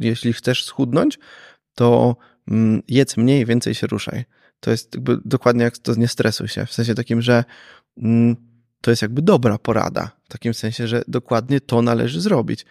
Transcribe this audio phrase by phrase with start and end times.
[0.00, 1.18] jeśli chcesz schudnąć,
[1.74, 2.16] to
[2.48, 4.24] mm, jedz mniej, więcej się ruszaj.
[4.60, 6.66] To jest jakby dokładnie jak to nie stresuj się.
[6.66, 7.44] W sensie takim, że
[7.96, 8.36] mm,
[8.80, 10.10] to jest jakby dobra porada.
[10.24, 12.66] W takim sensie, że dokładnie to należy zrobić.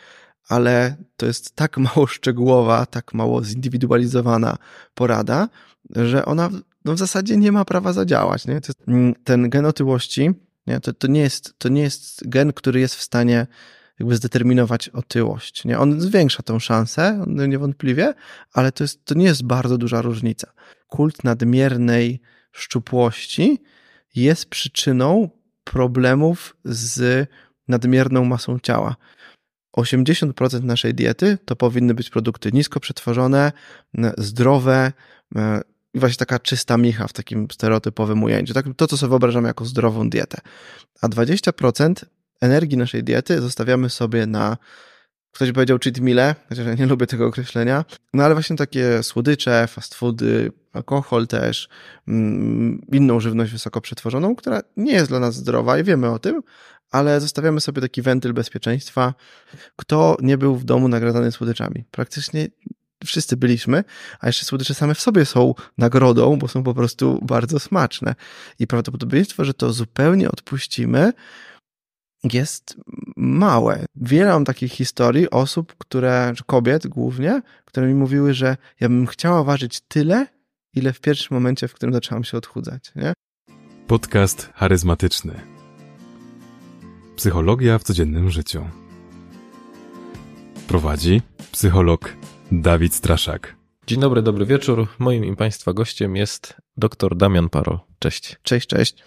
[0.47, 4.57] Ale to jest tak mało szczegółowa, tak mało zindywidualizowana
[4.95, 5.49] porada,
[5.95, 6.49] że ona
[6.85, 8.47] no w zasadzie nie ma prawa zadziałać.
[8.47, 8.59] Nie?
[8.87, 10.31] Mm, ten gen otyłości
[10.67, 10.79] nie?
[10.79, 13.47] To, to, nie jest, to nie jest gen, który jest w stanie
[14.03, 15.65] jakby zdeterminować otyłość.
[15.65, 15.79] Nie?
[15.79, 18.13] On zwiększa tą szansę, niewątpliwie,
[18.53, 20.51] ale to, jest, to nie jest bardzo duża różnica.
[20.87, 22.21] Kult nadmiernej
[22.51, 23.61] szczupłości
[24.15, 25.29] jest przyczyną
[25.63, 27.27] problemów z
[27.67, 28.95] nadmierną masą ciała.
[29.77, 33.51] 80% naszej diety to powinny być produkty nisko przetworzone,
[34.17, 34.91] zdrowe,
[35.95, 38.53] właśnie taka czysta micha w takim stereotypowym ujęciu.
[38.53, 40.41] Tak, to, co sobie wyobrażamy jako zdrową dietę.
[41.01, 42.05] A 20%
[42.43, 44.57] energii naszej diety zostawiamy sobie na
[45.33, 47.85] Ktoś powiedział cheat meal, chociaż ja nie lubię tego określenia.
[48.13, 51.69] No ale właśnie takie słodycze, fast foody, alkohol też,
[52.07, 56.41] mm, inną żywność wysoko przetworzoną, która nie jest dla nas zdrowa i wiemy o tym,
[56.91, 59.13] ale zostawiamy sobie taki wentyl bezpieczeństwa.
[59.75, 61.83] Kto nie był w domu nagradzany słodyczami?
[61.91, 62.47] Praktycznie
[63.05, 63.83] wszyscy byliśmy,
[64.19, 68.15] a jeszcze słodycze same w sobie są nagrodą, bo są po prostu bardzo smaczne.
[68.59, 71.13] I prawdopodobieństwo, że to zupełnie odpuścimy,
[72.33, 72.77] jest
[73.15, 73.85] małe.
[73.95, 79.07] Wiele mam takich historii osób, które, czy kobiet głównie, które mi mówiły, że ja bym
[79.07, 80.27] chciała ważyć tyle,
[80.73, 82.91] ile w pierwszym momencie, w którym zaczęłam się odchudzać.
[82.95, 83.13] Nie?
[83.87, 85.41] Podcast charyzmatyczny.
[87.15, 88.65] Psychologia w codziennym życiu.
[90.67, 92.13] Prowadzi psycholog
[92.51, 93.55] Dawid Straszak.
[93.87, 94.87] Dzień dobry, dobry wieczór.
[94.99, 97.85] Moim i Państwa gościem jest dr Damian Paro.
[97.99, 98.37] Cześć.
[98.43, 99.03] Cześć, cześć.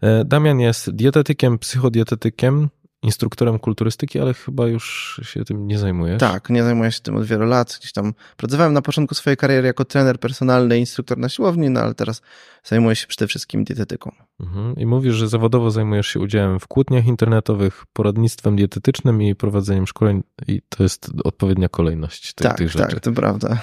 [0.00, 2.68] E, Damian jest dietetykiem, psychodietetykiem,
[3.02, 6.20] instruktorem kulturystyki, ale chyba już się tym nie zajmujesz.
[6.20, 7.76] Tak, nie zajmuję się tym od wielu lat.
[7.80, 11.94] Gdzieś tam pracowałem na początku swojej kariery jako trener personalny, instruktor na siłowni, no ale
[11.94, 12.22] teraz
[12.64, 14.12] zajmuję się przede wszystkim dietetyką.
[14.40, 14.76] Mhm.
[14.76, 20.22] I mówisz, że zawodowo zajmujesz się udziałem w kłótniach internetowych, poradnictwem dietetycznym i prowadzeniem szkoleń
[20.48, 22.90] i to jest odpowiednia kolejność tych, tak, tych rzeczy.
[22.90, 23.48] Tak, to prawda.
[23.48, 23.58] E,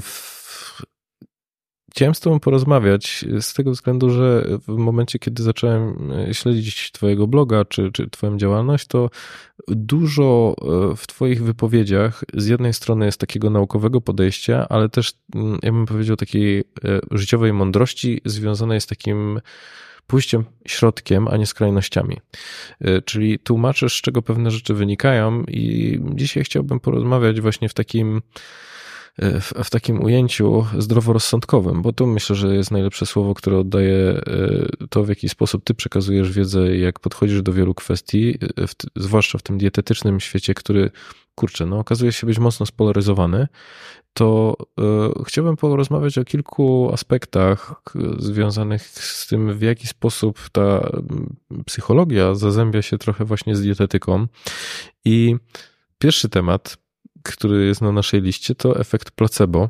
[0.00, 0.31] w
[1.92, 7.26] Chciałem z Tobą porozmawiać z tego względu, że w momencie, kiedy zacząłem e, śledzić Twojego
[7.26, 9.10] bloga czy, czy Twoją działalność, to
[9.68, 10.54] dużo
[10.92, 15.72] e, w Twoich wypowiedziach z jednej strony jest takiego naukowego podejścia, ale też, mm, ja
[15.72, 16.64] bym powiedział, takiej e,
[17.10, 19.40] życiowej mądrości związanej z takim
[20.06, 22.16] pójściem środkiem, a nie skrajnościami.
[23.04, 28.22] Czyli tłumaczysz, z czego pewne rzeczy wynikają, i dzisiaj chciałbym porozmawiać właśnie w takim
[29.18, 34.22] w, w, takim ujęciu zdroworozsądkowym, bo to myślę, że jest najlepsze słowo, które oddaje e,
[34.90, 39.38] to, w jaki sposób ty przekazujesz wiedzę, jak podchodzisz do wielu kwestii, e, w, zwłaszcza
[39.38, 40.90] w tym dietetycznym świecie, który,
[41.34, 43.48] kurczę, no okazuje się być mocno spolaryzowany,
[44.14, 44.56] to
[45.20, 47.74] y, chciałbym porozmawiać o kilku aspektach
[48.18, 50.90] związanych z tym, w jaki sposób ta
[51.66, 54.26] psychologia zazębia się trochę właśnie z dietetyką.
[55.04, 55.36] I
[55.98, 56.76] pierwszy temat,
[57.22, 59.68] który jest na naszej liście, to efekt placebo e,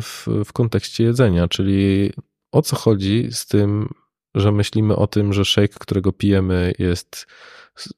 [0.00, 2.12] w, w kontekście jedzenia, czyli
[2.52, 3.88] o co chodzi z tym,
[4.34, 7.26] że myślimy o tym, że shake, którego pijemy, jest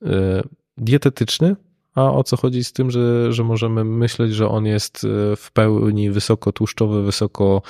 [0.02, 0.42] e,
[0.76, 1.56] dietetyczny,
[1.94, 5.52] a o co chodzi z tym, że, że możemy myśleć, że on jest e, w
[5.52, 7.62] pełni wysokotłuszczowy, wysoko,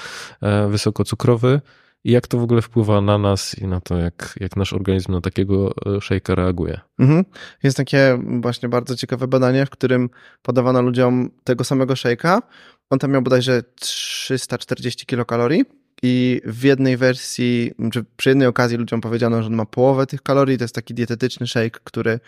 [0.69, 1.61] wysokocukrowy
[2.05, 5.13] i jak to w ogóle wpływa na nas i na to, jak, jak nasz organizm
[5.13, 6.81] na takiego e, szejka reaguje.
[6.99, 7.25] Mhm.
[7.63, 10.11] Jest takie właśnie bardzo ciekawe badanie, w którym
[10.43, 12.43] podawano ludziom tego samego szejka.
[12.91, 15.65] On tam miał bodajże 340 kilokalorii
[16.03, 20.23] i w jednej wersji, czy przy jednej okazji ludziom powiedziano, że on ma połowę tych
[20.23, 20.59] kalorii.
[20.59, 22.21] To jest taki dietetyczny shake, który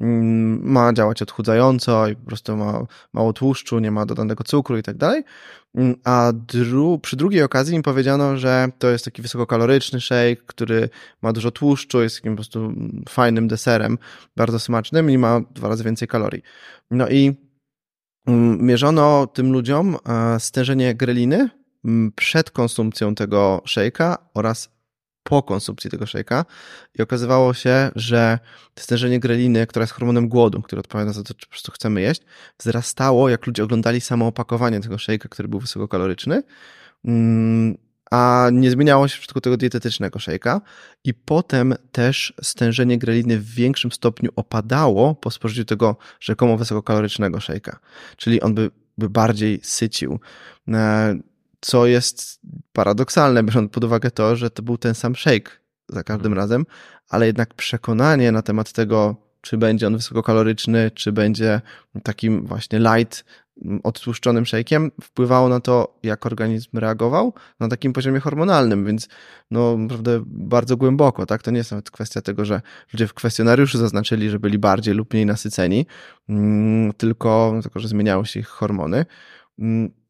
[0.00, 4.82] mm, ma działać odchudzająco i po prostu ma mało tłuszczu, nie ma dodanego cukru i
[4.82, 5.22] tak dalej.
[5.74, 10.88] Mm, a dru przy drugiej okazji im powiedziano, że to jest taki wysokokaloryczny shake, który
[11.22, 12.72] ma dużo tłuszczu, jest takim po prostu
[13.08, 13.98] fajnym deserem,
[14.36, 16.42] bardzo smacznym i ma dwa razy więcej kalorii.
[16.90, 17.32] No i
[18.26, 21.48] mm, mierzono tym ludziom e, stężenie greliny
[22.16, 24.73] przed konsumpcją tego shake'a oraz
[25.24, 26.44] po konsumpcji tego shake'a
[26.98, 28.38] i okazywało się, że
[28.78, 32.22] stężenie greliny, która jest hormonem głodu, który odpowiada za to, prostu chcemy jeść,
[32.58, 36.42] wzrastało, jak ludzie oglądali samo opakowanie tego shake'a, który był wysokokaloryczny,
[38.10, 40.60] a nie zmieniało się w przypadku tego dietetycznego shake'a
[41.04, 47.76] i potem też stężenie greliny w większym stopniu opadało po spożyciu tego rzekomo wysokokalorycznego shake'a,
[48.16, 50.20] czyli on by, by bardziej sycił.
[51.64, 52.40] Co jest
[52.72, 55.50] paradoksalne, biorąc pod uwagę to, że to był ten sam shake
[55.88, 56.38] za każdym mhm.
[56.38, 56.66] razem,
[57.08, 61.60] ale jednak przekonanie na temat tego, czy będzie on wysokokaloryczny, czy będzie
[62.02, 63.24] takim właśnie light,
[63.64, 69.08] mm, odtłuszczonym szejkiem wpływało na to, jak organizm reagował na takim poziomie hormonalnym, więc
[69.50, 71.42] no naprawdę bardzo głęboko, tak?
[71.42, 72.60] To nie jest nawet kwestia tego, że
[72.92, 75.86] ludzie w kwestionariuszu zaznaczyli, że byli bardziej lub mniej nasyceni,
[76.28, 79.06] mm, tylko tylko, że zmieniały się ich hormony.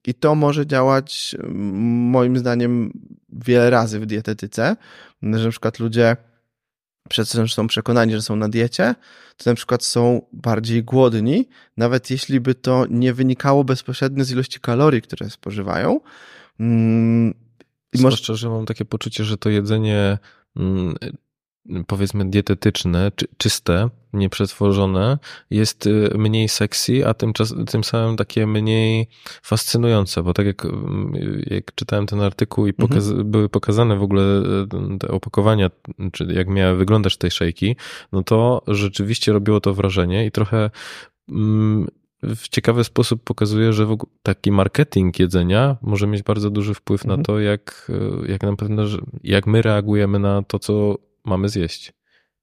[0.05, 2.93] Mm, I to może działać moim zdaniem
[3.33, 4.77] wiele razy w dietetyce,
[5.23, 6.17] że na przykład ludzie
[7.09, 8.95] przez to, że są przekonani, że są na diecie,
[9.37, 14.61] to na przykład są bardziej głodni, nawet jeśli by to nie wynikało bezpośrednio z ilości
[14.61, 16.01] kalorii, które spożywają.
[16.61, 17.35] Mm,
[17.93, 18.17] I może...
[18.17, 20.19] szczerze, mam takie poczucie, że to jedzenie
[20.57, 20.95] mm,
[21.87, 25.19] powiedzmy dietetyczne, czy, czyste, nieprzetworzone,
[25.51, 29.09] jest y, mniej sexy, a tym, czas, tym samym takie mniej
[29.43, 31.13] fascynujące, bo tak jak, mm,
[31.47, 32.89] jak czytałem ten artykuł i mhm.
[32.89, 33.31] pokaz mhm.
[33.31, 34.23] były pokazane w ogóle
[34.95, 35.71] y, te opakowania,
[36.13, 37.77] czy jak miały wyglądać tej szejki,
[38.13, 40.71] no to rzeczywiście robiło to wrażenie i trochę
[41.29, 41.87] mm,
[42.23, 47.21] w ciekawy sposób pokazuje, że taki marketing jedzenia może mieć bardzo duży wpływ mhm.
[47.21, 47.91] na to, jak,
[48.27, 48.83] y, jak na pewno,
[49.23, 51.93] jak my reagujemy na to, co mamy zjeść.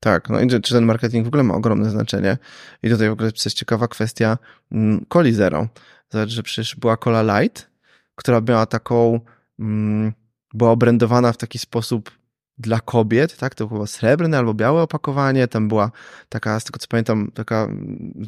[0.03, 2.37] Tak, no i czy ten marketing w ogóle ma ogromne znaczenie.
[2.83, 4.37] I tutaj w ogóle jest ciekawa kwestia
[4.71, 5.67] mm, coli zero.
[6.09, 7.69] Zobacz, że przecież była cola light,
[8.15, 9.19] która była taką,
[9.59, 10.13] mm,
[10.53, 12.11] była obrędowana w taki sposób
[12.57, 13.55] dla kobiet, tak?
[13.55, 15.47] To było srebrne albo białe opakowanie.
[15.47, 15.91] Tam była
[16.29, 17.67] taka, z tego co pamiętam, taka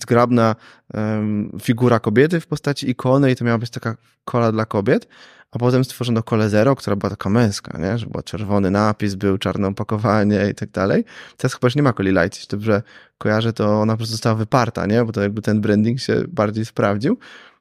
[0.01, 0.55] zgrabna
[0.93, 5.07] um, figura kobiety w postaci ikony i to miała być taka kola dla kobiet.
[5.53, 7.97] A potem stworzono Kole Zero, która była taka męska, nie?
[7.97, 11.05] że był czerwony napis, był czarne opakowanie i tak dalej.
[11.37, 12.81] Teraz chyba już nie ma Coli Light, jeśli dobrze
[13.17, 15.05] kojarzę, to ona po prostu została wyparta, nie?
[15.05, 17.17] bo to jakby ten branding się bardziej sprawdził.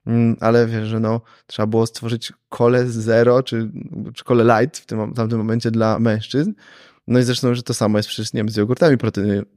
[0.07, 3.71] Mm, ale wiesz, że no, trzeba było stworzyć kole zero, czy,
[4.15, 6.53] czy kole light w tym, tamtym momencie dla mężczyzn.
[7.07, 8.97] No i zresztą, że to samo jest przecież, nie wiem, z jogurtami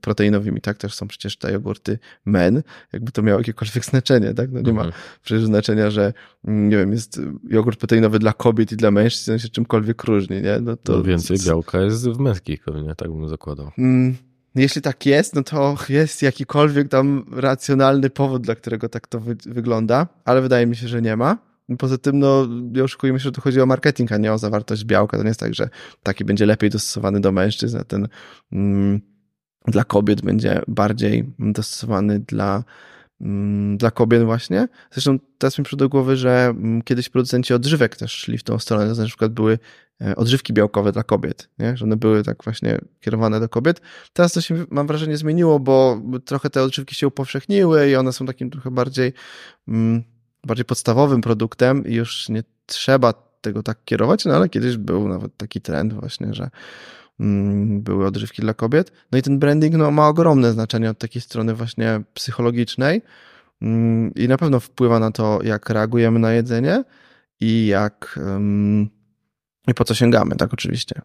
[0.02, 0.78] proteinowymi, tak?
[0.78, 2.64] Też są przecież te jogurty men,
[2.94, 4.52] jakby to miało jakiekolwiek znaczenie, tak?
[4.52, 5.02] No nie ma mhm.
[5.22, 6.14] przecież znaczenia, że,
[6.46, 10.42] mm, nie wiem, jest jogurt proteinowy dla kobiet i dla mężczyzn, on się czymkolwiek różni,
[10.42, 10.60] nie?
[10.62, 10.98] No to...
[10.98, 13.72] No więcej białka jest w męskich pewnie, tak bym zakładał.
[13.78, 14.16] Mm,
[14.56, 19.36] jeśli tak jest, no to jest jakikolwiek tam racjonalny powód, dla którego tak to wy
[19.46, 21.38] wygląda, ale wydaje mi się, że nie ma.
[21.78, 24.86] Poza tym, no, nie oszukujmy się, że tu chodzi o marketing, a nie o zawartość
[24.86, 25.18] białka.
[25.18, 25.70] To nie jest tak, że
[26.04, 28.08] taki będzie lepiej dostosowany do mężczyzn, a ten
[28.52, 29.02] mm,
[29.68, 32.64] dla kobiet będzie bardziej dostosowany dla,
[33.78, 34.68] dla kobiet właśnie.
[34.92, 38.60] Zresztą teraz mi przyszło do głowy, że mm, kiedyś producenci odżywek też szli w tą
[38.60, 38.96] stronę.
[38.96, 39.60] To na przykład były
[40.02, 41.78] e, odżywki białkowe dla kobiet, nie?
[41.78, 43.82] że one były tak właśnie kierowane do kobiet.
[44.14, 48.26] Teraz to się, mam wrażenie, zmieniło, bo trochę te odżywki się upowszechniły i one są
[48.26, 49.14] takim trochę bardziej
[49.68, 50.04] mm,
[50.44, 55.38] bardziej podstawowym produktem i już nie trzeba tego tak kierować, no ale kiedyś był nawet
[55.38, 56.52] taki trend właśnie, że mm,
[57.80, 58.92] były odżywki dla kobiet.
[59.12, 63.02] No i ten branding no, ma ogromne znaczenie od takiej strony właśnie psychologicznej
[63.62, 66.84] mm, i na pewno wpływa na to, jak reagujemy na jedzenie
[67.40, 68.20] i jak
[69.68, 71.02] i po co sięgamy, tak oczywiście.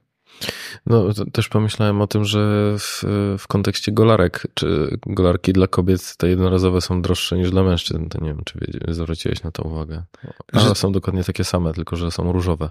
[0.86, 3.04] No, też pomyślałem o tym, że w,
[3.38, 8.08] w kontekście golarek, czy golarki dla kobiet te jednorazowe są droższe niż dla mężczyzn.
[8.08, 10.02] To nie wiem, czy zwróciłeś na to uwagę.
[10.52, 10.74] Ale że...
[10.74, 12.70] są dokładnie takie same, tylko że są różowe.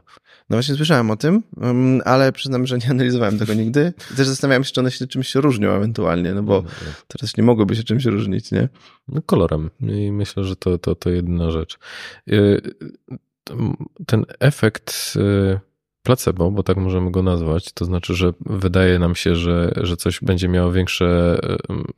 [0.49, 3.93] No właśnie słyszałem o tym, mm, ale przyznam, że nie analizowałem tego nigdy.
[4.17, 6.91] Też zastanawiałem się, czy one się czymś się różnią ewentualnie, no bo no, no.
[7.07, 8.69] teraz nie mogłyby się czymś różnić, nie?
[9.07, 9.69] No kolorem.
[9.81, 11.77] I myślę, że to, to, to jedyna rzecz.
[12.29, 12.61] Y,
[14.05, 15.68] ten efekt y,
[16.09, 20.19] placebo, bo tak możemy go nazwać, to znaczy, że wydaje nam się, że, że coś
[20.21, 21.39] będzie miało większe,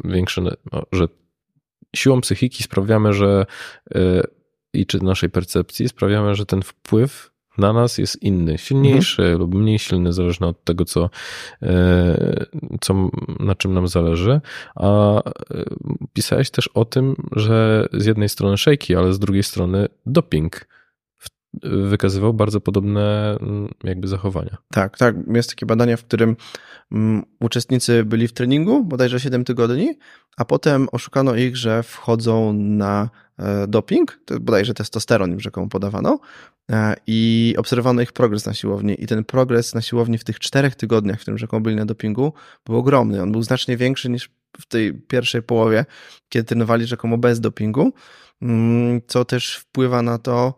[0.03, 1.08] większe, no, że
[1.96, 3.46] siłą psychiki sprawiamy, że
[3.96, 4.22] e,
[4.74, 9.39] i czy naszej percepcji sprawiamy, że ten wpływ na nas jest inny, silniejszy mhm.
[9.39, 11.10] lub mniej silny, zależny od tego, co,
[11.62, 12.46] e,
[12.82, 14.41] co, na czym nam zależy.
[14.75, 15.24] A e,
[16.13, 20.68] pisałeś też o tym, że z jednej strony szejki, ale z drugiej strony doping
[21.63, 24.58] wykazywał bardzo podobne mm, jakby zachowania.
[24.72, 25.15] Tak, tak.
[25.34, 26.36] Jest takie badanie, w którym
[26.91, 29.98] um, uczestnicy byli w treningu bodajże 7 tygodni,
[30.38, 36.20] a potem oszukano ich, że wchodzą na e, doping, to bodajże testosteron im rzekomo podawano
[36.72, 40.75] e, i obserwowano ich progres na siłowni i ten progres na siłowni w tych czterech
[40.75, 42.34] tygodniach, w którym rzekomo byli na dopingu,
[42.65, 43.22] był ogromny.
[43.22, 44.29] On był znacznie większy niż
[44.60, 45.86] w tej pierwszej połowie,
[46.29, 47.93] kiedy trenowali rzekomo bez dopingu,
[48.41, 50.53] mm, co też wpływa na to,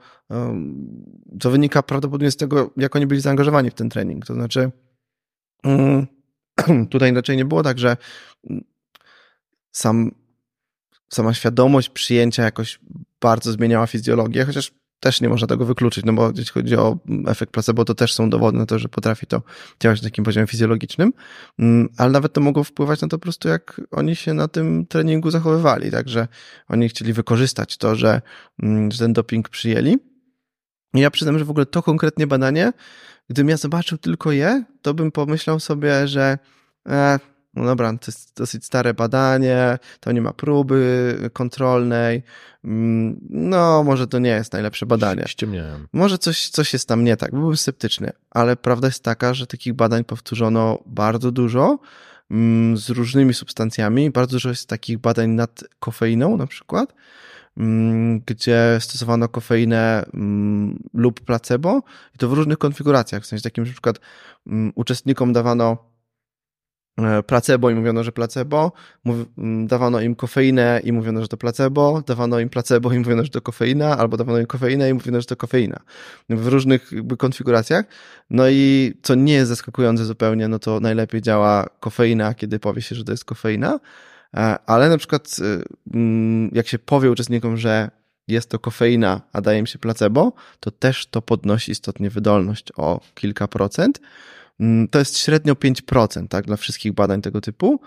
[1.39, 4.25] co wynika prawdopodobnie z tego, jak oni byli zaangażowani w ten trening.
[4.25, 4.71] To znaczy,
[5.63, 6.07] mm,
[6.91, 7.97] tutaj raczej nie było tak, że
[9.71, 10.11] sam,
[11.09, 12.79] sama świadomość przyjęcia jakoś
[13.21, 14.71] bardzo zmieniała fizjologię, chociaż
[15.03, 16.97] też nie można tego wykluczyć, no bo jeśli chodzi o
[17.27, 19.41] efekt placebo, to też są dowody na to, że potrafi to
[19.79, 21.13] działać na takim poziomie fizjologicznym,
[21.59, 24.85] mm, ale nawet to mogło wpływać na to po prostu, jak oni się na tym
[24.85, 26.27] treningu zachowywali, także
[26.67, 28.21] oni chcieli wykorzystać to, że,
[28.63, 30.12] mm, że ten doping przyjęli.
[30.93, 32.73] Ja przyznam, że w ogóle to konkretnie badanie,
[33.29, 36.37] gdybym ja zobaczył tylko je, to bym pomyślał sobie, że
[36.89, 37.19] e,
[37.53, 42.23] no dobra, to jest dosyć stare badanie, to nie ma próby kontrolnej,
[42.63, 45.23] mm, no może to nie jest najlepsze badanie.
[45.27, 45.87] Ściemniałem.
[45.93, 49.73] Może coś, coś jest tam nie tak, byłbym sceptyczny, ale prawda jest taka, że takich
[49.73, 51.79] badań powtórzono bardzo dużo
[52.31, 56.93] mm, z różnymi substancjami, bardzo dużo jest takich badań nad kofeiną na przykład,
[58.25, 60.05] gdzie stosowano kofeinę
[60.93, 61.83] lub placebo
[62.15, 63.99] i to w różnych konfiguracjach, w sensie takim, że na przykład
[64.75, 65.93] uczestnikom dawano
[66.97, 68.71] E, placebo i mówiono, że placebo,
[69.65, 73.41] dawano im kofeinę i mówiono, że to placebo, dawano im placebo i mówiono, że to
[73.41, 75.79] kofeina, albo dawano im kofeinę i mówiono, że to kofeina.
[76.29, 77.85] W różnych konfiguracjach.
[78.29, 82.95] No i co nie jest zaskakujące zupełnie, no to najlepiej działa kofeina, kiedy powie się,
[82.95, 83.79] że to jest kofeina,
[84.65, 85.99] ale na przykład e,
[86.51, 87.91] jak się powie uczestnikom, że
[88.27, 93.01] jest to kofeina, a daje im się placebo, to też to podnosi istotnie wydolność o
[93.13, 93.99] kilka procent.
[94.59, 97.79] Mm, to jest średnio 5% tak, dla wszystkich badań tego typu.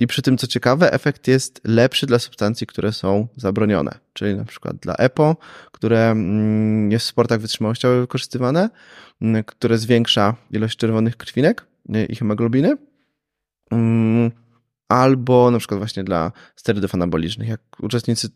[0.00, 4.44] I przy tym, co ciekawe, efekt jest lepszy dla substancji, które są zabronione, czyli na
[4.44, 5.36] przykład dla EPO,
[5.72, 8.70] które mm, jest w sportach wytrzymałościowych wykorzystywane,
[9.22, 11.66] mm, które zwiększa ilość czerwonych krwinek
[12.08, 12.76] i hemoglobiny
[14.88, 17.48] albo na przykład właśnie dla sterydów anabolicznych.
[17.48, 18.28] Jak uczestnicy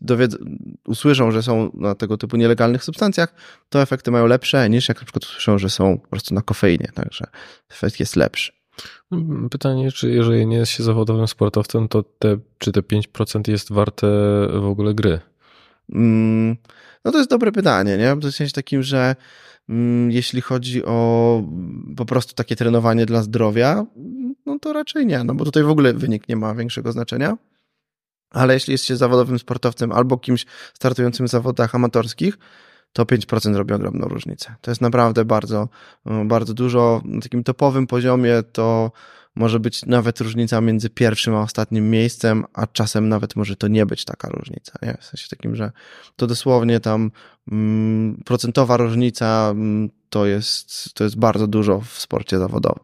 [0.87, 3.35] usłyszą, że są na tego typu nielegalnych substancjach,
[3.69, 6.91] to efekty mają lepsze niż jak na przykład usłyszą, że są po prostu na kofeinie,
[6.93, 7.25] także
[7.69, 8.51] efekt jest lepszy.
[9.51, 14.07] Pytanie, czy jeżeli nie jest się zawodowym sportowcem, to te, czy te 5% jest warte
[14.59, 15.19] w ogóle gry?
[15.89, 16.57] Mm,
[17.05, 18.15] no to jest dobre pytanie, nie?
[18.15, 19.15] W sensie takim, że
[20.09, 21.43] jeśli chodzi o
[21.97, 23.85] po prostu takie trenowanie dla zdrowia,
[24.45, 27.37] no to raczej nie, no bo tutaj w ogóle wynik nie ma większego znaczenia.
[28.31, 32.37] Ale jeśli jest się zawodowym sportowcem albo kimś startującym w zawodach amatorskich,
[32.93, 34.55] to 5% robi ogromną różnicę.
[34.61, 35.69] To jest naprawdę bardzo,
[36.25, 37.01] bardzo dużo.
[37.05, 38.91] Na takim topowym poziomie to
[39.35, 43.85] może być nawet różnica między pierwszym a ostatnim miejscem, a czasem nawet może to nie
[43.85, 44.79] być taka różnica.
[44.81, 44.97] Nie?
[44.99, 45.71] W sensie takim, że
[46.15, 47.11] to dosłownie tam
[47.51, 52.83] mm, procentowa różnica mm, to, jest, to jest bardzo dużo w sporcie zawodowym.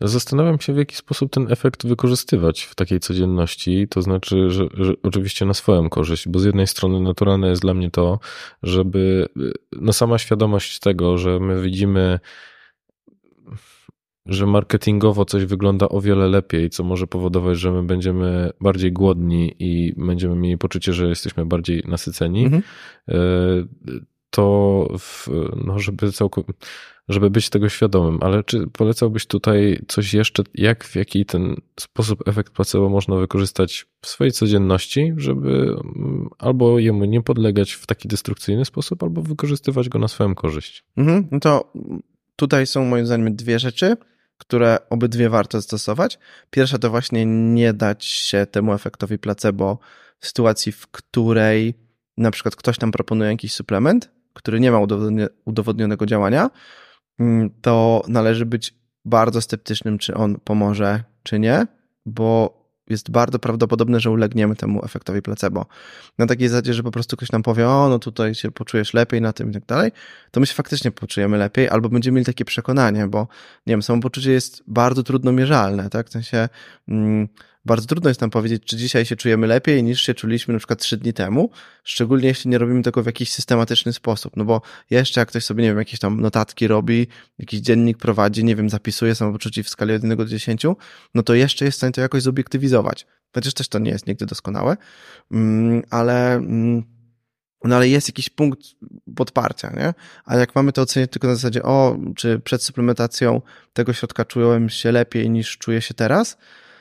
[0.00, 3.88] Zastanawiam się, w jaki sposób ten efekt wykorzystywać w takiej codzienności.
[3.88, 7.74] To znaczy, że, że, oczywiście na swoją korzyść, bo z jednej strony naturalne jest dla
[7.74, 8.18] mnie to,
[8.62, 9.28] żeby
[9.72, 12.20] no sama świadomość tego, że my widzimy
[14.26, 19.54] że marketingowo coś wygląda o wiele lepiej, co może powodować, że my będziemy bardziej głodni
[19.58, 22.62] i będziemy mieli poczucie, że jesteśmy bardziej nasyceni, mhm.
[23.08, 23.14] E,
[24.30, 25.28] to w,
[25.66, 26.52] no, żeby całkowicie
[27.08, 32.28] żeby być tego świadomym, ale czy polecałbyś tutaj coś jeszcze, jak, w jaki ten sposób
[32.28, 38.08] efekt placebo można wykorzystać w swojej codzienności, żeby mm, albo jemu nie podlegać w taki
[38.08, 40.84] destrukcyjny sposób, albo wykorzystywać go na swoją korzyść?
[40.96, 41.72] Mhm, no to
[42.36, 43.96] tutaj są moim zdaniem dwie rzeczy,
[44.38, 46.18] które obydwie warto stosować.
[46.50, 49.78] Pierwsza to właśnie nie dać się temu efektowi placebo
[50.20, 51.74] w sytuacji, w której
[52.16, 54.78] na przykład ktoś nam proponuje jakiś suplement, który nie ma
[55.44, 56.50] udowodnionego działania,
[57.18, 58.74] Mm, to należy być
[59.04, 61.66] bardzo sceptycznym, czy on pomoże, czy nie,
[62.06, 65.66] bo jest bardzo prawdopodobne, że ulegniemy temu efektowi placebo.
[66.18, 69.20] Na takiej zasadzie, że po prostu ktoś nam powie, o, no tutaj się poczujesz lepiej
[69.20, 69.92] na tym i tak dalej,
[70.30, 73.28] to my się faktycznie poczujemy lepiej, albo będziemy mieli takie przekonanie, bo,
[73.66, 76.08] nie wiem, samopoczucie jest bardzo trudno mierzalne, tak?
[76.08, 76.48] W sensie,
[76.88, 77.28] mm,
[77.64, 80.80] bardzo trudno jest nam powiedzieć, czy dzisiaj się czujemy lepiej niż się czuliśmy na przykład
[80.80, 81.50] trzy dni temu,
[81.84, 85.62] szczególnie jeśli nie robimy tego w jakiś systematyczny sposób, no bo jeszcze jak ktoś sobie,
[85.62, 87.06] nie wiem, jakieś tam notatki robi,
[87.38, 90.66] jakiś dziennik prowadzi, nie wiem, zapisuje samopoczucie w skali od 1 do 10,
[91.14, 93.06] no to jeszcze jest w stanie to jakoś zobiektywizować.
[93.34, 94.76] Chociaż też to nie jest nigdy doskonałe,
[95.30, 96.94] mm, ale mm,
[97.64, 98.60] no ale jest jakiś punkt
[99.16, 99.94] podparcia, nie?
[100.24, 103.42] A jak mamy to oceniać tylko na zasadzie, o, czy przed suplementacją
[103.72, 106.38] tego środka czułem się lepiej niż czuję się teraz,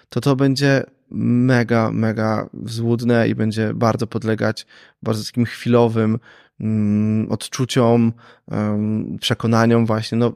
[0.09, 4.65] to to będzie mega, mega złudne i będzie bardzo podlegać
[5.03, 6.19] bardzo takim chwilowym
[6.59, 8.13] mm, odczuciom,
[9.19, 10.33] przekonaniom właśnie, no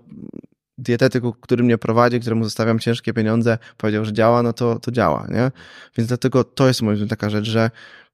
[0.77, 5.27] dietetyk, który mnie prowadzi, któremu zostawiam ciężkie pieniądze, powiedział, że działa, no to, to działa,
[5.29, 5.51] nie?
[5.97, 7.71] Więc dlatego to jest moim zdaniem taka rzecz, że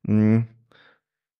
[0.08, 0.44] mm,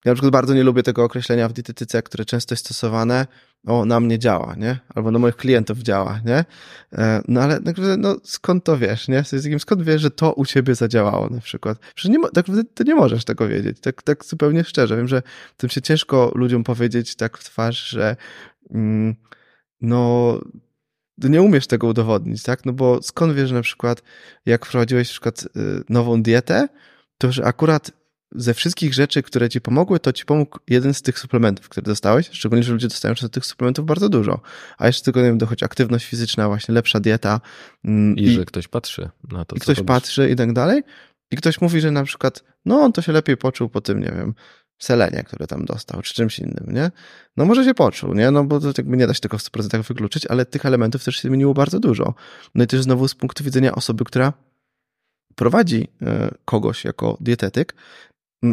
[0.06, 3.28] Ja na przykład bardzo nie lubię tego określenia w dietetyce, które często jest stosowane,
[3.68, 4.80] o, na mnie działa, nie?
[4.96, 6.46] Albo na moich klientów działa, nie?
[6.94, 9.24] E, no ale tak naprawdę, no skąd to wiesz, nie?
[9.60, 11.80] Skąd wiesz, że to u ciebie zadziałało na przykład?
[11.96, 14.98] Przecież nie, tak naprawdę ty nie możesz tego wiedzieć, tak, tak zupełnie szczerze.
[14.98, 15.22] Wiem, że
[15.58, 18.16] tym się ciężko ludziom powiedzieć tak w twarz, że
[18.72, 19.16] mm,
[19.82, 20.40] no
[21.18, 22.66] nie umiesz tego udowodnić, tak?
[22.66, 24.04] No bo skąd wiesz, na przykład
[24.46, 25.50] jak wprowadziłeś na przykład y,
[25.90, 26.68] nową dietę,
[27.18, 27.92] to że akurat
[28.36, 32.30] ze wszystkich rzeczy, które ci pomogły, to ci pomógł jeden z tych suplementów, które dostałeś,
[32.32, 34.40] szczególnie, że ludzie dostają często tych suplementów bardzo dużo.
[34.78, 37.42] A jeszcze tylko, nie wiem, dochodzi aktywność fizyczna, właśnie lepsza dieta.
[37.86, 39.88] Mm, I, I że ktoś patrzy na to, I ktoś robisz.
[39.88, 40.84] patrzy i tak dalej.
[41.32, 44.14] I ktoś mówi, że na przykład, no on to się lepiej poczuł po tym, nie
[44.18, 44.34] wiem,
[44.82, 46.92] selenie, które tam dostał, czy czymś innym, nie?
[47.38, 48.32] No może się poczuł, nie?
[48.32, 51.16] No bo to jakby nie da się tego w 100% wykluczyć, ale tych elementów też
[51.16, 52.14] się zmieniło bardzo dużo.
[52.56, 54.34] No i też znowu z punktu widzenia osoby, która
[55.36, 57.76] prowadzi e, kogoś jako dietetyk,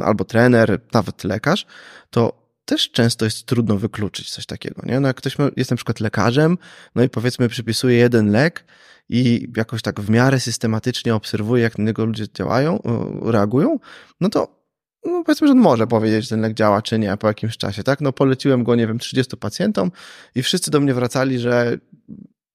[0.04, 1.66] albo trener, nawet lekarz,
[2.10, 5.00] to też często jest trudno wykluczyć coś takiego, nie?
[5.00, 6.58] No jak ktoś ma, jest na przykład lekarzem,
[6.94, 8.64] no i powiedzmy przypisuje jeden lek
[9.08, 12.82] i jakoś tak w miarę systematycznie obserwuje, jak na niego ludzie działają,
[13.22, 13.78] reagują,
[14.20, 14.60] no to
[15.04, 17.82] no powiedzmy, że on może powiedzieć, że ten lek działa, czy nie po jakimś czasie,
[17.82, 18.00] tak?
[18.00, 19.90] No poleciłem go, nie wiem, 30 pacjentom
[20.34, 21.78] i wszyscy do mnie wracali, że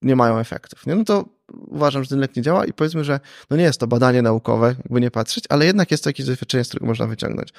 [0.02, 0.96] nie mają efektów, nie?
[0.96, 3.88] No to uważam, że ten lek nie działa i powiedzmy, że no nie jest to
[3.88, 7.50] badanie naukowe, jakby nie patrzeć, ale jednak jest to jakieś doświadczenie, z którego można wyciągnąć.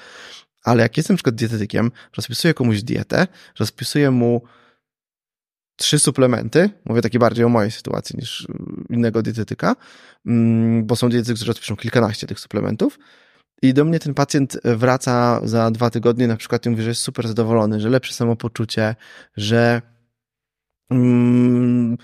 [0.64, 3.26] Ale jak jestem na przykład dietetykiem, rozpisuję komuś dietę,
[3.58, 4.42] rozpisuję mu
[5.76, 8.46] trzy suplementy, mówię takie bardziej o mojej sytuacji niż
[8.90, 9.76] innego dietetyka,
[10.26, 12.98] mm, bo są dietetycy, którzy rozpiszą kilkanaście tych suplementów,
[13.62, 17.00] i do mnie ten pacjent wraca za dwa tygodnie, na przykład i mówi, że jest
[17.00, 18.96] super zadowolony, że lepsze samopoczucie,
[19.36, 19.82] że
[20.90, 21.96] Mm,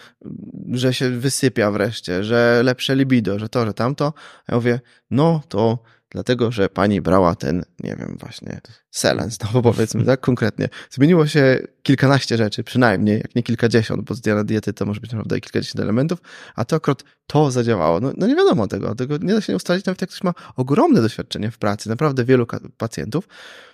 [0.73, 4.13] że się wysypia wreszcie, że lepsze libido, że to, że tamto.
[4.47, 5.79] A ja mówię, no to
[6.13, 8.61] dlatego, że pani brała ten, nie wiem, właśnie
[8.91, 10.69] selens, no powiedzmy tak konkretnie.
[10.91, 15.41] Zmieniło się kilkanaście rzeczy, przynajmniej, jak nie kilkadziesiąt, bo z diety to może być naprawdę
[15.41, 16.19] kilkadziesiąt elementów,
[16.55, 18.01] a to akurat to zadziałało.
[18.01, 21.03] No, no nie wiadomo tego, tego nie da się ustalić, nawet jak ktoś ma ogromne
[21.03, 22.47] doświadczenie w pracy, naprawdę wielu
[22.77, 23.29] pacjentów,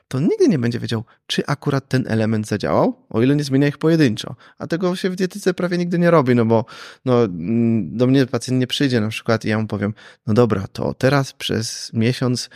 [0.08, 3.78] to nigdy nie będzie wiedział, czy akurat ten element zadziałał, o ile nie zmienia ich
[3.78, 4.36] pojedynczo.
[4.58, 6.64] A tego się w dietyce prawie nigdy nie robi, no bo
[7.04, 9.94] no, mm, do mnie pacjent nie przyjdzie na przykład i ja mu powiem,
[10.26, 12.50] no dobra, to teraz przez miesiąc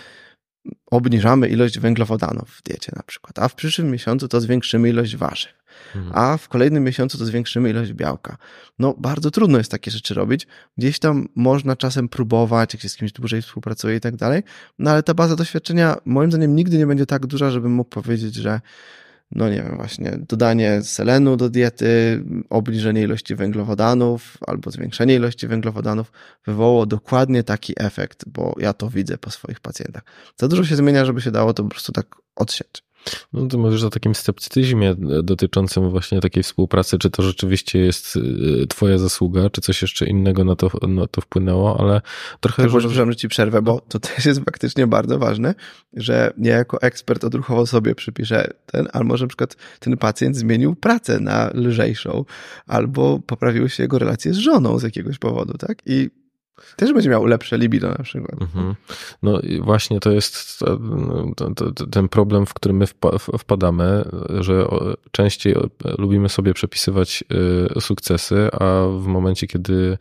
[0.87, 5.52] obniżamy ilość węglowodanów w diecie na przykład, a w przyszłym miesiącu to zwiększymy ilość warzyw,
[5.97, 6.12] mhm.
[6.14, 8.37] a w kolejnym miesiącu to zwiększymy ilość białka.
[8.78, 10.46] No bardzo trudno jest takie rzeczy robić.
[10.79, 14.42] Gdzieś tam można czasem próbować, jak się z kimś dłużej współpracuje i tak dalej,
[14.79, 18.35] no ale ta baza doświadczenia moim zdaniem nigdy nie będzie tak duża, żebym mógł powiedzieć,
[18.35, 18.61] że
[19.35, 26.12] no nie wiem, właśnie dodanie selenu do diety, obniżenie ilości węglowodanów albo zwiększenie ilości węglowodanów
[26.47, 30.03] wywołało dokładnie taki efekt, bo ja to widzę po swoich pacjentach.
[30.37, 32.83] Za dużo się zmienia, żeby się dało to po prostu tak odsiać.
[33.32, 38.66] No ty mówisz o takim sceptycyzmie dotyczącym właśnie takiej współpracy, czy to rzeczywiście jest y,
[38.68, 42.00] twoja zasługa, czy coś jeszcze innego na to, na to wpłynęło, ale
[42.40, 42.62] trochę...
[42.62, 43.04] Tak, że...
[43.06, 45.54] że ci przerwę, bo to też jest faktycznie bardzo ważne,
[45.92, 50.74] że ja jako ekspert odruchowo sobie przypiszę ten, albo może na przykład ten pacjent zmienił
[50.74, 52.24] pracę na lżejszą,
[52.66, 55.78] albo poprawiły się jego relacje z żoną z jakiegoś powodu, tak?
[55.86, 56.21] I
[56.77, 58.42] też będzie miał lepsze libido na przykład.
[58.42, 58.75] Mhm.
[59.22, 60.59] No i właśnie to jest
[61.57, 62.87] to, ten problem, w którym my
[63.38, 64.05] wpadamy,
[64.40, 64.66] że
[65.11, 65.55] częściej
[65.98, 67.25] lubimy sobie przepisywać
[67.77, 69.98] y, sukcesy, a w momencie, kiedy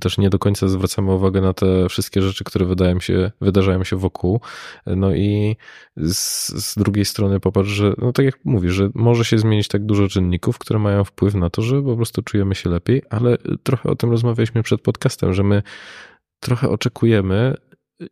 [0.00, 3.96] też nie do końca zwracamy uwagę na te wszystkie rzeczy, które wydają się, wydarzają się
[3.96, 4.40] wokół,
[4.86, 5.56] no i
[5.96, 9.86] z, z drugiej strony popatrz, że no tak jak mówisz, że może się zmienić tak
[9.86, 13.90] dużo czynników, które mają wpływ na to, że po prostu czujemy się lepiej, ale trochę
[13.90, 15.62] o tym rozmawialiśmy przed podcastem, że my
[16.40, 17.54] trochę oczekujemy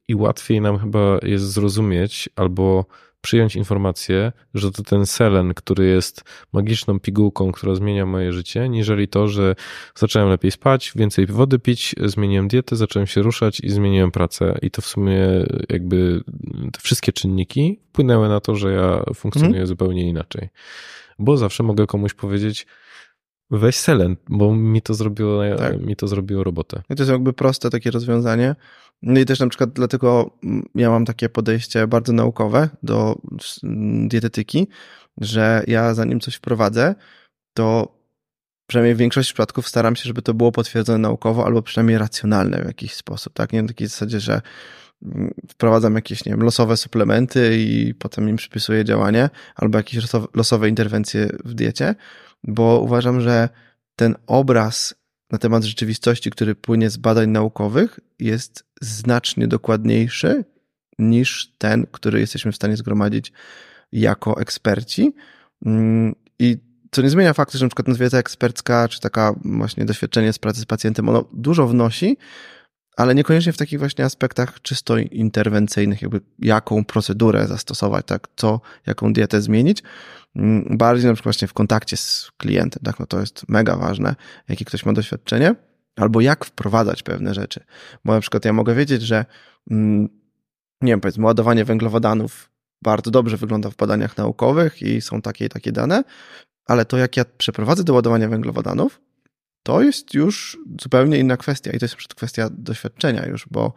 [0.09, 2.85] i łatwiej nam chyba jest zrozumieć albo
[3.25, 9.09] przyjąć informację, że to ten selen, który jest magiczną pigułką, która zmienia moje życie, niżeli
[9.09, 9.55] to, że
[9.95, 14.59] zacząłem lepiej spać, więcej wody pić, zmieniłem dietę, zacząłem się ruszać i zmieniłem pracę.
[14.63, 15.19] I to w sumie
[15.69, 16.21] jakby
[16.73, 19.67] te wszystkie czynniki wpłynęły na to, że ja funkcjonuję mhm.
[19.67, 20.49] zupełnie inaczej.
[21.19, 22.67] Bo zawsze mogę komuś powiedzieć,
[23.51, 25.81] weź selen, bo mi to zrobiło, tak.
[25.81, 26.83] mi to zrobiło robotę.
[26.91, 28.57] I to jest jakby proste takie rozwiązanie.
[29.03, 30.31] No i też na przykład dlatego
[30.75, 33.19] ja mam takie podejście bardzo naukowe do
[34.09, 34.69] dietetyki,
[35.21, 36.95] że ja zanim coś wprowadzę,
[37.55, 37.95] to
[38.67, 42.67] przynajmniej w większości przypadków staram się, żeby to było potwierdzone naukowo albo przynajmniej racjonalne w
[42.67, 43.53] jakiś sposób, tak?
[43.53, 44.41] Nie na takiej zasadzie, że
[45.49, 50.05] wprowadzam jakieś, nie wiem, losowe suplementy i potem im przypisuję działanie albo jakieś
[50.35, 51.95] losowe interwencje w diecie,
[52.45, 53.49] bo uważam, że
[53.97, 54.95] ten obraz
[55.31, 60.45] na temat rzeczywistości, który płynie z badań naukowych, jest znacznie dokładniejszy
[60.99, 63.33] niż ten, który jesteśmy w stanie zgromadzić
[63.93, 65.15] jako eksperci.
[65.67, 66.59] Mm, I
[66.91, 70.65] co nie zmienia faktu, że przykład wiedza ekspercka, czy taka właśnie doświadczenie z pracy z
[70.65, 72.17] pacjentem, ono dużo wnosi,
[72.97, 79.13] ale niekoniecznie w takich właśnie aspektach czysto interwencyjnych, jakby jaką procedurę zastosować, tak, co, jaką
[79.13, 79.83] dietę zmienić.
[80.37, 84.15] Mm, bardziej na przykład właśnie w kontakcie z klientem, tak, no to jest mega ważne,
[84.49, 85.55] jakie ktoś ma doświadczenie,
[85.97, 87.65] albo jak wprowadzać pewne rzeczy.
[88.05, 89.25] Bo na przykład ja mogę wiedzieć, że
[89.71, 90.09] mm,
[90.81, 92.51] nie wiem, powiedzmy, ładowanie węglowodanów
[92.83, 96.05] bardzo dobrze wygląda w badaniach naukowych i są takie i takie dane,
[96.67, 99.01] ale to jak ja przeprowadzę do ładowania węglowodanów,
[99.65, 103.73] to jest już zupełnie inna kwestia i to jest kwestia doświadczenia już, bo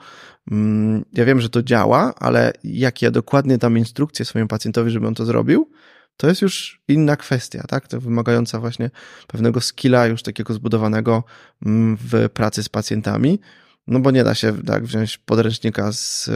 [0.52, 5.08] mm, ja wiem, że to działa, ale jak ja dokładnie dam instrukcję swojemu pacjentowi, żeby
[5.08, 5.72] on to zrobił,
[6.18, 7.88] to jest już inna kwestia, tak?
[7.88, 8.90] To wymagająca właśnie
[9.28, 11.24] pewnego skilla już takiego zbudowanego
[11.66, 13.40] mm, w pracy z pacjentami,
[13.88, 16.30] no bo nie da się tak wziąć podręcznika z,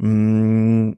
[0.00, 0.96] mm,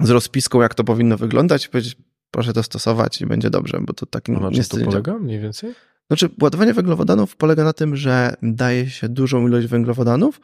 [0.00, 1.96] z rozpiską, jak to powinno wyglądać i powiedzieć,
[2.30, 5.40] proszę to stosować i będzie dobrze, bo to tak nie Na czym to polega mniej
[5.40, 5.74] więcej?
[6.08, 10.40] Znaczy, ładowanie węglowodanów polega na tym, że daje się dużą ilość węglowodanów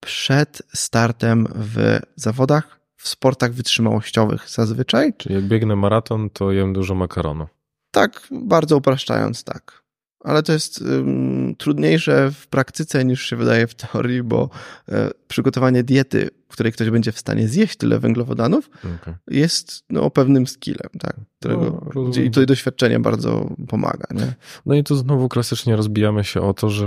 [0.00, 5.14] przed startem w zawodach, w sportach wytrzymałościowych zazwyczaj.
[5.16, 7.46] Czyli jak biegnę maraton, to jem dużo makaronu.
[7.90, 9.82] Tak, bardzo upraszczając, tak
[10.24, 14.50] ale to jest um, trudniejsze w praktyce niż się wydaje w teorii, bo
[14.88, 19.14] e, przygotowanie diety, w której ktoś będzie w stanie zjeść tyle węglowodanów, okay.
[19.30, 24.06] jest no, pewnym skillem, tak, którego, no, gdzie, i tutaj doświadczenie bardzo pomaga.
[24.10, 24.34] Nie?
[24.66, 26.86] No i tu znowu klasycznie rozbijamy się o to, że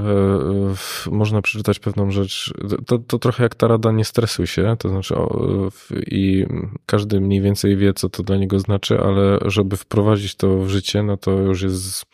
[1.08, 2.54] y, można przeczytać pewną rzecz,
[2.86, 5.70] to, to trochę jak ta rada nie stresuj się, to znaczy o,
[6.08, 6.46] i
[6.86, 11.04] każdy mniej więcej wie, co to dla niego znaczy, ale żeby wprowadzić to w życie,
[11.04, 12.06] no to już jest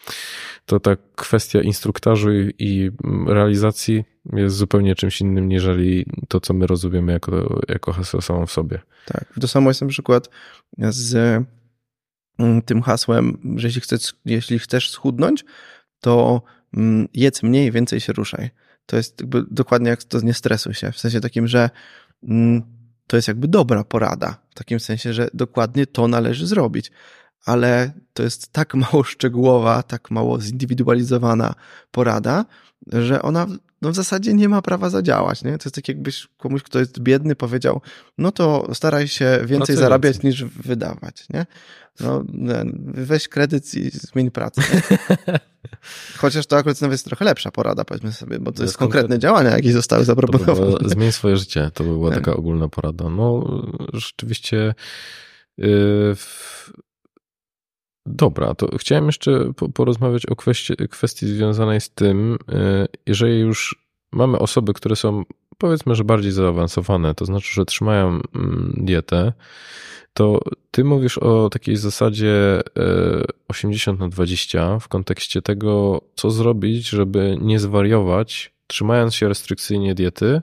[0.65, 2.91] to ta kwestia instruktażu i
[3.27, 4.03] realizacji
[4.33, 8.79] jest zupełnie czymś innym, niżeli to, co my rozumiemy jako, jako hasło samą w sobie.
[9.05, 9.25] Tak.
[9.41, 10.29] To samo jest na przykład
[10.77, 11.15] z
[12.39, 15.45] mm, tym hasłem, że jeśli chcesz, jeśli chcesz schudnąć,
[15.99, 16.41] to
[16.73, 18.49] mm, jedz mniej, więcej się ruszaj.
[18.85, 20.91] To jest dokładnie jak to nie stresuj się.
[20.91, 21.69] W sensie takim, że
[22.23, 22.61] mm,
[23.07, 24.37] to jest jakby dobra porada.
[24.49, 26.91] W takim sensie, że dokładnie to należy zrobić
[27.45, 31.53] ale to jest tak mało szczegółowa, tak mało zindywidualizowana
[31.91, 32.45] porada,
[32.87, 33.47] że ona
[33.81, 35.43] no w zasadzie nie ma prawa zadziałać.
[35.43, 35.57] Nie?
[35.57, 37.81] To jest tak jakbyś komuś, kto jest biedny, powiedział,
[38.17, 41.29] no to staraj się więcej zarabiać niż wydawać.
[41.29, 41.45] Nie?
[41.99, 42.23] No,
[42.93, 44.61] weź kredyt i zmień pracę.
[46.17, 48.77] Chociaż to akurat nawet jest trochę lepsza porada, powiedzmy sobie, bo to, to jest, jest
[48.77, 50.77] konkretne działania, jakie zostały zaproponowane.
[50.77, 53.09] By zmień swoje życie, to by była taka ogólna porada.
[53.09, 53.43] No,
[53.93, 54.73] rzeczywiście
[55.57, 56.15] yy,
[58.05, 64.39] Dobra, to chciałem jeszcze porozmawiać o kwestii, kwestii związanej z tym, e, jeżeli już mamy
[64.39, 65.23] osoby, które są
[65.57, 69.33] powiedzmy, że bardziej zaawansowane, to znaczy, że trzymają mm, dietę,
[70.13, 70.39] to
[70.71, 72.61] ty mówisz o takiej zasadzie
[73.47, 79.95] 80 e, na 20 w kontekście tego, co zrobić, żeby nie zwariować, trzymając się restrykcyjnie
[79.95, 80.41] diety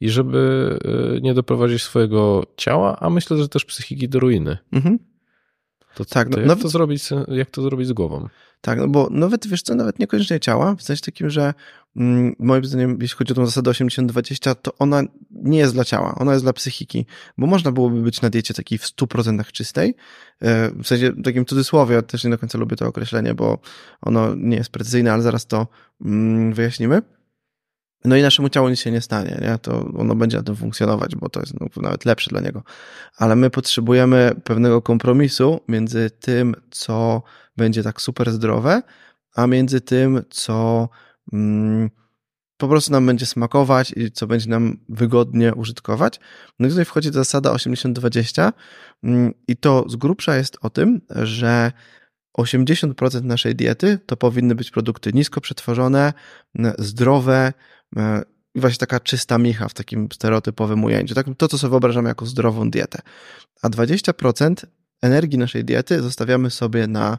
[0.00, 0.78] i żeby
[1.16, 4.58] e, nie doprowadzić swojego ciała, a myślę, że też psychiki do ruiny.
[4.72, 4.98] Mhm.
[5.94, 8.28] To, tak, no, jak, nawet, to zrobić, jak to zrobić z głową?
[8.60, 11.54] Tak, no bo nawet, wiesz co, nawet niekoniecznie ciała, w sensie takim, że
[11.96, 16.14] mm, moim zdaniem, jeśli chodzi o tą zasadę 80-20, to ona nie jest dla ciała,
[16.14, 17.06] ona jest dla psychiki,
[17.38, 19.94] bo można byłoby być na diecie takiej w 100% czystej,
[20.40, 23.58] e, w sensie takim cudzysłowie, też nie do końca lubię to określenie, bo
[24.02, 25.66] ono nie jest precyzyjne, ale zaraz to
[26.04, 27.02] mm, wyjaśnimy.
[28.04, 29.58] No i naszemu ciału nic się nie stanie, nie?
[29.58, 32.62] To ono będzie na tym funkcjonować, bo to jest no, nawet lepsze dla niego.
[33.16, 37.22] Ale my potrzebujemy pewnego kompromisu między tym, co
[37.56, 38.82] będzie tak super zdrowe,
[39.34, 40.88] a między tym, co
[41.32, 41.90] mm,
[42.56, 46.20] po prostu nam będzie smakować i co będzie nam wygodnie użytkować.
[46.58, 48.52] No i tutaj wchodzi ta zasada 80-20
[49.02, 51.72] mm, i to z grubsza jest o tym, że
[52.38, 56.12] 80% naszej diety to powinny być produkty nisko przetworzone,
[56.78, 57.52] zdrowe,
[58.54, 61.14] i właśnie taka czysta micha w takim stereotypowym ujęciu.
[61.14, 63.02] Tak, to, co sobie wyobrażamy jako zdrową dietę.
[63.62, 64.54] A 20%
[65.02, 67.18] energii naszej diety zostawiamy sobie na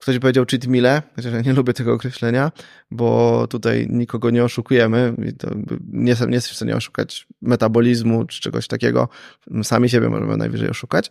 [0.00, 2.52] Ktoś powiedział cheat meal, chociaż ja nie lubię tego określenia,
[2.90, 5.54] bo tutaj nikogo nie oszukujemy i to
[5.92, 9.08] nie, nie jesteś w stanie oszukać metabolizmu czy czegoś takiego.
[9.62, 11.10] Sami siebie możemy najwyżej oszukać.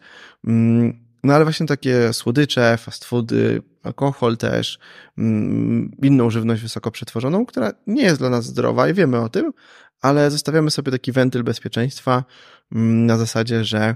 [1.24, 4.80] No ale właśnie takie słodycze, fast foody, alkohol też,
[5.18, 9.54] mm, inną żywność wysoko przetworzoną, która nie jest dla nas zdrowa i wiemy o tym,
[10.02, 12.24] ale zostawiamy sobie taki wentyl bezpieczeństwa
[12.72, 13.96] mm, na zasadzie, że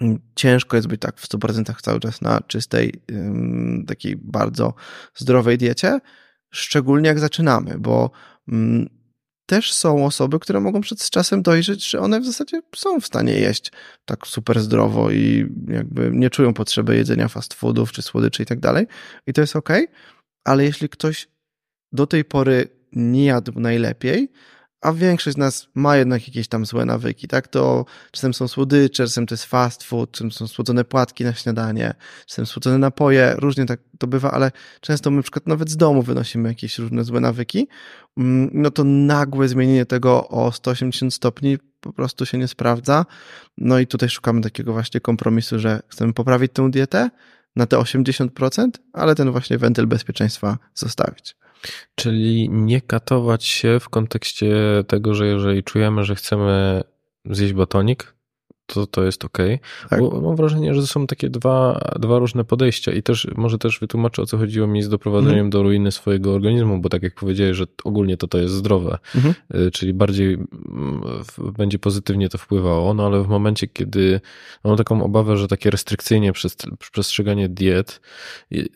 [0.00, 3.02] mm, ciężko jest być tak w 100% cały czas na czystej,
[3.86, 4.74] takiej bardzo
[5.14, 6.00] zdrowej diecie,
[6.50, 8.10] szczególnie jak zaczynamy, bo
[9.46, 13.32] też są osoby, które mogą przed czasem dojrzeć, że one w zasadzie są w stanie
[13.32, 13.72] jeść
[14.04, 18.60] tak super zdrowo i jakby nie czują potrzeby jedzenia fast foodów czy słodyczy i tak
[18.60, 18.86] dalej.
[19.26, 19.68] I to jest ok,
[20.44, 21.28] ale jeśli ktoś
[21.92, 24.32] do tej pory nie jadł najlepiej,
[24.86, 27.48] a większość z nas ma jednak jakieś tam złe nawyki, tak?
[27.48, 31.94] To czasem są słodycze, czasem to jest fast food, czasem są słodzone płatki na śniadanie,
[32.26, 36.02] czasem słodzone napoje, różnie tak to bywa, ale często my na przykład nawet z domu
[36.02, 37.68] wynosimy jakieś różne złe nawyki,
[38.16, 43.06] mm, no to nagłe zmienienie tego o 180 stopni po prostu się nie sprawdza.
[43.58, 47.10] No i tutaj szukamy takiego właśnie kompromisu, że chcemy poprawić tę dietę
[47.56, 51.36] na te 80%, ale ten właśnie wentyl bezpieczeństwa zostawić.
[51.94, 54.54] Czyli nie katować się w kontekście
[54.86, 56.82] tego, że jeżeli czujemy, że chcemy
[57.24, 58.15] zjeść batonik,
[58.66, 59.38] to to jest ok.
[59.90, 60.00] Tak.
[60.22, 64.22] Mam wrażenie, że to są takie dwa, dwa różne podejścia i też może też wytłumaczę
[64.22, 65.50] o co chodziło mi z doprowadzeniem mhm.
[65.50, 69.34] do ruiny swojego organizmu, bo tak jak powiedziałeś, że ogólnie to to jest zdrowe, mhm.
[69.54, 71.02] Y, czyli bardziej mm,
[71.58, 74.20] będzie pozytywnie to wpływało, no ale w momencie, kiedy
[74.64, 76.32] mam taką obawę, że takie restrykcyjnie
[76.80, 78.00] przestrzeganie diet
[78.52, 78.68] y,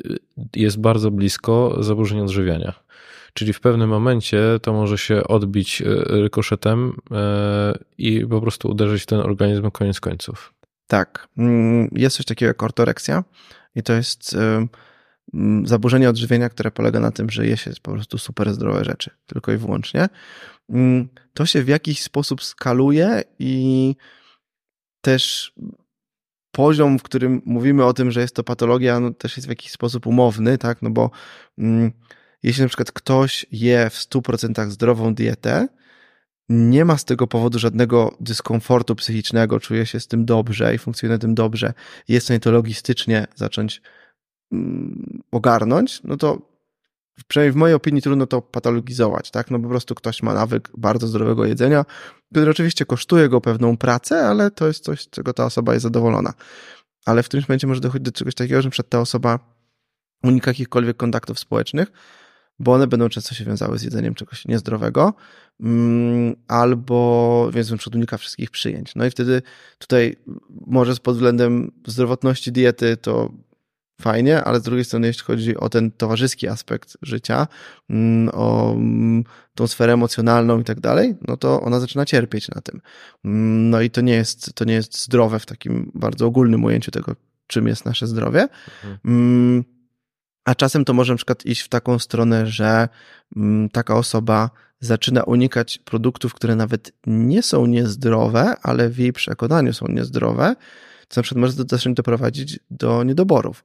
[0.57, 2.90] jest bardzo blisko zaburzeń odżywiania.
[3.35, 9.03] Czyli w pewnym momencie to może się odbić e, rykoszetem e, i po prostu uderzyć
[9.03, 10.55] w ten organizm koniec końców.
[10.87, 11.29] Tak.
[11.39, 13.25] Mm, jest coś takiego jak ortoreksja
[13.75, 14.67] i to jest e,
[15.35, 19.11] mm, zaburzenie odżywienia, które polega na tym, że je się po prostu super zdrowe rzeczy,
[19.27, 20.09] tylko i wyłącznie.
[20.71, 23.95] Mm, to się w jakiś sposób skaluje i
[25.01, 25.53] też
[26.53, 29.73] poziom, w którym mówimy o tym, że jest to patologia, no też jest w jakiś
[29.73, 31.11] sposób umowny, tak, no bo
[32.43, 35.69] jeśli na przykład ktoś je w 100% zdrową dietę,
[36.49, 41.19] nie ma z tego powodu żadnego dyskomfortu psychicznego, czuje się z tym dobrze i funkcjonuje
[41.19, 41.73] tym dobrze,
[42.09, 43.83] jest w stanie to logistycznie zacząć
[44.53, 46.51] mm, ogarnąć, no to
[47.29, 49.51] przynajmniej w mojej opinii trudno to patologizować, tak?
[49.51, 51.85] No po prostu ktoś ma nawyk bardzo zdrowego jedzenia,
[52.31, 55.83] który oczywiście kosztuje go pewną pracę, ale to jest coś, z czego ta osoba jest
[55.83, 56.33] zadowolona.
[57.07, 59.39] Ale w którymś momencie może dochodzić do czegoś takiego, że przed ta osoba
[60.23, 61.93] unika jakichkolwiek kontaktów społecznych,
[62.61, 65.15] bo one będą często się wiązały z jedzeniem czegoś niezdrowego,
[65.61, 68.95] mm, albo więc przykład unika wszystkich przyjęć.
[68.95, 69.43] No i wtedy
[69.79, 70.17] tutaj
[70.67, 73.33] może pod względem zdrowotności diety to
[74.01, 77.47] fajnie, ale z drugiej strony, jeśli chodzi o ten towarzyski aspekt życia,
[77.91, 82.61] mm, o mm, tą sferę emocjonalną i tak dalej, no to ona zaczyna cierpieć na
[82.61, 82.81] tym.
[83.71, 87.17] No i to nie jest, to nie jest zdrowe w takim bardzo ogólnym ujęciu tego,
[87.47, 88.49] czym jest nasze zdrowie.
[88.85, 89.65] Mhm.
[90.45, 92.89] A czasem to może na przykład iść w taką stronę, że
[93.37, 94.51] mm, taka osoba
[94.81, 100.57] zaczyna unikać produktów, które nawet nie są niezdrowe, ale w jej przekonaniu są niezdrowe,
[101.09, 103.65] co na przykład może zacząć doprowadzić do niedoborów.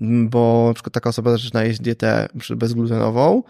[0.00, 3.42] Mm, bo na przykład taka osoba zaczyna jeść dietę bezglutenową,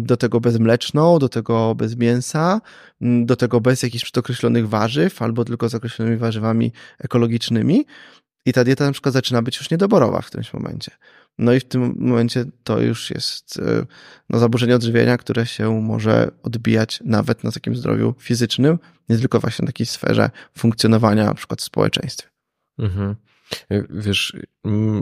[0.00, 2.60] do tego bezmleczną, do tego bez mięsa,
[3.00, 7.86] mm, do tego bez jakichś przedokreślonych warzyw, albo tylko z określonymi warzywami ekologicznymi.
[8.46, 10.92] I ta dieta na przykład zaczyna być już niedoborowa w którymś momencie.
[11.38, 13.86] No i w tym momencie to już jest e,
[14.30, 19.62] no, zaburzenie odżywienia, które się może odbijać nawet na takim zdrowiu fizycznym, nie tylko właśnie
[19.62, 22.28] na takiej sferze funkcjonowania na przykład w społeczeństwie.
[22.78, 23.16] Mhm.
[23.70, 24.36] E, wiesz,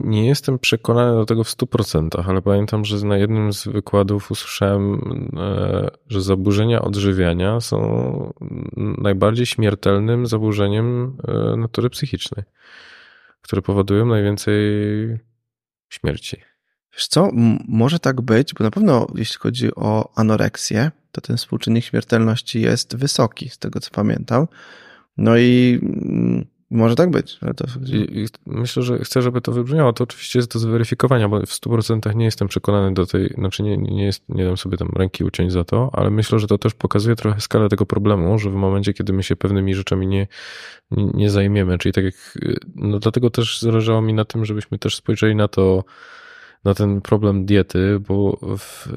[0.04, 5.00] nie jestem przekonany do tego w 100%, ale pamiętam, że na jednym z wykładów usłyszałem,
[5.36, 8.32] e, że zaburzenia odżywiania są
[8.76, 11.16] najbardziej śmiertelnym zaburzeniem
[11.56, 12.44] natury psychicznej,
[13.42, 14.54] które powodują najwięcej
[15.92, 16.36] śmierci.
[16.92, 17.30] Wiesz co,
[17.68, 22.96] może tak być, bo na pewno jeśli chodzi o anoreksję, to ten współczynnik śmiertelności jest
[22.96, 24.46] wysoki, z tego co pamiętam.
[25.16, 25.80] No i
[26.72, 27.38] może tak być.
[27.56, 27.64] To...
[27.86, 29.92] I, myślę, że chcę, żeby to wybrzmiało.
[29.92, 33.76] To oczywiście jest do zweryfikowania, bo w 100% nie jestem przekonany do tej, znaczy nie,
[33.76, 36.74] nie, jest, nie dam sobie tam ręki uciąć za to, ale myślę, że to też
[36.74, 40.26] pokazuje trochę skalę tego problemu, że w momencie, kiedy my się pewnymi rzeczami nie,
[40.90, 42.38] nie, nie zajmiemy, czyli tak jak,
[42.74, 45.84] no dlatego też zależało mi na tym, żebyśmy też spojrzeli na to,
[46.64, 48.88] na ten problem diety, bo w,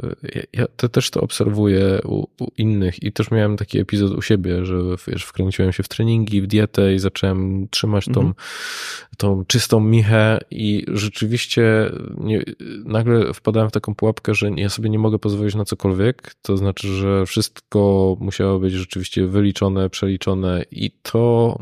[0.53, 4.65] ja te, też to obserwuję u, u, innych i też miałem taki epizod u siebie,
[4.65, 4.75] że
[5.07, 8.33] wiesz, wkręciłem się w treningi, w dietę i zacząłem trzymać tą, mhm.
[9.17, 12.43] tą czystą michę i rzeczywiście nie,
[12.85, 16.87] nagle wpadałem w taką pułapkę, że ja sobie nie mogę pozwolić na cokolwiek, to znaczy,
[16.87, 21.57] że wszystko musiało być rzeczywiście wyliczone, przeliczone i to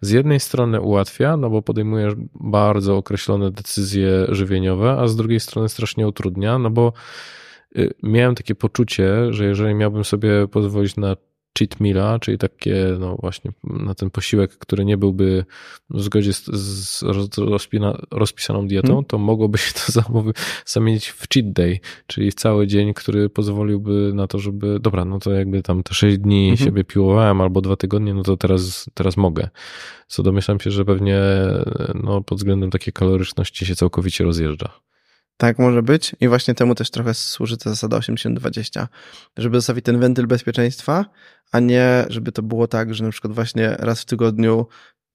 [0.00, 5.48] z jednej strony ułatwia, no bo podejmujesz bardzo określone decyzje żywieniowe, a z drugiej drugiej
[5.48, 6.92] strony strasznie utrudnia, no bo
[7.76, 11.16] y, miałem takie poczucie, że jeżeli miałbym sobie pozwolić na
[11.58, 15.44] cheat meala, czyli takie, no właśnie, na ten posiłek, który nie byłby
[15.90, 17.02] w zgodzie z, z
[17.38, 19.04] rozpina, rozpisaną dietą, hmm.
[19.04, 20.02] to mogłoby się to
[20.66, 25.18] zamienić w cheat day, czyli w cały dzień, który pozwoliłby na to, żeby, dobra, no
[25.18, 26.56] to jakby tam te 6 dni hmm.
[26.56, 29.48] siebie piłowałem albo dwa tygodnie, no to teraz, teraz mogę.
[30.06, 31.20] Co domyślam się, że pewnie
[31.94, 34.80] no, pod względem takiej kaloryczności się całkowicie rozjeżdża.
[35.40, 38.86] Tak może być i właśnie temu też trochę służy ta zasada 80-20,
[39.36, 41.04] żeby zostawić ten wentyl bezpieczeństwa,
[41.52, 44.66] a nie żeby to było tak, że na przykład właśnie raz w tygodniu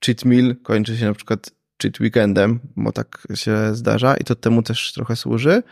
[0.06, 4.64] cheat meal kończy się na przykład cheat weekendem, bo tak się zdarza i to temu
[4.64, 5.64] też trochę służy.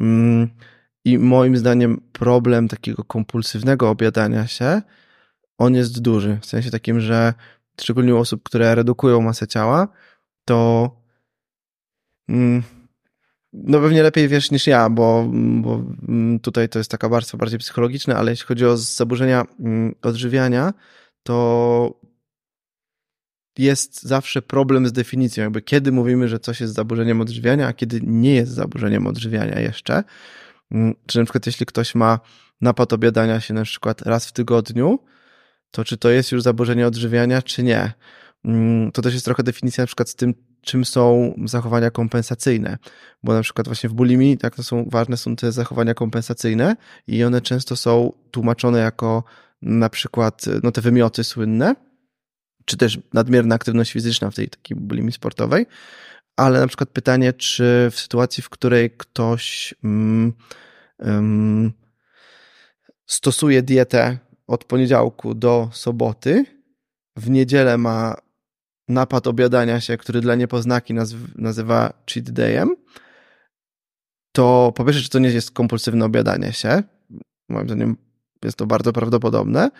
[0.00, 0.48] Mm,
[1.04, 4.82] I moim zdaniem problem takiego kompulsywnego obiadania się,
[5.58, 7.34] on jest duży, w sensie takim, że
[7.80, 9.88] szczególnie u osób, które redukują masę ciała,
[10.44, 10.90] to
[12.28, 12.62] mm,
[13.52, 15.84] no pewnie lepiej wiesz niż ja, bo, bo
[16.42, 20.72] tutaj to jest taka warstwa bardziej psychologiczna, ale jeśli chodzi o zaburzenia mm, odżywiania,
[21.22, 22.00] to
[23.58, 28.00] jest zawsze problem z definicją, jakby kiedy mówimy, że coś jest zaburzeniem odżywiania, a kiedy
[28.02, 30.04] nie jest zaburzeniem odżywiania jeszcze.
[30.70, 32.20] Mm, czy na przykład jeśli ktoś ma
[32.60, 34.98] napad obiadania się na przykład raz w tygodniu,
[35.70, 37.92] to czy to jest już zaburzenie odżywiania, czy nie?
[38.44, 42.78] Mm, to też jest trochę definicja na przykład z tym, czym są zachowania kompensacyjne.
[43.22, 47.24] Bo na przykład właśnie w bulimii, tak, to są ważne są te zachowania kompensacyjne i
[47.24, 49.24] one często są tłumaczone jako
[49.62, 51.74] na przykład no, te wymioty słynne,
[52.64, 55.66] czy też nadmierna aktywność fizyczna w tej takiej bulimii sportowej.
[56.36, 60.32] Ale na przykład pytanie, czy w sytuacji, w której ktoś mm,
[60.98, 61.72] mm,
[63.06, 66.44] stosuje dietę od poniedziałku do soboty,
[67.16, 68.16] w niedzielę ma
[68.92, 70.94] napad obiadania się, który dla niepoznaki
[71.36, 72.76] nazywa cheat dayem,
[74.32, 76.82] to po pierwsze, czy to nie jest kompulsywne obiadanie się,
[77.48, 77.96] moim zdaniem
[78.44, 79.70] jest to bardzo prawdopodobne,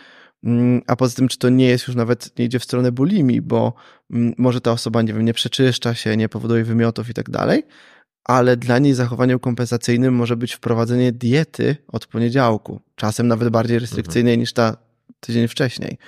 [0.45, 3.41] mm, a poza tym, czy to nie jest już nawet, nie idzie w stronę bulimii,
[3.41, 3.75] bo
[4.11, 7.63] mm, może ta osoba, nie wiem, nie przeczyszcza się, nie powoduje wymiotów i tak dalej,
[8.25, 14.35] ale dla niej zachowaniem kompensacyjnym może być wprowadzenie diety od poniedziałku, czasem nawet bardziej restrykcyjnej
[14.35, 14.41] mhm.
[14.41, 14.77] niż ta
[15.21, 15.99] tydzień wcześniej.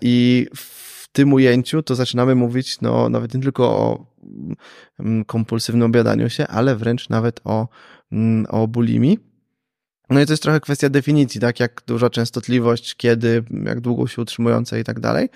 [0.00, 4.06] I w tym ujęciu to zaczynamy mówić no, nawet nie tylko o
[5.00, 7.68] mm, kompulsywnym obiadaniu się, ale wręcz nawet o,
[8.12, 9.18] mm, o bulimii.
[10.10, 11.60] No i to jest trochę kwestia definicji, tak?
[11.60, 15.28] Jak duża częstotliwość, kiedy, jak długo się utrzymująca i tak dalej.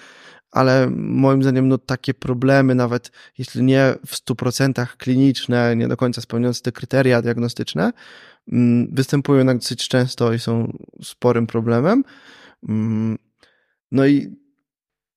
[0.50, 6.20] Ale moim zdaniem, no takie problemy, nawet jeśli nie w 100% kliniczne, nie do końca
[6.20, 7.92] spełniające te kryteria diagnostyczne,
[8.52, 12.04] mm, występują jednak dosyć często i są sporym problemem.
[13.92, 14.40] No i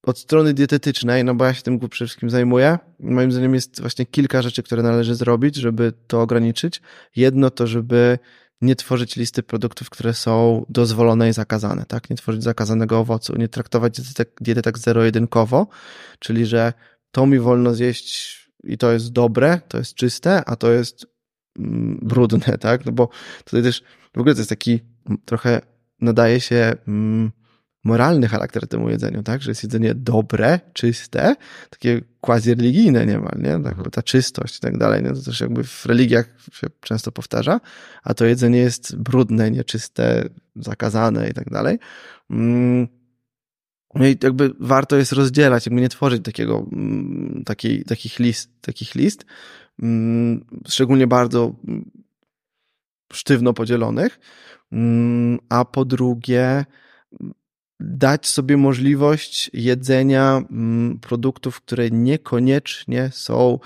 [0.03, 4.05] od strony dietetycznej, no bo ja się tym przede wszystkim zajmuję, moim zdaniem jest właśnie
[4.05, 6.81] kilka rzeczy, które należy zrobić, żeby to ograniczyć.
[7.15, 8.19] Jedno to, żeby
[8.61, 12.09] nie tworzyć listy produktów, które są dozwolone i zakazane, tak?
[12.09, 15.67] Nie tworzyć zakazanego owocu, nie traktować diety diety tak zero-jedynkowo,
[16.19, 16.73] czyli że
[17.11, 21.05] to mi wolno zjeść i to jest dobre, to jest czyste, a to jest
[21.59, 22.85] mm, brudne, tak?
[22.85, 23.09] No bo
[23.45, 24.79] tutaj też w ogóle to jest taki
[25.25, 25.61] trochę
[26.01, 27.31] nadaje się mm,
[27.83, 29.41] moralny charakter temu jedzeniu, tak?
[29.41, 31.35] Że jest jedzenie dobre, czyste,
[31.69, 33.63] takie quasi-religijne niemal, nie?
[33.63, 35.09] Tak, ta czystość i tak dalej, nie?
[35.09, 37.59] To też jakby w religiach się często powtarza,
[38.03, 41.79] a to jedzenie jest brudne, nieczyste, zakazane i tak dalej.
[42.29, 42.87] Mm,
[43.95, 48.95] no i jakby warto jest rozdzielać, jakby nie tworzyć takiego, mm, takiej, takich list, takich
[48.95, 49.25] list,
[49.81, 51.55] mm, szczególnie bardzo
[53.13, 54.19] sztywno podzielonych,
[55.49, 56.65] a po drugie,
[57.83, 63.59] dać sobie możliwość jedzenia mm, produktów, które niekoniecznie są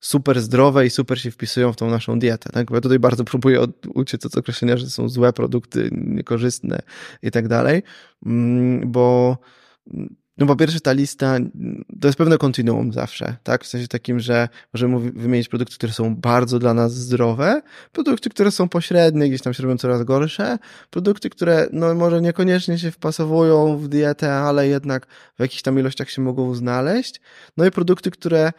[0.00, 2.50] super zdrowe i super się wpisują w tą naszą dietę.
[2.50, 2.68] Tak?
[2.68, 3.60] Bo ja tutaj bardzo próbuję
[3.94, 6.82] uciec od określenia, że są złe produkty, niekorzystne
[7.22, 7.82] i tak dalej,
[8.26, 9.38] mm, bo
[10.38, 11.38] no po pierwsze ta lista
[12.00, 13.64] to jest pewne kontinuum zawsze, tak?
[13.64, 18.50] W sensie takim, że możemy wymienić produkty, które są bardzo dla nas zdrowe, produkty, które
[18.50, 20.58] są pośrednie, gdzieś tam się robią coraz gorsze,
[20.90, 26.10] produkty, które no może niekoniecznie się wpasowują w dietę, ale jednak w jakichś tam ilościach
[26.10, 27.20] się mogą znaleźć,
[27.56, 28.52] no i produkty, które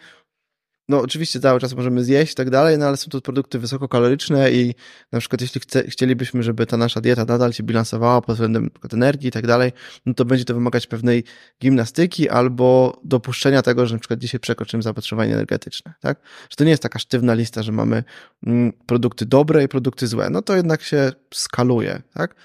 [0.89, 4.52] no oczywiście cały czas możemy zjeść i tak dalej, no ale są to produkty wysokokaloryczne
[4.52, 4.76] i
[5.12, 9.28] na przykład jeśli chce, chcielibyśmy, żeby ta nasza dieta nadal się bilansowała pod względem energii
[9.28, 9.72] i tak dalej,
[10.06, 11.24] no to będzie to wymagać pewnej
[11.62, 16.19] gimnastyki albo dopuszczenia tego, że na przykład dzisiaj przekroczymy zapotrzebowanie energetyczne, tak?
[16.50, 18.04] Że to nie jest taka sztywna lista, że mamy
[18.48, 22.36] mm, produkty dobre i produkty złe, no to jednak się skaluje, tak?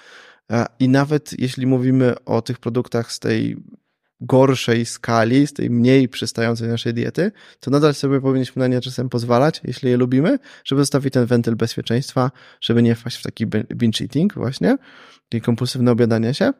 [0.78, 3.56] I nawet jeśli mówimy o tych produktach z tej
[4.20, 9.08] gorszej skali, z tej mniej przystającej naszej diety, to nadal sobie powinniśmy na nie czasem
[9.08, 14.04] pozwalać, jeśli je lubimy, żeby zostawić ten wentyl bezpieczeństwa, żeby nie wpaść w taki binge
[14.04, 14.78] eating właśnie,
[15.28, 16.52] czyli kompulsywne obiadanie się.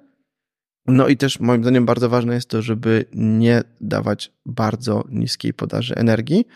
[0.86, 5.94] No i też moim zdaniem bardzo ważne jest to, żeby nie dawać bardzo niskiej podaży
[5.94, 6.46] energii,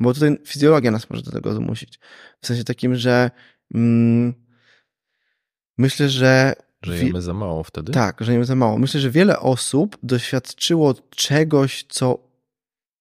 [0.00, 1.98] bo tutaj fizjologia nas może do tego zmusić.
[2.40, 3.30] W sensie takim, że
[3.74, 4.34] mm,
[5.78, 6.65] myślę, że.
[6.82, 7.92] Że jemy za mało wtedy?
[7.92, 8.78] Tak, że jemy za mało.
[8.78, 12.18] Myślę, że wiele osób doświadczyło czegoś, co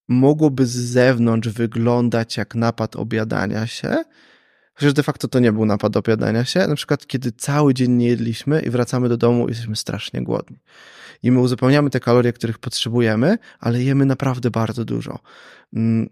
[0.07, 4.03] mogłoby z zewnątrz wyglądać jak napad obiadania się,
[4.73, 6.67] chociaż de facto to nie był napad obiadania się.
[6.67, 10.57] Na przykład, kiedy cały dzień nie jedliśmy i wracamy do domu i jesteśmy strasznie głodni.
[11.25, 15.19] I my uzupełniamy te kalorie, których potrzebujemy, ale jemy naprawdę bardzo dużo.
[15.73, 16.09] Mm,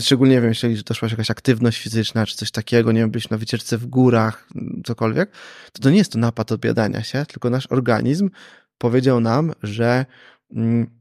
[0.00, 3.38] szczególnie, nie wiem, jeśli doszła jakaś aktywność fizyczna, czy coś takiego, nie wiem, byliśmy na
[3.38, 4.48] wycieczce w górach,
[4.84, 5.30] cokolwiek,
[5.72, 8.30] to to nie jest to napad obiadania się, tylko nasz organizm
[8.78, 10.06] powiedział nam, że Mm,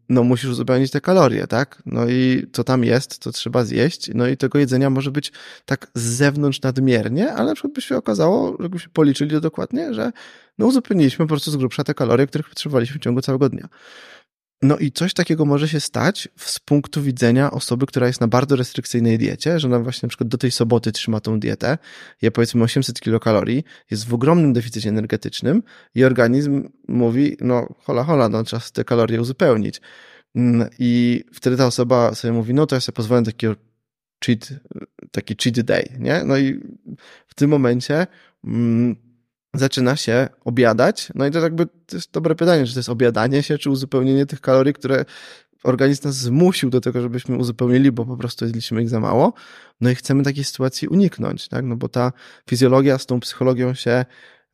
[0.09, 1.83] no musisz uzupełnić te kalorie, tak?
[1.85, 4.11] No i co tam jest, to trzeba zjeść.
[4.13, 5.31] No i tego jedzenia może być
[5.65, 10.11] tak z zewnątrz nadmiernie, ale na przykład by się okazało, jakbyśmy policzyli to dokładnie, że
[10.57, 13.69] no uzupełniliśmy po prostu z grubsza te kalorie, których potrzebowaliśmy w ciągu całego dnia.
[14.61, 18.55] No i coś takiego może się stać z punktu widzenia osoby, która jest na bardzo
[18.55, 21.77] restrykcyjnej diecie, że ona właśnie na przykład do tej soboty trzyma tą dietę,
[22.21, 25.63] je powiedzmy 800 kilokalorii, jest w ogromnym deficycie energetycznym
[25.95, 29.81] i organizm mówi, no hola hola, no czas te kalorie uzupełnić.
[30.35, 33.55] Mm, I wtedy ta osoba sobie mówi, no to ja sobie pozwolę takiego
[34.25, 34.49] cheat,
[35.11, 36.23] taki cheat day, nie?
[36.25, 36.59] No i
[37.27, 38.07] w tym momencie
[38.43, 38.95] mm,
[39.53, 41.09] zaczyna się obiadać.
[41.15, 44.25] No i to jakby to jest dobre pytanie, czy to jest obiadanie się, czy uzupełnienie
[44.25, 45.05] tych kalorii, które
[45.63, 49.33] organizm nas zmusił do tego, żebyśmy uzupełnili, bo po prostu jedliśmy ich za mało.
[49.81, 51.65] No i chcemy takiej sytuacji uniknąć, tak?
[51.65, 52.11] No bo ta
[52.49, 54.05] fizjologia z tą psychologią się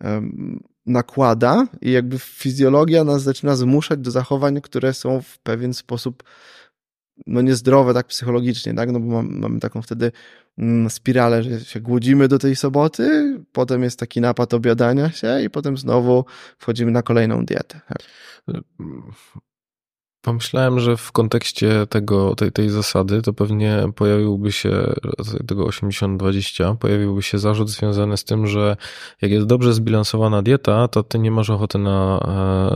[0.03, 6.23] um, nakłada i jakby fizjologia nas zaczyna zmuszać do zachowań, które są w pewien sposób
[7.27, 8.91] no niezdrowe tak psychologicznie, tak?
[8.91, 10.11] No bo mamy taką wtedy
[10.57, 15.49] mm, spiralę, że się głodzimy do tej soboty, potem jest taki napad obiadania się i
[15.49, 16.25] potem znowu
[16.57, 17.81] wchodzimy na kolejną dietę.
[17.87, 17.97] Tak?
[20.25, 24.93] Pomyślałem, że w kontekście tego, tej, tej zasady to pewnie pojawiłby się,
[25.47, 28.77] tego 80-20, pojawiłby się zarzut związany z tym, że
[29.21, 32.19] jak jest dobrze zbilansowana dieta, to ty nie masz ochoty na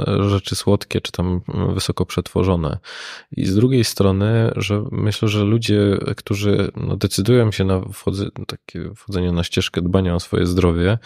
[0.08, 1.41] e, rzeczy słodkie czy tam
[1.74, 2.78] wysoko przetworzone.
[3.32, 8.93] I z drugiej strony, że myślę, że ludzie, którzy no, decydują się na wchodzenie, takie
[8.95, 10.97] wchodzenie na ścieżkę dbania o swoje zdrowie,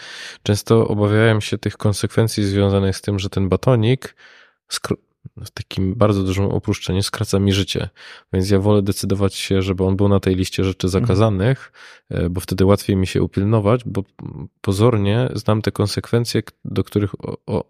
[0.42, 4.14] często obawiają się tych konsekwencji związanych z tym, że ten batonik
[5.44, 7.88] w takim bardzo dużym opuszczeniu skraca mi życie.
[8.32, 11.04] Więc ja wolę decydować się, żeby on był na tej liście rzeczy mhm.
[11.04, 11.72] zakazanych,
[12.10, 12.32] mhm.
[12.32, 14.04] bo wtedy łatwiej mi się upilnować, bo
[14.60, 17.12] pozornie znam te konsekwencje, do których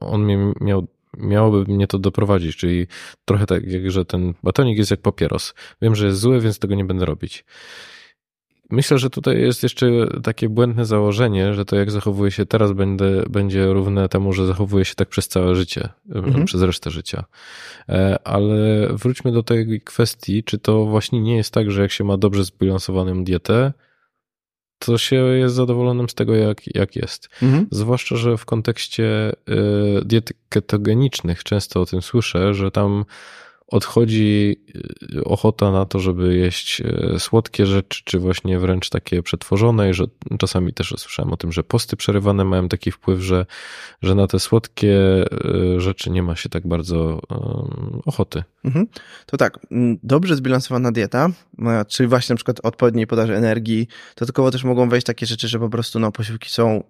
[0.00, 0.86] on mnie miał
[1.18, 2.86] miałoby mnie to doprowadzić, czyli
[3.24, 5.54] trochę tak, jak że ten batonik jest jak papieros.
[5.82, 7.44] Wiem, że jest zły, więc tego nie będę robić.
[8.70, 9.86] Myślę, że tutaj jest jeszcze
[10.22, 14.84] takie błędne założenie, że to jak zachowuje się teraz będę, będzie równe temu, że zachowuje
[14.84, 16.44] się tak przez całe życie, mhm.
[16.44, 17.24] przez resztę życia.
[17.88, 22.04] E, ale wróćmy do tej kwestii, czy to właśnie nie jest tak, że jak się
[22.04, 23.72] ma dobrze zbilansowaną dietę,
[24.78, 27.28] to się jest zadowolonym z tego, jak, jak jest.
[27.42, 27.66] Mhm.
[27.70, 33.04] Zwłaszcza, że w kontekście y, diet ketogenicznych często o tym słyszę, że tam
[33.66, 34.56] odchodzi
[35.16, 39.94] y, ochota na to, żeby jeść y, słodkie rzeczy, czy właśnie wręcz takie przetworzone, i
[39.94, 40.04] że
[40.38, 43.46] czasami też słyszałem o tym, że posty przerywane mają taki wpływ, że,
[44.02, 45.24] że na te słodkie
[45.76, 47.20] y, rzeczy nie ma się tak bardzo
[48.06, 48.42] ochoty.
[48.64, 48.86] Mhm.
[49.26, 51.28] To tak, mm, dobrze zbilansowana dieta,
[51.88, 55.58] czyli właśnie na przykład odpowiedniej podaży energii, to tylko też mogą wejść takie rzeczy, że
[55.58, 56.84] po prostu no, posiłki są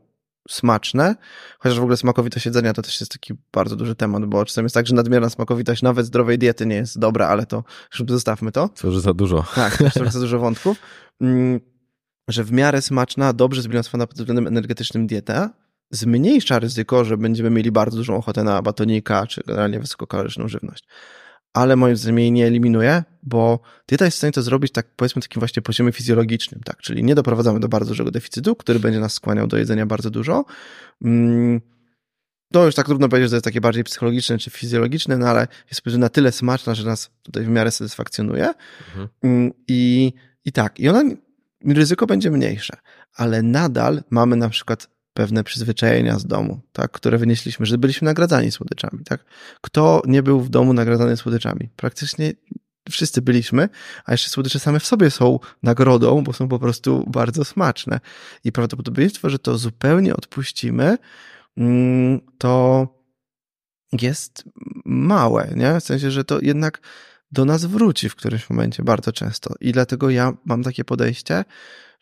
[0.49, 1.17] smaczne,
[1.59, 4.75] chociaż w ogóle smakowitość jedzenia to też jest taki bardzo duży temat, bo czasem jest
[4.75, 7.65] tak, że nadmierna smakowitość nawet zdrowej diety nie jest dobra, ale to
[8.09, 8.69] zostawmy to.
[8.69, 9.45] To już za dużo.
[9.55, 10.79] Tak, to już za dużo wątków.
[11.21, 11.61] Mm,
[12.29, 15.51] że w miarę smaczna, dobrze zbilansowana pod względem energetycznym dieta
[15.91, 20.85] zmniejsza ryzyko, że będziemy mieli bardzo dużą ochotę na batonika, czy generalnie wysokokaloryczną żywność
[21.55, 25.23] ale moim zdaniem jej nie eliminuje, bo dieta jest w stanie to zrobić tak powiedzmy
[25.23, 29.13] takim właśnie poziomie fizjologicznym, tak, czyli nie doprowadzamy do bardzo dużego deficytu, który będzie nas
[29.13, 30.45] skłaniał do jedzenia bardzo dużo.
[32.53, 35.49] To już tak trudno powiedzieć, że to jest takie bardziej psychologiczne czy fizjologiczne, no ale
[35.71, 38.55] jest na tyle smaczna, że nas tutaj w miarę satysfakcjonuje.
[38.89, 39.09] Mhm.
[39.23, 40.13] Mm, I,
[40.45, 41.03] I tak, i ona,
[41.67, 42.77] ryzyko będzie mniejsze,
[43.15, 48.51] ale nadal mamy na przykład pewne przyzwyczajenia z domu, tak, które wynieśliśmy, że byliśmy nagradzani
[48.51, 49.25] słodyczami, tak.
[49.61, 51.69] Kto nie był w domu nagradzany słodyczami?
[51.77, 52.33] Praktycznie
[52.91, 53.69] wszyscy byliśmy,
[54.05, 58.01] a jeszcze słodycze same w sobie są nagrodą, bo są po prostu bardzo smaczne.
[58.45, 60.99] I prawdopodobieństwo, że to zupełnie odpuścimy,
[61.57, 62.87] mm, to
[63.93, 64.45] jest
[64.85, 65.81] małe, nie?
[65.81, 66.81] W sensie, że to jednak
[67.33, 69.55] do nas wróci w którymś momencie bardzo często.
[69.61, 71.45] I dlatego ja mam takie podejście,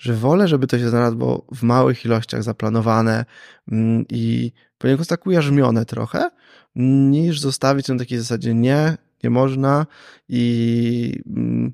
[0.03, 3.25] że wolę, żeby to się znalazło w małych ilościach zaplanowane
[3.73, 6.31] mm, i poniekąd tak ujarzmione trochę,
[6.77, 9.87] niż zostawić na takiej zasadzie nie, nie można
[10.29, 11.73] i mm,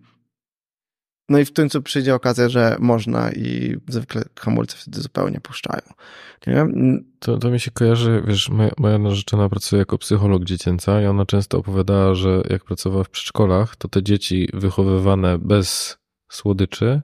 [1.28, 5.82] no i w końcu przyjdzie okazja, że można i zwykle hamulce wtedy zupełnie puszczają.
[6.46, 6.66] Nie?
[7.18, 11.26] To, to mi się kojarzy, wiesz, moja, moja narzeczona pracuje jako psycholog dziecięca i ona
[11.26, 15.98] często opowiadała, że jak pracowała w przedszkolach, to te dzieci wychowywane bez
[16.30, 17.02] słodyczy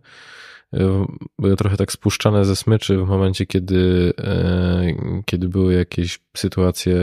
[1.38, 4.94] były trochę tak spuszczane ze smyczy w momencie, kiedy, e,
[5.24, 6.96] kiedy były jakieś sytuacje,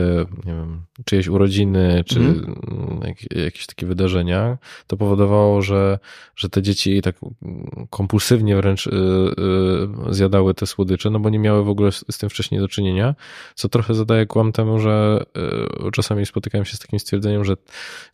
[0.44, 2.54] nie wiem, czyjeś urodziny, czy mm.
[3.44, 5.98] jakieś takie wydarzenia, to powodowało, że,
[6.36, 7.16] że te dzieci tak
[7.90, 12.30] kompulsywnie wręcz e, e, zjadały te słodycze, no bo nie miały w ogóle z tym
[12.30, 13.14] wcześniej do czynienia,
[13.54, 15.24] co trochę zadaje kłam temu, że
[15.92, 17.56] czasami spotykałem się z takim stwierdzeniem, że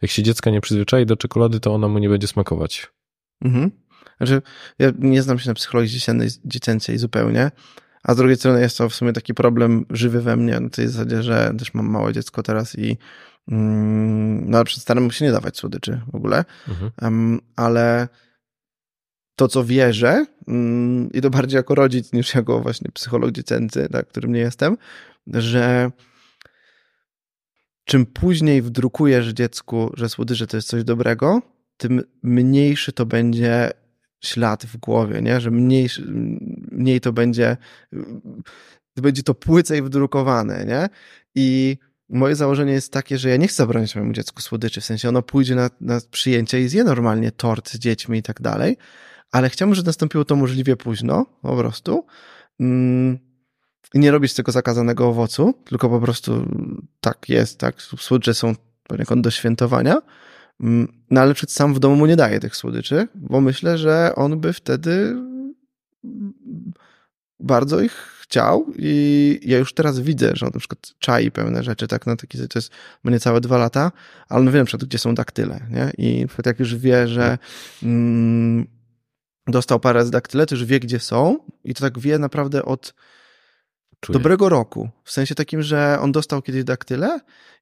[0.02, 2.88] jak się dziecka nie przyzwyczai do czekolady, to ona mu nie będzie smakować.
[3.44, 3.70] Mhm.
[4.16, 4.42] Znaczy,
[4.78, 6.00] ja nie znam się na psychologii
[6.44, 7.50] dziecięcej zupełnie,
[8.02, 10.88] a z drugiej strony jest to w sumie taki problem żywy we mnie, na tej
[10.88, 12.96] zasadzie, że też mam małe dziecko teraz i
[13.48, 16.90] mm, no, staram mu się nie dawać słodyczy w ogóle, mhm.
[17.02, 18.08] um, ale
[19.36, 24.08] to, co wierzę, um, i to bardziej jako rodzic niż jako właśnie psycholog dziecięcy, tak,
[24.08, 24.76] którym nie jestem,
[25.26, 25.90] że
[27.84, 31.42] czym później wdrukujesz dziecku, że słodycze to jest coś dobrego,
[31.76, 33.70] tym mniejszy to będzie
[34.20, 35.40] ślad w głowie, nie?
[35.40, 35.88] że mniej,
[36.72, 37.56] mniej to będzie,
[38.96, 40.88] będzie to płycej wdrukowane, nie?
[41.34, 41.76] I
[42.08, 45.22] moje założenie jest takie, że ja nie chcę zabronić mojemu dziecku słodyczy, w sensie ono
[45.22, 48.76] pójdzie na, na przyjęcie i zje normalnie tort z dziećmi i tak dalej,
[49.32, 52.06] ale chciałbym, żeby nastąpiło to możliwie późno, po prostu.
[52.60, 53.18] Mm,
[53.94, 56.46] I nie robić tego zakazanego owocu, tylko po prostu
[57.00, 60.02] tak jest, tak, słodycze są poniekąd do świętowania,
[61.10, 64.40] no ale przed sam w domu mu nie daje tych słodyczy, bo myślę, że on
[64.40, 65.16] by wtedy
[67.40, 71.88] bardzo ich chciał i ja już teraz widzę, że on na przykład czai pewne rzeczy,
[71.88, 72.70] tak, na taki, to jest
[73.02, 73.92] ma niecałe dwa lata,
[74.28, 75.90] ale on wie na przykład, gdzie są daktyle, nie?
[75.98, 77.38] I na przykład jak już wie, że
[77.82, 78.66] mm,
[79.46, 82.94] dostał parę z daktyle, to już wie, gdzie są i to tak wie naprawdę od
[84.00, 84.18] Czuję.
[84.18, 84.88] dobrego roku.
[85.04, 87.20] W sensie takim, że on dostał kiedyś daktyle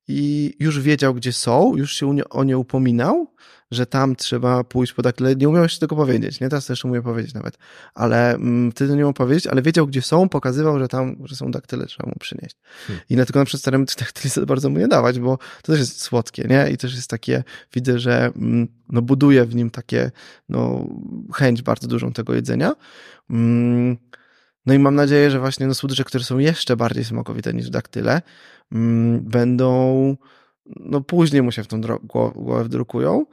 [0.09, 3.27] i już wiedział, gdzie są, już się o nie upominał,
[3.71, 5.37] że tam trzeba pójść po daktyle.
[5.37, 6.49] Nie umiał się tego powiedzieć, nie?
[6.49, 7.59] Teraz też umie powiedzieć nawet,
[7.95, 11.51] ale mm, wtedy nie umiał powiedzieć, ale wiedział, gdzie są, pokazywał, że tam, że są
[11.51, 12.57] daktyle, trzeba mu przynieść.
[12.87, 13.05] Hmm.
[13.11, 15.79] I dlatego na przykład staramy tych daktyli za bardzo mu nie dawać, bo to też
[15.79, 16.71] jest słodkie, nie?
[16.71, 20.11] I też jest takie, widzę, że mm, no, buduje w nim takie,
[20.49, 20.87] no,
[21.35, 22.75] chęć bardzo dużą tego jedzenia.
[23.31, 23.97] Mm,
[24.67, 28.23] no i mam nadzieję, że właśnie no, słodycze, które są jeszcze bardziej smakowite niż daktyle,
[28.73, 30.17] mm, będą,
[30.67, 31.81] no później mu się w tą
[32.35, 33.27] głowę wdrukują.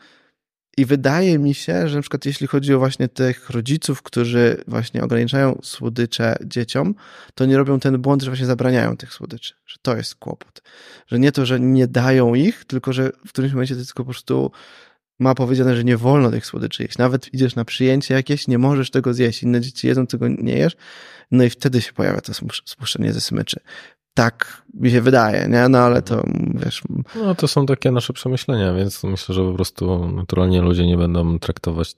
[0.78, 5.04] I wydaje mi się, że na przykład jeśli chodzi o właśnie tych rodziców, którzy właśnie
[5.04, 6.96] ograniczają słodycze dzieciom,
[7.36, 9.54] to nie robią ten błąd, że właśnie zabraniają tych słodyczy.
[9.66, 10.62] Że to jest kłopot.
[11.08, 14.04] Że nie to, że nie dają ich, tylko że w którymś momencie to jest tylko
[14.04, 14.52] po prostu
[15.20, 16.98] ma powiedziane, że nie wolno tych słodyczy jeść.
[16.98, 19.44] Nawet idziesz na przyjęcie jakieś, nie możesz tego zjeść.
[19.44, 20.76] Inne dzieci jedzą, tego nie jesz.
[21.32, 22.34] No i wtedy się pojawia to
[22.66, 23.60] spuszczenie ze smyczy.
[24.14, 25.70] Tak mi się wydaje, nie?
[25.70, 26.84] No ale to wiesz.
[27.16, 31.40] No to są takie nasze przemyślenia, więc myślę, że po prostu naturalnie ludzie nie będą
[31.40, 31.96] traktować,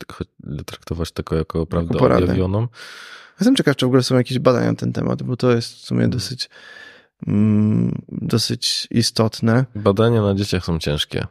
[0.66, 2.68] traktować tego jako prawdę objawioną.
[3.40, 5.80] Jestem ciekaw, czy w ogóle są jakieś badania na ten temat, bo to jest w
[5.86, 6.12] sumie mhm.
[6.12, 6.50] dosyć,
[7.28, 9.66] mm, dosyć istotne.
[9.76, 11.28] Badania na dzieciach są ciężkie.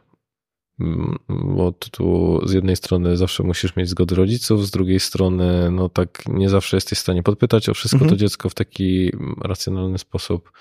[1.29, 6.23] Bo tu z jednej strony zawsze musisz mieć zgodę rodziców, z drugiej strony no tak
[6.27, 8.09] nie zawsze jesteś w stanie podpytać o wszystko mhm.
[8.09, 9.11] to dziecko w taki
[9.41, 10.51] racjonalny sposób.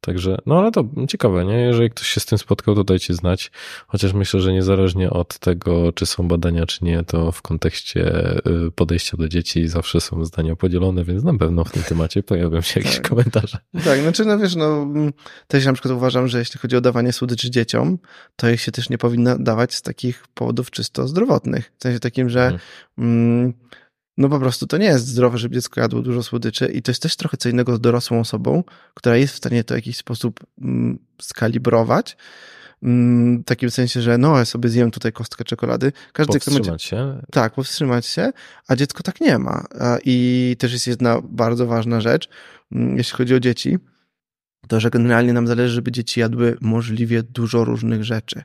[0.00, 1.60] Także, no ale to ciekawe, nie?
[1.60, 3.50] Jeżeli ktoś się z tym spotkał, to dajcie znać.
[3.86, 8.36] Chociaż myślę, że niezależnie od tego, czy są badania, czy nie, to w kontekście
[8.66, 12.60] y, podejścia do dzieci zawsze są zdania podzielone, więc na pewno w tym temacie pojawią
[12.60, 13.08] się jakieś tak.
[13.08, 13.58] komentarze.
[13.84, 14.86] Tak, znaczy, no wiesz, no
[15.46, 17.98] też na przykład uważam, że jeśli chodzi o dawanie słodyczy dzieciom,
[18.36, 21.72] to ich się też nie powinno dawać z takich powodów czysto zdrowotnych.
[21.78, 22.60] W sensie takim, że hmm.
[22.98, 23.52] mm,
[24.20, 27.02] no po prostu to nie jest zdrowe, żeby dziecko jadło dużo słodyczy i to jest
[27.02, 28.64] też trochę co innego z dorosłą osobą,
[28.94, 32.16] która jest w stanie to w jakiś sposób mm, skalibrować.
[32.82, 35.92] Mm, w takim sensie, że no, ja sobie zjem tutaj kostkę czekolady.
[36.12, 37.22] Każdy powstrzymać się.
[37.30, 38.32] Tak, powstrzymać się,
[38.68, 39.64] a dziecko tak nie ma.
[40.04, 42.28] I też jest jedna bardzo ważna rzecz,
[42.72, 43.78] mm, jeśli chodzi o dzieci,
[44.68, 48.42] to, że generalnie nam zależy, żeby dzieci jadły możliwie dużo różnych rzeczy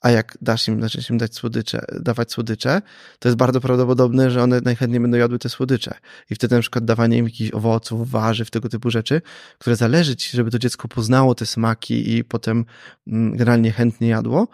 [0.00, 2.82] a jak dasz im, zaczniesz im dać słodycze, dawać słodycze,
[3.18, 5.94] to jest bardzo prawdopodobne, że one najchętniej będą jadły te słodycze.
[6.30, 9.22] I wtedy na przykład dawanie im jakichś owoców, warzyw, tego typu rzeczy,
[9.58, 12.64] które zależy ci, żeby to dziecko poznało te smaki i potem
[13.06, 14.48] mm, generalnie chętnie jadło,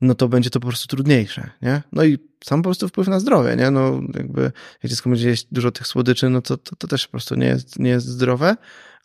[0.00, 1.82] no to będzie to po prostu trudniejsze, nie?
[1.92, 3.70] No i sam po prostu wpływ na zdrowie, nie?
[3.70, 4.42] No jakby
[4.82, 7.46] jak dziecko będzie jeść dużo tych słodyczy, no to, to, to też po prostu nie
[7.46, 8.56] jest, nie jest zdrowe,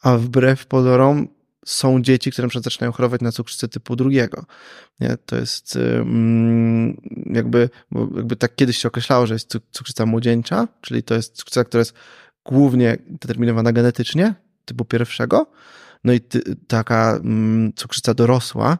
[0.01, 1.27] a wbrew pozorom
[1.70, 4.45] są dzieci, które przykład zaczynają chorować na cukrzycę typu drugiego.
[4.99, 5.17] Nie?
[5.26, 7.70] To jest mm, jakby,
[8.15, 11.93] jakby tak kiedyś się określało, że jest cukrzyca młodzieńcza, czyli to jest cukrzyca, która jest
[12.45, 14.34] głównie determinowana genetycznie,
[14.65, 15.51] typu pierwszego,
[16.03, 18.78] no i ty, taka mm, cukrzyca dorosła,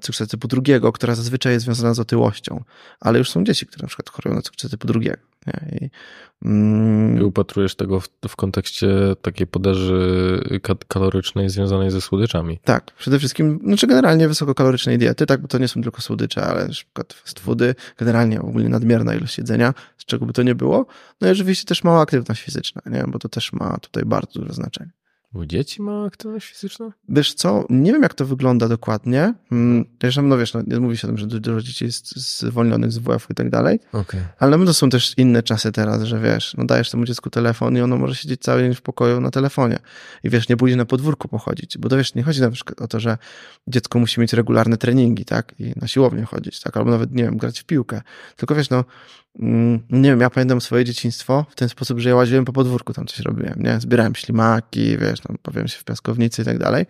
[0.00, 2.64] cukrzycę typu drugiego, która zazwyczaj jest związana z otyłością,
[3.00, 5.22] ale już są dzieci, które na przykład chorują na cukrzycę typu drugiego.
[5.48, 5.78] Nie?
[5.80, 5.90] I,
[6.44, 8.88] mm, I upatrujesz tego w, w kontekście
[9.22, 10.40] takiej podaży
[10.88, 12.58] kalorycznej związanej ze słodyczami.
[12.64, 16.64] Tak, przede wszystkim, znaczy generalnie wysokokalorycznej diety, tak, bo to nie są tylko słodycze, ale
[16.64, 20.86] na przykład fast foody, generalnie ogólnie nadmierna ilość jedzenia, z czego by to nie było.
[21.20, 23.04] No i oczywiście też mała aktywność fizyczna, nie?
[23.08, 24.90] bo to też ma tutaj bardzo duże znaczenie.
[25.34, 26.92] U dzieci ma aktywność fizyczną?
[27.08, 29.34] Wiesz co, nie wiem jak to wygląda dokładnie.
[30.02, 33.26] Zresztą, no wiesz, no, mówi się o tym, że dużo dzieci jest zwolnionych z WF
[33.30, 33.80] i tak dalej.
[33.92, 34.20] Okay.
[34.38, 37.80] Ale to są też inne czasy teraz, że wiesz, no dajesz temu dziecku telefon i
[37.80, 39.78] ono może siedzieć cały dzień w pokoju na telefonie.
[40.24, 42.88] I wiesz, nie pójdzie na podwórku pochodzić, bo to wiesz, nie chodzi na przykład o
[42.88, 43.18] to, że
[43.66, 45.54] dziecko musi mieć regularne treningi, tak?
[45.58, 46.76] I na siłownię chodzić, tak?
[46.76, 48.02] Albo nawet, nie wiem, grać w piłkę.
[48.36, 48.84] Tylko wiesz, no,
[49.90, 53.06] nie wiem, ja pamiętam swoje dzieciństwo w ten sposób, że ja łaziłem po podwórku, tam
[53.06, 53.80] coś robiłem, nie?
[53.80, 56.86] Zbierałem ślimaki, wiesz, tam powiem się w piaskownicy i tak dalej.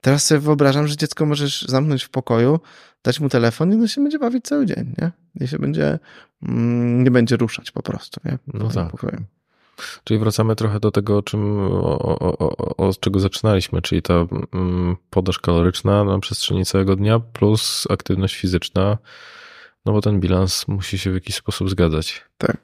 [0.00, 2.60] Teraz sobie wyobrażam, że dziecko możesz zamknąć w pokoju,
[3.02, 5.10] dać mu telefon i ono się będzie bawić cały dzień, nie?
[5.44, 5.98] I się będzie,
[6.42, 8.38] mm, nie będzie ruszać po prostu, nie?
[8.54, 8.90] No tak.
[8.90, 9.24] Pokoju.
[10.04, 14.14] Czyli wracamy trochę do tego, o czym, o, o, o, od czego zaczynaliśmy, czyli ta
[14.54, 18.98] mm, podaż kaloryczna na przestrzeni całego dnia plus aktywność fizyczna,
[19.88, 22.24] no bo ten bilans musi się w jakiś sposób zgadzać.
[22.38, 22.56] Tak.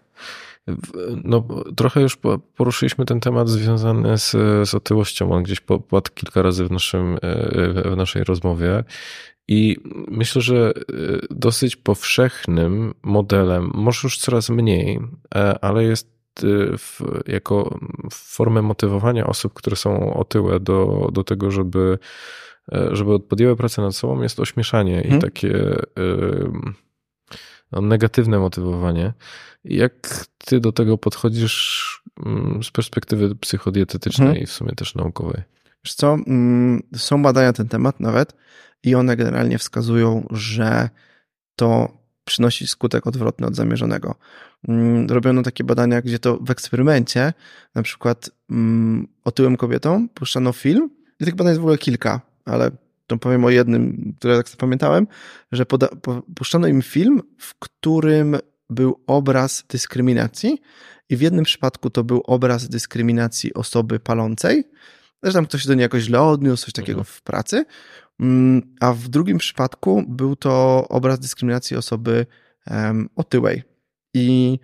[1.25, 1.47] No,
[1.77, 2.19] trochę już
[2.57, 4.31] poruszyliśmy ten temat związany z,
[4.69, 5.33] z otyłością.
[5.33, 8.85] On gdzieś padł kilka razy w, naszym, e, w naszej rozmowie.
[9.49, 9.77] I
[10.09, 10.83] myślę, że e,
[11.31, 15.01] dosyć powszechnym modelem, może już coraz mniej,
[15.35, 16.15] e, ale jest
[16.79, 17.79] w, jako
[18.13, 21.99] formę motywowania osób, które są otyłe do, do tego, żeby,
[22.93, 25.11] żeby podjęły pracę nad sobą, jest ośmieszanie hmm.
[25.11, 25.33] i mhm.
[25.33, 25.77] takie
[27.83, 29.13] negatywne motywowanie.
[29.65, 34.45] Jak ty do tego podchodzisz mm, z perspektywy psychodietetycznej mhm.
[34.45, 35.43] i w sumie też naukowej?
[35.85, 38.35] Wiesz co, mm, są badania na ten temat nawet
[38.83, 40.89] i one generalnie wskazują, że
[41.57, 44.15] to przynosi skutek odwrotny od zamierzonego.
[44.69, 47.33] Mm, robiono takie badania, gdzie to w eksperymencie,
[47.75, 48.31] na przykład
[49.25, 52.71] otyłym kobietom puszczano film i tych badań jest w ogóle kilka, ale
[53.07, 55.07] to powiem o jednym, które tak zapamiętałem,
[55.53, 55.89] że poda,
[56.37, 58.37] puszczono im film, w którym
[58.71, 60.59] był obraz dyskryminacji
[61.09, 64.65] i w jednym przypadku to był obraz dyskryminacji osoby palącej,
[65.23, 67.17] że tam ktoś do niej jakoś źle odniósł, coś takiego mhm.
[67.17, 67.65] w pracy,
[68.21, 72.27] mm, a w drugim przypadku był to obraz dyskryminacji osoby
[72.71, 73.63] um, otyłej.
[74.15, 74.59] I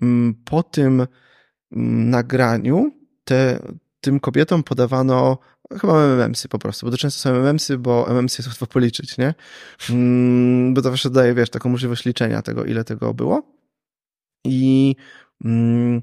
[0.00, 2.90] um, po tym um, nagraniu
[3.24, 3.58] te,
[4.00, 5.38] tym kobietom podawano
[5.72, 9.34] Chyba MMSy po prostu, bo to często są MMSy, bo MMSy jest łatwo policzyć, nie?
[9.90, 13.42] Mm, bo to właśnie daje, wiesz, taką możliwość liczenia tego, ile tego było.
[14.44, 14.96] I
[15.44, 16.02] mm,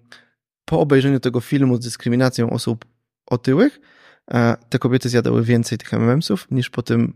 [0.66, 2.86] po obejrzeniu tego filmu z dyskryminacją osób
[3.26, 3.80] otyłych,
[4.32, 7.14] e, te kobiety zjadały więcej tych MMSów niż po tym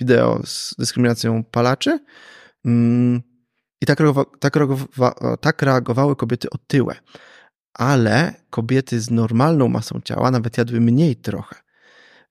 [0.00, 1.98] wideo z dyskryminacją palaczy.
[2.64, 3.22] Mm,
[3.80, 6.94] I tak, reagowa, tak, reagowa, tak reagowały kobiety otyłe.
[7.74, 11.65] Ale kobiety z normalną masą ciała nawet jadły mniej trochę.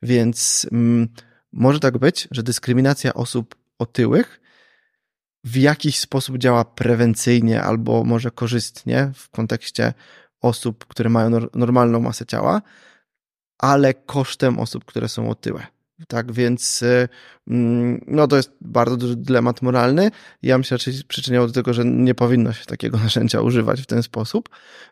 [0.01, 1.07] Więc mm,
[1.51, 4.41] może tak być, że dyskryminacja osób otyłych
[5.43, 9.93] w jakiś sposób działa prewencyjnie albo może korzystnie w kontekście
[10.41, 12.61] osób, które mają normalną masę ciała,
[13.57, 15.74] ale kosztem osób, które są otyłe.
[16.07, 17.07] Tak więc y,
[17.47, 20.11] mm, no to jest bardzo duży dylemat moralny.
[20.41, 24.03] Ja myślę, że przyczyniało do tego, że nie powinno się takiego narzędzia używać w ten
[24.03, 24.49] sposób.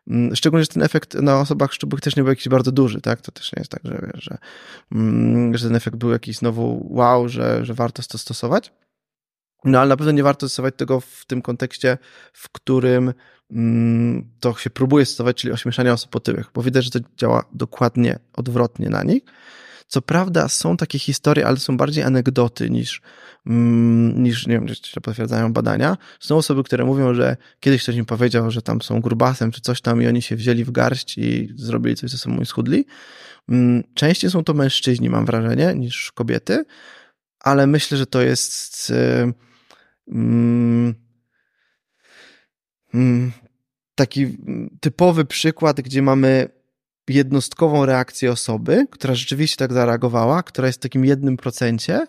[0.08, 3.22] Mm, szczególnie, że ten efekt na osobach szczupłych też nie był jakiś bardzo duży, tak?
[3.22, 4.38] To też nie jest tak, że, że,
[4.92, 8.74] mm, że ten efekt był jakiś znowu wow, że, że warto to stosować.
[9.66, 11.98] No ale na pewno nie warto stosować tego w tym kontekście,
[12.34, 13.14] w którym
[14.40, 18.90] to się próbuje stosować, czyli ośmieszania osób otyłych, bo widać, że to działa dokładnie odwrotnie
[18.90, 19.24] na nich.
[19.94, 23.02] Co prawda są takie historie, ale są bardziej anegdoty niż,
[23.46, 25.98] mm, niż nie wiem, czy potwierdzają badania.
[26.20, 29.82] Są osoby, które mówią, że kiedyś ktoś im powiedział, że tam są grubasem czy coś
[29.82, 32.86] tam i oni się wzięli w garść i zrobili coś ze sobą i schudli.
[33.50, 36.66] Mm, częściej są to mężczyźni, mam wrażenie, niż kobiety,
[37.40, 39.34] ale myślę, że to jest y,
[40.08, 40.94] mm,
[43.96, 44.38] taki
[44.82, 46.63] typowy przykład, gdzie mamy
[47.10, 52.08] jednostkową reakcję osoby, która rzeczywiście tak zareagowała, która jest w takim jednym procencie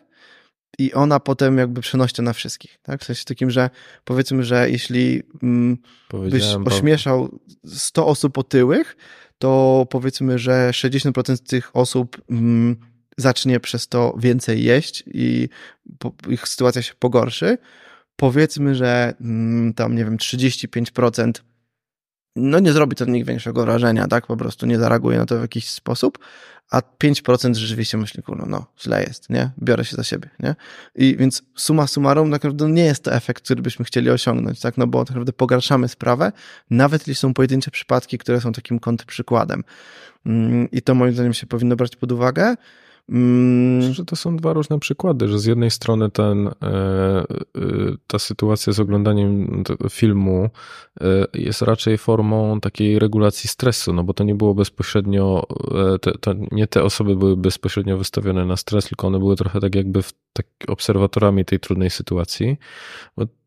[0.79, 2.79] i ona potem jakby przenosi to na wszystkich.
[2.83, 3.01] Tak?
[3.01, 3.71] W sensie takim, że
[4.05, 5.79] powiedzmy, że jeśli mm,
[6.31, 8.97] byś ośmieszał 100 osób otyłych,
[9.39, 12.77] to powiedzmy, że 60% tych osób mm,
[13.17, 15.49] zacznie przez to więcej jeść i
[16.29, 17.59] ich sytuacja się pogorszy.
[18.17, 21.33] Powiedzmy, że mm, tam, nie wiem, 35%
[22.37, 24.27] no nie zrobi to nich większego wrażenia, tak?
[24.27, 26.19] Po prostu nie zareaguje na to w jakiś sposób,
[26.71, 29.51] a 5% rzeczywiście myśli, kurno, no, źle jest, nie?
[29.63, 30.55] Biorę się za siebie, nie?
[30.95, 34.77] I więc suma summarum, tak naprawdę nie jest to efekt, który byśmy chcieli osiągnąć, tak?
[34.77, 36.33] No bo tak naprawdę pogarszamy sprawę,
[36.71, 39.65] nawet jeśli są pojedyncze przypadki, które są takim kontrprzykładem.
[40.27, 42.55] Mm, I to moim zdaniem się powinno brać pod uwagę.
[43.09, 43.93] Mm.
[43.93, 47.25] Że to są dwa różne przykłady, że z jednej strony ten, e, e,
[48.07, 50.51] ta sytuacja z oglądaniem filmu
[51.01, 55.47] e, jest raczej formą takiej regulacji stresu, no bo to nie było bezpośrednio,
[56.21, 60.01] to nie te osoby były bezpośrednio wystawione na stres, tylko one były trochę tak jakby
[60.33, 62.57] tak obserwatorami tej trudnej sytuacji.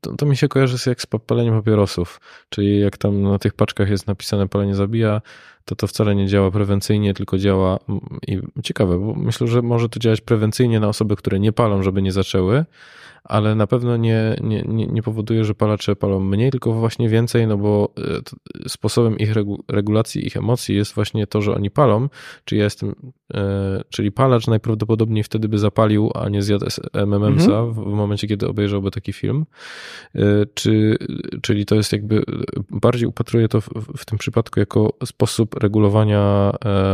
[0.01, 3.53] To, to mi się kojarzy z jak z paleniem papierosów, czyli jak tam na tych
[3.53, 5.21] paczkach jest napisane palenie zabija,
[5.67, 7.79] to to wcale nie działa prewencyjnie, tylko działa
[8.27, 12.01] i ciekawe, bo myślę, że może to działać prewencyjnie na osoby, które nie palą, żeby
[12.01, 12.65] nie zaczęły,
[13.27, 17.57] ale na pewno nie, nie, nie, powoduje, że palacze palą mniej, tylko właśnie więcej, no
[17.57, 17.93] bo
[18.65, 19.29] e, sposobem ich
[19.67, 22.09] regulacji ich emocji jest właśnie to, że oni palą,
[22.45, 22.95] czyli ja jestem,
[23.33, 27.73] e, czyli palacz najprawdopodobniej wtedy by zapalił, a nie zjadł MMMsa mhm.
[27.73, 29.45] w momencie, kiedy obejrzałby taki film,
[30.15, 30.21] e,
[30.53, 30.97] czy,
[31.41, 32.23] czyli to jest jakby,
[32.69, 36.51] bardziej upatruję to w, w tym przypadku jako sposób regulowania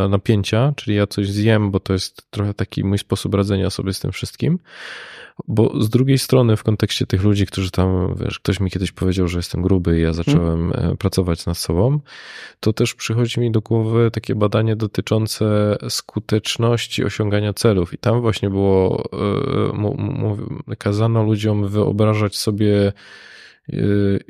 [0.09, 3.99] napięcia, czyli ja coś zjem, bo to jest trochę taki mój sposób radzenia sobie z
[3.99, 4.59] tym wszystkim,
[5.47, 9.27] bo z drugiej strony, w kontekście tych ludzi, którzy tam, wiesz, ktoś mi kiedyś powiedział,
[9.27, 10.97] że jestem gruby i ja zacząłem hmm.
[10.97, 11.99] pracować nad sobą,
[12.59, 17.93] to też przychodzi mi do głowy takie badanie dotyczące skuteczności osiągania celów.
[17.93, 19.03] I tam właśnie było,
[20.69, 22.93] e, kazano ludziom wyobrażać sobie
[23.69, 23.73] e,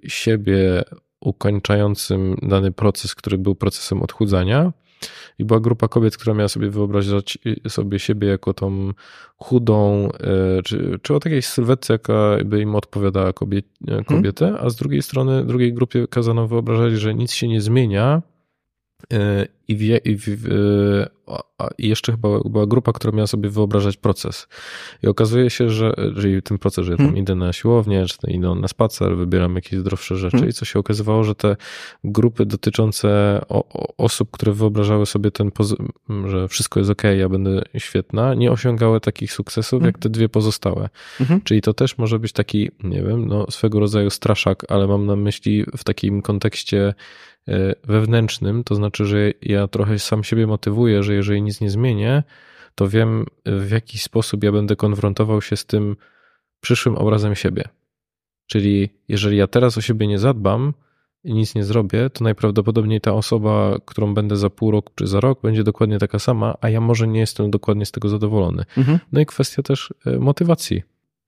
[0.07, 0.83] siebie
[1.19, 4.73] ukończającym dany proces, który był procesem odchudzania
[5.39, 8.93] i była grupa kobiet, która miała sobie wyobrazić sobie siebie jako tą
[9.37, 14.75] chudą, e, czy, czy o takiej sylwetce, jaka by im odpowiadała e, kobietę, a z
[14.75, 18.21] drugiej strony, drugiej grupie kazano wyobrażać, że nic się nie zmienia,
[19.67, 20.17] i, wie, i,
[21.77, 24.47] i, jeszcze chyba była grupa, która miała sobie wyobrażać proces.
[25.03, 27.23] I okazuje się, że czyli ten proces, że ja tam hmm.
[27.23, 30.49] idę na siłownię, czy idę na spacer, wybieram jakieś zdrowsze rzeczy hmm.
[30.49, 31.55] i co się okazywało, że te
[32.03, 35.51] grupy dotyczące o, o osób, które wyobrażały sobie ten,
[36.25, 39.85] że wszystko jest ok, ja będę świetna, nie osiągały takich sukcesów, hmm.
[39.85, 40.89] jak te dwie pozostałe.
[41.21, 41.41] Mhm.
[41.41, 45.15] Czyli to też może być taki, nie wiem, no swego rodzaju straszak, ale mam na
[45.15, 46.93] myśli w takim kontekście E,
[47.83, 52.23] wewnętrznym, to znaczy, że ja trochę sam siebie motywuję, że jeżeli nic nie zmienię,
[52.75, 55.95] to wiem w jaki sposób ja będę konfrontował się z tym
[56.61, 57.63] przyszłym obrazem siebie.
[58.47, 60.73] Czyli jeżeli ja teraz o siebie nie zadbam
[61.23, 65.19] i nic nie zrobię, to najprawdopodobniej ta osoba, którą będę za pół roku czy za
[65.19, 68.63] rok, będzie dokładnie taka sama, a ja może nie jestem dokładnie z tego zadowolony.
[68.77, 68.99] Mhm.
[69.11, 70.83] No i kwestia też e, motywacji.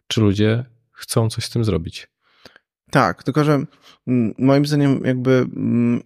[0.07, 2.07] Czy ludzie chcą coś z tym zrobić?
[2.95, 3.65] Tak, tylko że
[4.07, 6.01] mm, moim zdaniem jakby mm,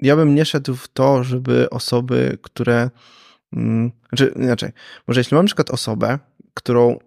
[0.00, 2.90] ja bym nie szedł w to, żeby osoby, które
[3.52, 4.72] mm, znaczy inaczej,
[5.06, 6.18] może jeśli mam na przykład osobę,
[6.54, 6.98] którą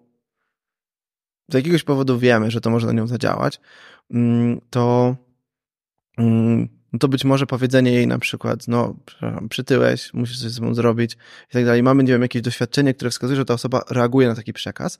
[1.50, 3.60] z jakiegoś powodu wiemy, że to może na nią zadziałać,
[4.70, 5.16] to
[6.98, 8.96] no to być może powiedzenie jej na przykład, no,
[9.50, 11.14] przytyłeś, musisz coś ze sobą zrobić
[11.50, 11.84] i tak dalej.
[11.84, 15.00] Mamy, nie wiem, jakieś doświadczenie, które wskazuje, że ta osoba reaguje na taki przekaz,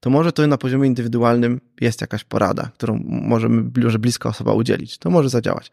[0.00, 4.98] to może to na poziomie indywidualnym jest jakaś porada, którą możemy, może bliska osoba udzielić.
[4.98, 5.70] To może zadziałać.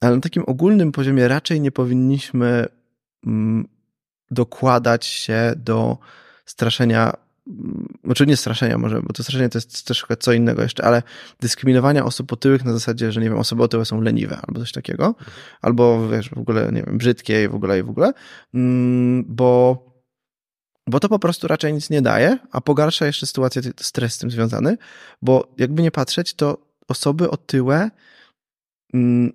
[0.00, 2.66] Ale na takim ogólnym poziomie raczej nie powinniśmy
[3.26, 3.68] mm,
[4.30, 5.98] dokładać się do
[6.44, 7.12] straszenia,
[8.04, 11.02] znaczy nie straszenia może, bo to straszenie to jest troszkę co innego jeszcze, ale
[11.40, 15.14] dyskryminowania osób otyłych na zasadzie, że nie wiem, osoby otyłe są leniwe albo coś takiego,
[15.62, 18.12] albo wiesz, w ogóle, nie wiem, brzydkie i w ogóle i w ogóle,
[18.54, 19.88] mm, bo
[20.86, 24.30] bo to po prostu raczej nic nie daje, a pogarsza jeszcze sytuację, stres z tym
[24.30, 24.76] związany,
[25.22, 27.90] bo jakby nie patrzeć, to osoby otyłe,
[28.94, 29.32] mm,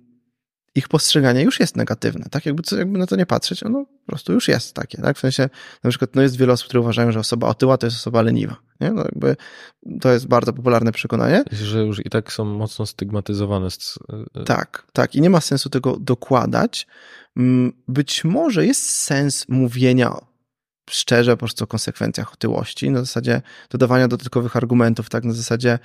[0.74, 2.46] ich postrzeganie już jest negatywne, tak?
[2.46, 5.16] Jakby, co, jakby na to nie patrzeć, ono po prostu już jest takie, tak?
[5.16, 5.48] W sensie,
[5.84, 8.56] na przykład, no jest wiele osób, które uważają, że osoba otyła to jest osoba leniwa,
[8.80, 8.90] nie?
[8.90, 9.36] No jakby
[10.00, 11.44] to jest bardzo popularne przekonanie.
[11.52, 13.68] Że już i tak są mocno stygmatyzowane.
[14.34, 15.14] E, tak, tak.
[15.14, 16.86] I nie ma sensu tego dokładać.
[17.36, 20.14] Mm, być może jest sens mówienia
[20.90, 25.78] szczerze po prostu o konsekwencjach otyłości, na zasadzie dodawania dodatkowych argumentów, tak, na zasadzie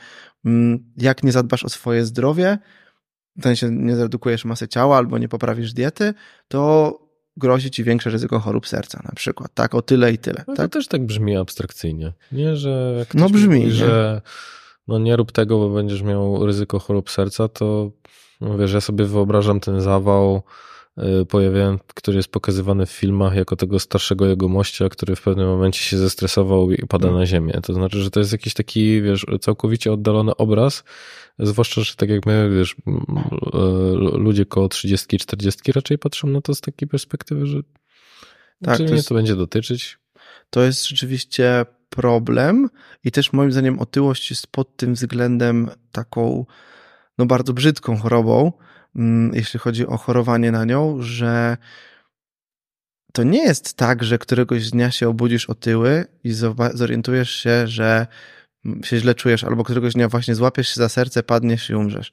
[0.46, 2.58] mm, jak nie zadbasz o swoje zdrowie,
[3.40, 6.14] w sensie nie zredukujesz masy ciała albo nie poprawisz diety,
[6.48, 6.94] to
[7.38, 10.44] grozi ci większe ryzyko chorób serca na przykład, tak, o tyle i tyle.
[10.48, 10.72] No tak?
[10.72, 14.22] To też tak brzmi abstrakcyjnie, nie, że no brzmi, mówi, że
[14.88, 17.92] no nie rób tego, bo będziesz miał ryzyko chorób serca, to
[18.42, 20.42] no wiesz, ja sobie wyobrażam ten zawał
[21.22, 25.48] y, pojawiają, który jest pokazywany w filmach jako tego starszego jego mościa, który w pewnym
[25.48, 27.20] momencie się zestresował i pada Mm.
[27.20, 27.54] na ziemię.
[27.64, 30.84] To znaczy, że to jest jakiś taki, wiesz, całkowicie oddalony obraz,
[31.40, 32.76] zwłaszcza, że tak jak my, wiesz,
[33.54, 33.60] e,
[34.18, 37.58] ludzie koło 30, 40 raczej patrzą na to z takiej perspektywy, że
[38.64, 39.98] Tak, to mnie jest- to będzie dotyczyć.
[40.50, 42.70] To jest rzeczywiście problem
[43.04, 46.46] i też moim zdaniem otyłość jest pod tym względem taką
[47.18, 48.52] no bardzo brzydką chorobą,
[48.96, 51.58] mm, jeśli chodzi o chorowanie na nią, że
[53.14, 56.32] to nie jest tak, że któregoś dnia się obudzisz otyły i
[56.74, 58.08] zorientujesz się, że
[58.84, 62.12] się źle czujesz, albo któregoś dnia właśnie złapiesz się za serce, padniesz i umrzesz.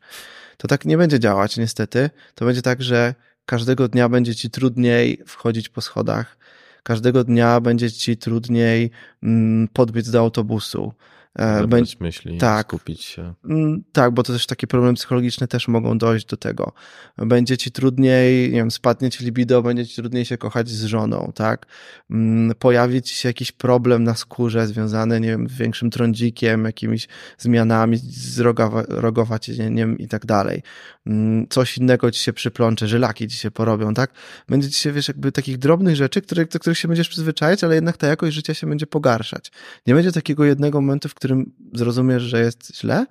[0.57, 2.11] To tak nie będzie działać, niestety.
[2.35, 3.15] To będzie tak, że
[3.47, 6.39] każdego dnia będzie ci trudniej wchodzić po schodach,
[6.83, 8.91] każdego dnia będzie ci trudniej
[9.23, 10.93] mm, podbiec do autobusu.
[11.39, 12.67] E, Zabrać myśli, tak.
[12.67, 13.35] skupić się.
[13.45, 16.73] Mm, Tak, bo to też takie problemy psychologiczne też mogą dojść do tego.
[17.19, 21.33] Będzie ci trudniej, nie wiem, spadnie ci libido, będzie ci trudniej się kochać z żoną,
[21.35, 21.67] tak?
[22.11, 27.09] Mm, Pojawi ci się jakiś problem na skórze związany, nie wiem, większym trądzikiem, jakimiś
[27.39, 30.63] zmianami z rogowa, rogowacieniem i tak dalej.
[31.07, 34.11] Mm, Coś innego ci się przyplącze, żylaki ci się porobią, tak?
[34.49, 37.75] Będzie ci się, wiesz, jakby takich drobnych rzeczy, które, do których się będziesz przyzwyczajać, ale
[37.75, 39.53] jednak ta jakość życia się będzie pogarszać.
[39.87, 41.26] Nie będzie takiego jednego momentu, w którym
[41.73, 43.07] zrozumiesz, że jest źle,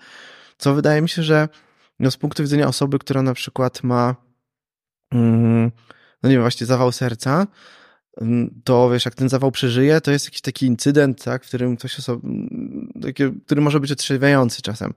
[0.58, 1.50] co wydaje mi się, że
[2.00, 4.16] no z punktu widzenia osoby, która na przykład ma,
[5.12, 5.72] mm,
[6.24, 7.48] no nie wiem, właśnie zawał serca,
[8.22, 11.78] mm, to wiesz, jak ten zawał przeżyje, to jest jakiś taki incydent, tak, w którym
[11.78, 12.24] ktoś osob...
[12.24, 12.92] mm,
[13.46, 14.94] który może być otrzeźwiający czasem.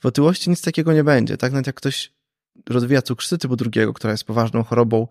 [0.00, 2.12] W otyłości nic takiego nie będzie, tak, nawet jak ktoś
[2.68, 5.08] rozwija cukrzycę typu drugiego, która jest poważną chorobą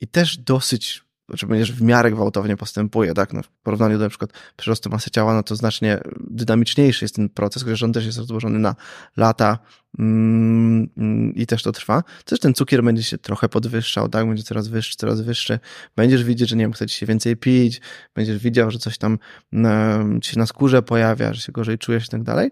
[0.00, 3.32] i też dosyć znaczy będziesz w miarę gwałtownie postępuje, tak?
[3.32, 7.28] No, w porównaniu do na przykład przyrostu masy ciała, no to znacznie dynamiczniejszy jest ten
[7.28, 8.74] proces, chociaż on też jest rozłożony na
[9.16, 9.58] lata
[9.98, 12.02] mm, mm, i też to trwa.
[12.24, 14.26] Też ten cukier będzie się trochę podwyższał, tak?
[14.26, 15.58] Będzie coraz wyższy, coraz wyższy.
[15.96, 17.80] Będziesz widzieć, że nie wiem, chce ci się więcej pić,
[18.14, 19.18] będziesz widział, że coś tam
[19.52, 22.50] mm, ci się na skórze pojawia, że się gorzej czujesz i tak dalej.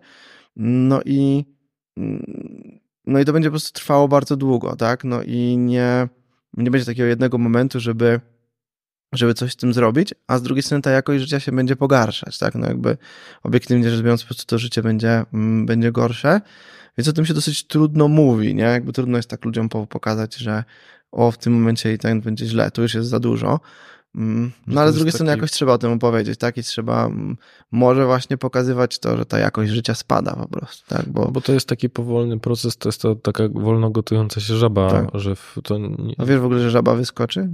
[0.57, 1.45] No i
[1.97, 5.05] mm, no i to będzie po prostu trwało bardzo długo, tak?
[5.05, 6.09] No i nie,
[6.57, 8.21] nie będzie takiego jednego momentu, żeby
[9.13, 12.39] żeby coś z tym zrobić, a z drugiej strony ta jakość życia się będzie pogarszać,
[12.39, 12.55] tak?
[12.55, 12.97] No jakby
[13.43, 16.41] obiektywnie rzecz biorąc, po prostu to życie będzie, mm, będzie gorsze,
[16.99, 18.63] więc o tym się dosyć trudno mówi, nie?
[18.65, 20.65] Jakby trudno jest tak ludziom po- pokazać, że
[21.13, 23.61] o, w tym momencie i tak będzie źle, tu już jest za dużo.
[24.15, 26.57] Mm, No ale to z drugiej jest strony taki- jakoś trzeba o tym opowiedzieć, tak?
[26.57, 27.37] I trzeba mm,
[27.73, 31.09] może właśnie pokazywać to, że ta jakość życia spada po prostu, tak?
[31.09, 34.91] Bo, Bo to jest taki powolny proces, to jest to taka wolno gotująca się żaba,
[34.91, 35.07] Tak.
[35.21, 35.35] że
[35.65, 37.49] to nie, a wiesz w ogóle, że żaba wyskoczy?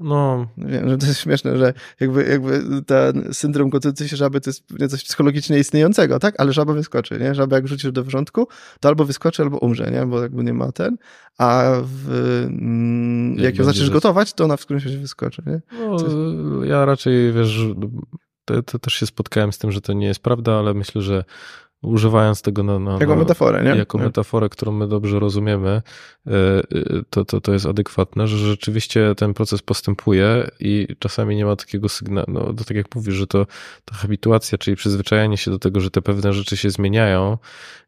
[0.00, 3.70] No Wiem, że to jest śmieszne, że jakby, jakby ten syndrom
[4.06, 6.34] się żaby to jest coś psychologicznie istniejącego, tak?
[6.38, 7.34] Ale żaba wyskoczy, nie?
[7.34, 8.48] Żaba jak rzucisz do wrzątku,
[8.80, 10.06] to albo wyskoczy, albo umrze, nie?
[10.06, 10.96] Bo jakby nie ma ten,
[11.38, 12.10] a w,
[12.46, 15.60] mm, jak, Jak ją zaczniesz gotować, to ona w którymś razie wyskoczy, nie?
[15.78, 17.66] No, ja raczej, wiesz,
[18.44, 21.24] to, to też się spotkałem z tym, że to nie jest prawda, ale myślę, że
[21.82, 23.70] używając tego na, na, Jako metaforę, nie?
[23.78, 24.04] jako Nie.
[24.04, 25.68] metaforę, którą my dobrze rozumiemy,
[26.26, 26.62] e, e,
[27.10, 31.88] to, to, to jest adekwatne, że rzeczywiście ten proces postępuje i czasami nie ma takiego
[31.88, 33.46] sygnału, no to tak jak mówisz, że to
[33.84, 37.38] ta habituacja, czyli przyzwyczajanie się do tego, że te pewne rzeczy się zmieniają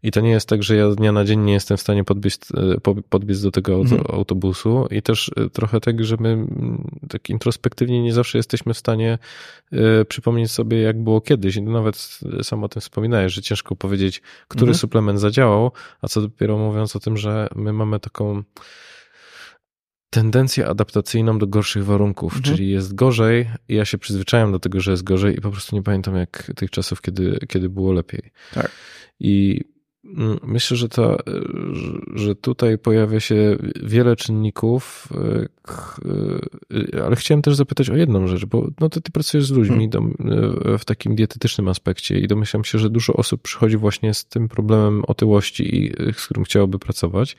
[0.03, 2.05] i to nie jest tak, że ja z dnia na dzień nie jestem w stanie
[2.05, 2.39] podbiec,
[2.87, 4.15] e, podbiec do tego auto, Mhm.
[4.19, 6.47] autobusu i też trochę tak, że my
[7.09, 9.19] tak introspektywnie nie zawsze jesteśmy w stanie
[10.09, 11.57] przypomnieć sobie, jak było kiedyś.
[11.57, 14.79] I Nawet sam o tym wspominałeś, że ciężko powiedzieć, który Mhm.
[14.79, 15.73] suplement zadziałał,
[16.03, 18.43] a co dopiero mówiąc o tym, że my mamy taką
[20.11, 22.45] tendencję adaptacyjną do gorszych warunków, Mhm.
[22.57, 25.77] czyli jest gorzej i ja się przyzwyczajam do tego, że jest gorzej i po prostu
[25.77, 28.23] nie pamiętam jak tych czasów, kiedy, kiedy było lepiej.
[28.55, 28.71] Tak.
[29.21, 29.61] I
[30.43, 31.17] myślę, że, ta,
[31.73, 35.49] że- że tutaj pojawia się wiele czynników, y,
[36.95, 39.91] y, ale chciałem też zapytać o jedną rzecz, bo no to ty pracujesz z ludźmi
[40.75, 44.49] y, w takim dietetycznym aspekcie i domyślam się, że dużo osób przychodzi właśnie z tym
[44.49, 47.37] problemem otyłości, i, y, z którym chciałoby pracować.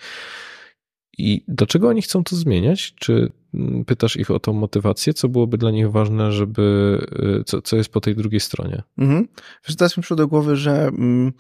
[1.18, 2.94] I dlaczego oni chcą to zmieniać?
[2.96, 5.14] Czy mm, pytasz ich o tą motywację?
[5.14, 6.98] Co byłoby dla nich ważne, żeby,
[7.40, 8.84] y, co, co jest po tej drugiej stronie?
[8.98, 9.28] Mhm.
[9.68, 11.34] Wiesz, teraz mi przyszło do głowy, że mm,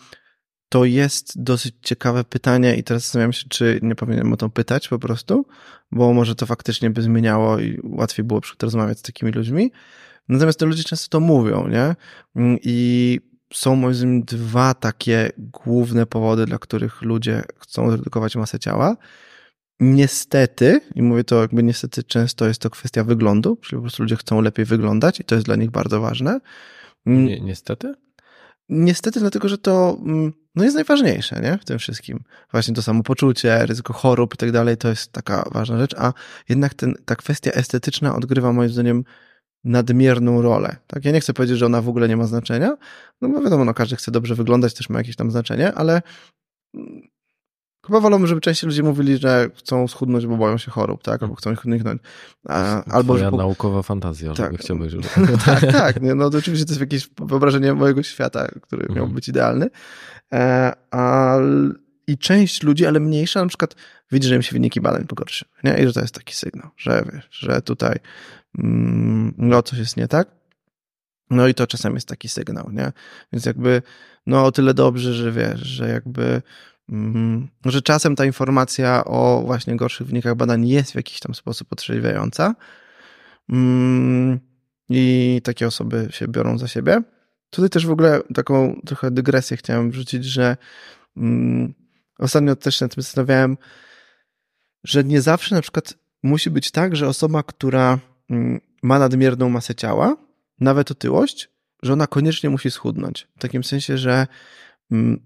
[0.74, 4.88] to jest dosyć ciekawe pytanie i teraz zastanawiam się, czy nie powinienem o to pytać
[4.88, 5.46] po prostu,
[5.92, 9.72] bo może to faktycznie by zmieniało i łatwiej było rozmawiać z takimi ludźmi.
[10.30, 11.96] Natomiast te ludzie często to mówią, nie?
[12.36, 13.20] Mm, I
[13.54, 18.98] są moim zdaniem dwa takie główne powody, dla których ludzie chcą zredukować masę ciała.
[19.80, 24.16] Niestety, i mówię to jakby niestety często jest to kwestia wyglądu, czyli po prostu ludzie
[24.16, 26.40] chcą lepiej wyglądać i to jest dla nich bardzo ważne.
[27.06, 27.94] Mm, Nie, niestety?
[28.70, 31.58] Niestety dlatego, że to mm, no jest najważniejsze nie?
[31.58, 32.24] w tym wszystkim.
[32.52, 36.14] Właśnie to samopoczucie, ryzyko chorób i tak dalej, to jest taka ważna rzecz, a
[36.50, 39.04] jednak ten, ta kwestia estetyczna odgrywa moim zdaniem
[39.64, 40.76] nadmierną rolę.
[40.88, 41.06] Tak?
[41.06, 42.78] Ja nie chcę powiedzieć, że ona w ogóle nie ma znaczenia,
[43.22, 46.02] no bo wiadomo, no każdy chce dobrze wyglądać, też ma jakieś tam znaczenie, ale
[46.76, 47.02] mm,
[47.86, 51.24] chyba wolałbym, żeby częściej ludzie mówili, że chcą schudnąć, bo boją się chorób, tak?
[51.24, 52.02] Albo chcą ich uniknąć.
[52.50, 53.32] A, albo że...
[53.32, 54.38] naukowa fantazja, tak.
[54.38, 55.04] żeby chciałbyś, żeby...
[55.46, 55.96] tak, tak.
[56.02, 59.14] No to oczywiście to jest jakieś wyobrażenie mojego świata, który miał mhm.
[59.14, 59.70] być idealny.
[60.34, 61.38] E, a,
[62.08, 63.76] I część ludzi, ale mniejsza, na przykład
[64.12, 65.78] widzi, że im się wyniki badań pogorszyły, nie?
[65.78, 68.00] I że to jest taki sygnał, że wiesz, że tutaj
[68.60, 70.28] mm, no coś jest nie tak.
[71.30, 72.92] No i to czasem jest taki sygnał, nie?
[73.34, 73.82] Więc jakby,
[74.26, 76.42] no o tyle dobrze, że wiesz, że jakby,
[77.66, 82.56] że czasem ta informacja o właśnie gorszych wynikach badań jest w jakiś tam sposób otrzeźwiająca
[83.50, 84.40] mm,
[84.90, 87.02] i takie osoby się biorą za siebie.
[87.50, 90.58] Tutaj też w ogóle taką trochę dygresję chciałem wrzucić, że
[91.18, 91.74] mm,
[92.20, 93.58] ostatnio też nad tym zastanawiałem,
[94.84, 99.76] że nie zawsze na przykład musi być tak, że osoba, która mm, ma nadmierną masę
[99.76, 100.18] ciała,
[100.60, 101.50] nawet otyłość,
[101.84, 103.28] że ona koniecznie musi schudnąć.
[103.38, 104.28] W takim sensie, że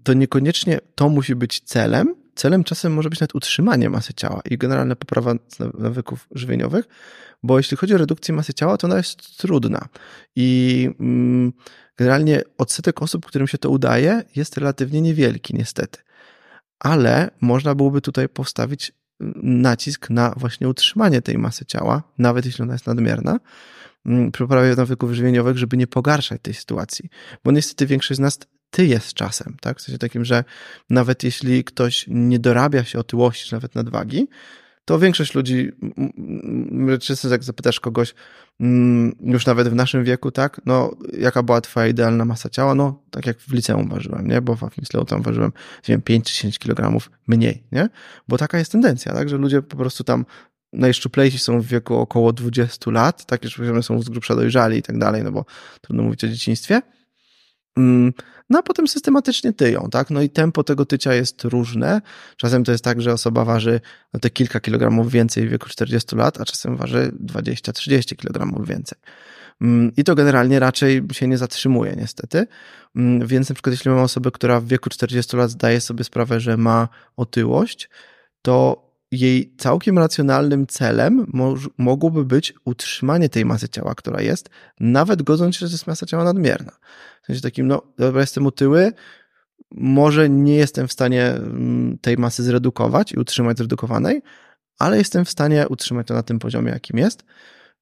[0.02, 2.14] to niekoniecznie to musi być celem.
[2.34, 5.34] Celem czasem może być nawet utrzymanie masy ciała i generalna poprawa
[5.78, 6.84] nawyków żywieniowych,
[7.42, 9.88] bo jeśli chodzi o redukcję masy ciała, to ona jest trudna.
[10.36, 11.52] I mm,
[11.96, 15.98] generalnie odsetek osób, którym się to udaje, jest relatywnie niewielki, niestety.
[16.78, 18.92] Ale można byłoby tutaj postawić
[19.42, 23.38] nacisk na właśnie utrzymanie tej masy ciała, nawet jeśli ona jest nadmierna,
[24.06, 27.08] mm, przy poprawie nawyków żywieniowych, żeby nie pogarszać tej sytuacji.
[27.44, 28.38] Bo niestety większość z nas
[28.70, 29.78] tyje z czasem, tak?
[29.78, 30.44] W sensie takim, że
[30.90, 34.28] nawet jeśli ktoś nie dorabia się otyłości, czy nawet nadwagi,
[34.88, 35.70] to większość ludzi,
[37.00, 38.14] często jak zapytasz kogoś,
[38.60, 42.74] mm, już nawet w naszym wieku, tak, no, jaka była twoja idealna masa ciała?
[42.74, 44.40] No, tak jak w liceum ważyłem, nie?
[44.40, 45.52] Bo w Afimslewu tam ważyłem,
[45.88, 47.88] wiem, 5 czy 10 kg mniej, nie?
[48.28, 50.24] Bo taka jest tendencja, tak, że ludzie po prostu tam
[50.72, 54.98] najszczuplejsi są w wieku około 20 lat, tak, że są z grubsza dojrzali i tak
[54.98, 55.44] dalej, no bo
[55.80, 56.82] trudno mówić o dzieciństwie.
[57.78, 58.12] Mm,
[58.50, 60.10] no a potem systematycznie tyją, tak?
[60.10, 62.00] No i tempo tego tycia jest różne.
[62.36, 63.80] Czasem to jest tak, że osoba waży
[64.14, 68.98] no te kilka kilogramów więcej w wieku 40 lat, a czasem waży 20-30 kilogramów więcej.
[69.60, 72.46] Mm, I to generalnie raczej się nie zatrzymuje, niestety.
[72.96, 76.40] Mm, więc na przykład, jeśli mamy osobę, która w wieku 40 lat zdaje sobie sprawę,
[76.40, 77.90] że ma otyłość,
[78.42, 81.26] to jej całkiem racjonalnym celem
[81.78, 84.50] mogłoby być utrzymanie tej masy ciała, która jest,
[84.80, 86.72] nawet godząc się, że jest masa ciała nadmierna.
[87.22, 88.92] W sensie takim, no, dobra, jestem otyły,
[89.70, 94.22] może nie jestem w stanie mm, tej masy zredukować i utrzymać zredukowanej,
[94.78, 97.24] ale jestem w stanie utrzymać to na tym poziomie, jakim jest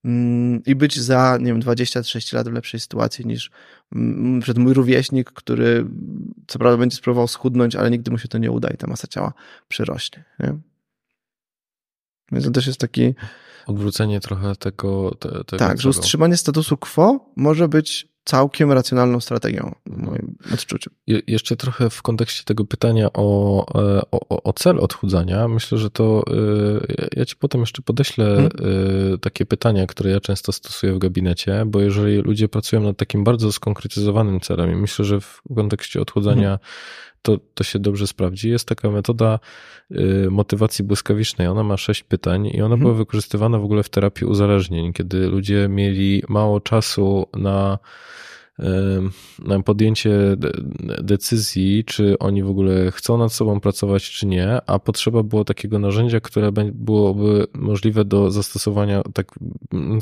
[0.05, 3.51] mm, i być za, nie wiem, 20-30 lat w lepszej sytuacji niż
[3.95, 5.87] mm, przed mój rówieśnik, który
[6.47, 9.09] co prawda będzie spróbował schudnąć, ale nigdy mu się to nie uda i ta masa
[9.09, 9.33] ciała
[9.69, 10.25] przyrośnie.
[10.41, 10.59] Nie?
[12.33, 13.15] Więc to też jest taki.
[13.67, 15.15] Odwrócenie trochę tego.
[15.21, 20.91] Te, tego tak, że utrzymanie statusu quo może być całkiem racjonalną strategią, w moim odczuciu.
[21.07, 25.91] Je, jeszcze trochę w kontekście tego pytania o, e, o, o cel odchudzania, myślę, że
[25.91, 29.19] to e, ja ci potem jeszcze podeślę hmm.
[29.19, 33.53] takie pytania, które ja często stosuję w gabinecie, bo jeżeli ludzie pracują nad takim bardzo
[33.53, 36.59] skonkretyzowanym celem i myślę, że w kontekście odchudzania hmm
[37.27, 38.51] to, to się dobrze sprawdzi.
[38.51, 39.39] Jest taka metoda
[39.91, 41.49] y, motywacji błyskawicznej.
[41.49, 42.81] Ona ma sześć pytań i ona mhm.
[42.81, 47.79] była wykorzystywana w ogóle w terapii uzależnień, kiedy ludzie mieli mało czasu na na
[49.65, 50.37] podjęcie
[51.03, 55.79] decyzji, czy oni w ogóle chcą nad sobą pracować, czy nie, a potrzeba było takiego
[55.79, 59.33] narzędzia, które byłoby możliwe do zastosowania tak,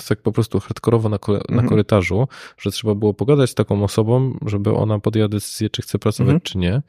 [0.08, 1.68] tak po prostu hardkorowo na, na mhm.
[1.68, 2.28] korytarzu,
[2.58, 6.40] że trzeba było pogadać z taką osobą, żeby ona podjęła decyzję, czy chce pracować, mhm.
[6.40, 6.82] czy nie.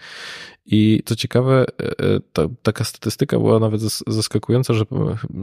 [0.65, 4.85] I co ciekawe, e, e, ta, taka statystyka była nawet zaskakująca, że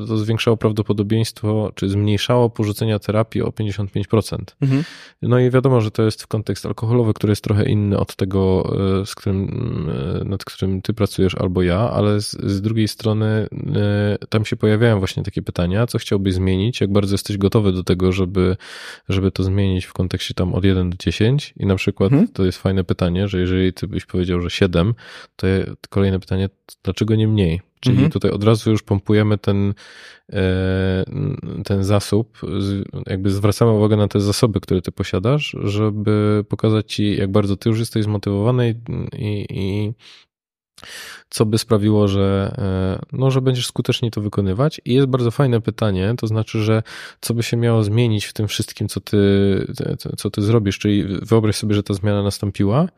[0.08, 4.38] to zwiększało prawdopodobieństwo, czy zmniejszało porzucenia terapii o 55%.
[4.60, 4.84] Mhm.
[5.22, 8.72] No i wiadomo, że to jest w kontekst alkoholowy, który jest trochę inny od tego,
[9.00, 9.90] e, z którym,
[10.24, 13.48] nad którym ty pracujesz albo ja, ale z, z drugiej strony
[14.28, 18.12] tam się pojawiają właśnie takie pytania, co chciałbyś zmienić, jak bardzo jesteś gotowy do tego,
[18.12, 18.56] żeby,
[19.08, 22.28] żeby to zmienić w kontekście tam od 1 do 10 i na przykład mhm.
[22.28, 24.94] to jest fajne pytanie, że jeżeli ty byś powiedział, że 7,
[25.36, 25.46] to
[25.90, 26.48] kolejne pytanie,
[26.82, 27.71] dlaczego nie mniej?
[27.82, 28.12] Czyli mhm.
[28.12, 29.74] tutaj od razu już pompujemy ten,
[30.32, 31.04] e,
[31.64, 32.38] ten zasób,
[33.06, 37.68] jakby zwracamy uwagę na te zasoby, które ty posiadasz, żeby pokazać ci, jak bardzo ty
[37.68, 38.80] już jesteś zmotywowany
[39.18, 39.92] i, i
[41.28, 44.80] co by sprawiło, że, e, no, że będziesz skutecznie to wykonywać.
[44.84, 46.82] I jest bardzo fajne pytanie, to znaczy, że
[47.20, 49.18] co by się miało zmienić w tym wszystkim, co ty,
[50.16, 52.88] co ty zrobisz, czyli wyobraź sobie, że ta zmiana nastąpiła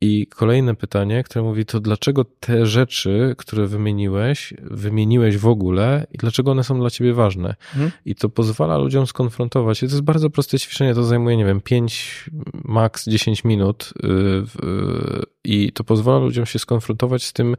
[0.00, 6.18] i kolejne pytanie, które mówi, to dlaczego te rzeczy, które wymieniłeś, wymieniłeś w ogóle i
[6.18, 7.54] dlaczego one są dla ciebie ważne?
[7.60, 7.90] Hmm.
[8.04, 9.82] I to pozwala ludziom skonfrontować.
[9.82, 14.44] I to jest bardzo proste ćwiczenie, to zajmuje, nie wiem, 5, maks 10 minut yy,
[14.62, 17.56] yy, i to pozwala ludziom się skonfrontować z tym,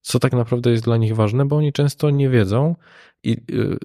[0.00, 2.76] co tak naprawdę jest dla nich ważne, bo oni często nie wiedzą
[3.24, 3.78] i yy,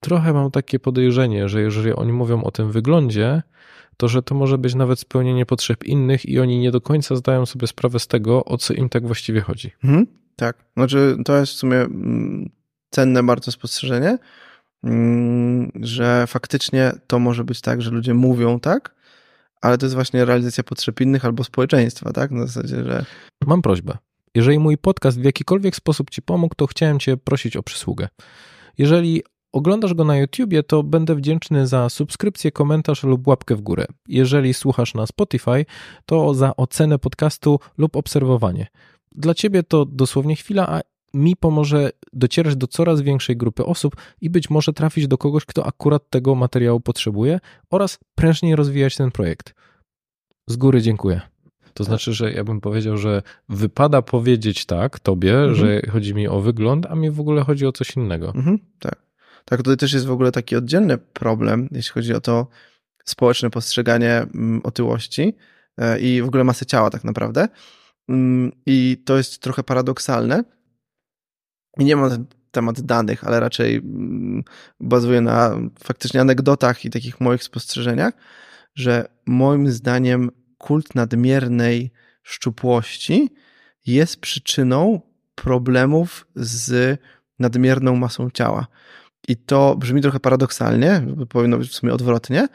[0.00, 3.42] trochę mam takie podejrzenie, że jeżeli oni mówią o tym wyglądzie,
[3.96, 7.46] to że to może być nawet spełnienie potrzeb innych i oni nie do końca zdają
[7.46, 9.72] sobie sprawę z tego, o co im tak właściwie chodzi.
[9.84, 12.50] Mhm, tak, znaczy to jest w sumie mm,
[12.90, 14.18] cenne bardzo spostrzeżenie,
[14.84, 18.94] mm, że faktycznie to może być tak, że ludzie mówią tak,
[19.60, 22.30] ale to jest właśnie realizacja potrzeb innych albo społeczeństwa, tak?
[22.30, 23.04] Na zasadzie, że.
[23.46, 23.96] Mam prośbę.
[24.34, 28.08] Jeżeli mój podcast w jakikolwiek sposób Ci pomógł, to chciałem Cię prosić o przysługę.
[28.78, 29.22] Jeżeli
[29.52, 33.86] oglądasz go na YouTubie, to będę wdzięczny za subskrypcję, komentarz lub łapkę w górę.
[34.08, 35.64] Jeżeli słuchasz na Spotify,
[36.06, 38.66] to za ocenę podcastu lub obserwowanie.
[39.12, 40.80] Dla ciebie to dosłownie chwila, a
[41.14, 45.66] mi pomoże docierać do coraz większej grupy osób i być może trafić do kogoś, kto
[45.66, 47.40] akurat tego materiału potrzebuje
[47.70, 49.54] oraz prężniej rozwijać ten projekt.
[50.46, 51.20] Z góry dziękuję.
[51.74, 55.54] To znaczy, że ja bym powiedział, że wypada powiedzieć tak tobie, mhm.
[55.54, 58.32] że chodzi mi o wygląd, a mi w ogóle chodzi o coś innego.
[58.34, 59.07] Mhm, tak.
[59.48, 62.46] Tak, tutaj też jest w ogóle taki oddzielny problem, jeśli chodzi o to
[63.04, 65.36] społeczne postrzeganie mm, otyłości
[65.78, 67.48] e, i w ogóle masy ciała tak naprawdę.
[68.08, 70.44] Mm, I to jest trochę paradoksalne.
[71.78, 74.44] I nie mam temat danych, ale raczej mm,
[74.80, 78.14] bazuje na faktycznie anegdotach i takich moich spostrzeżeniach,
[78.74, 81.90] że moim zdaniem kult nadmiernej
[82.22, 83.34] szczupłości
[83.86, 85.00] jest przyczyną
[85.34, 87.00] problemów z
[87.38, 88.66] nadmierną masą ciała.
[89.28, 92.48] I to brzmi trochę paradoksalnie, powinno być w sumie odwrotnie,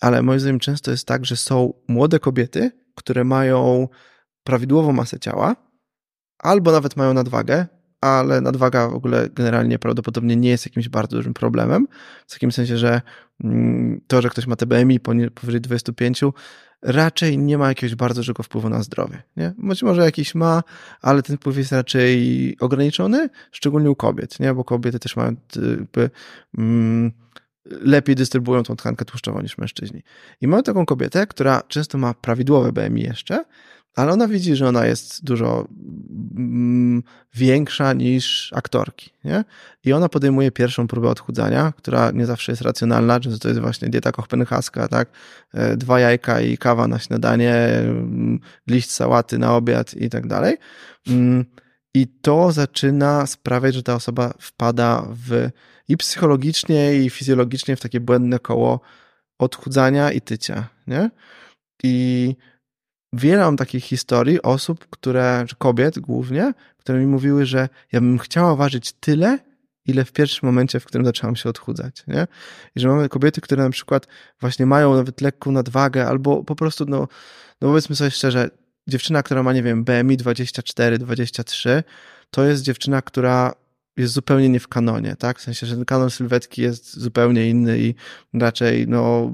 [0.00, 3.88] ale moim zdaniem często jest tak, że są młode kobiety, które mają
[4.44, 5.56] prawidłową masę ciała,
[6.38, 7.66] albo nawet mają nadwagę,
[8.00, 11.86] ale nadwaga w ogóle generalnie prawdopodobnie nie jest jakimś bardzo dużym problemem.
[12.26, 13.00] W takim sensie, że
[13.44, 15.00] mm, to, że ktoś ma TBMI
[15.34, 16.20] powyżej 25,
[16.82, 19.22] raczej nie ma jakiegoś bardzo dużego wpływu na zdrowie.
[19.36, 19.54] Nie?
[19.58, 20.62] Być może jakiś ma,
[21.02, 24.54] ale ten wpływ jest raczej ograniczony, szczególnie u kobiet, nie?
[24.54, 25.36] bo kobiety też mają
[25.78, 26.10] jakby,
[26.58, 27.12] mm,
[27.64, 30.02] lepiej dystrybuują tą tkankę tłuszczową niż mężczyźni.
[30.40, 33.44] I mamy taką kobietę, która często ma prawidłowe BMI jeszcze,
[33.94, 35.68] ale ona widzi, że ona jest dużo
[36.36, 37.02] mm,
[37.34, 39.44] większa niż aktorki, nie?
[39.84, 43.88] I ona podejmuje pierwszą próbę odchudzania, która nie zawsze jest racjonalna, często to jest właśnie
[43.88, 45.08] dieta kochpenhaska, tak?
[45.54, 50.56] E, dwa jajka i kawa na śniadanie, mm, liść sałaty na obiad i tak dalej.
[51.08, 51.44] Mm,
[51.94, 55.50] I to zaczyna sprawiać, że ta osoba wpada w
[55.88, 58.80] i psychologicznie, i fizjologicznie w takie błędne koło
[59.38, 61.10] odchudzania i tycia, nie?
[61.82, 62.36] I
[63.12, 68.56] wiele mam takich historii osób, które, kobiet głównie, które mi mówiły, że ja bym chciała
[68.56, 69.38] ważyć tyle,
[69.86, 72.26] ile w pierwszym momencie, w którym zaczęłam się odchudzać, nie?
[72.76, 74.06] I że mamy kobiety, które na przykład
[74.40, 76.98] właśnie mają nawet lekką nadwagę, albo po prostu, no,
[77.60, 78.50] no powiedzmy sobie szczerze,
[78.86, 81.82] dziewczyna, która ma, nie wiem, BMI 24, 23,
[82.30, 83.52] to jest dziewczyna, która
[84.00, 85.38] jest zupełnie nie w kanonie, tak?
[85.38, 87.94] W sensie, że ten kanon sylwetki jest zupełnie inny i
[88.34, 89.32] raczej no,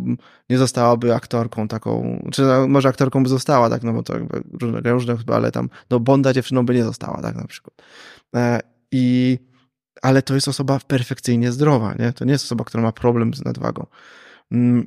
[0.50, 3.82] nie zostałaby aktorką taką, czy no, może aktorką by została, tak?
[3.82, 7.36] No bo to jakby różne, różne ale tam, no Bonda dziewczyną by nie została, tak?
[7.36, 7.82] Na przykład.
[8.36, 8.60] E,
[8.92, 9.38] I,
[10.02, 12.12] ale to jest osoba perfekcyjnie zdrowa, nie?
[12.12, 13.86] To nie jest osoba, która ma problem z nadwagą.
[14.52, 14.86] Mm,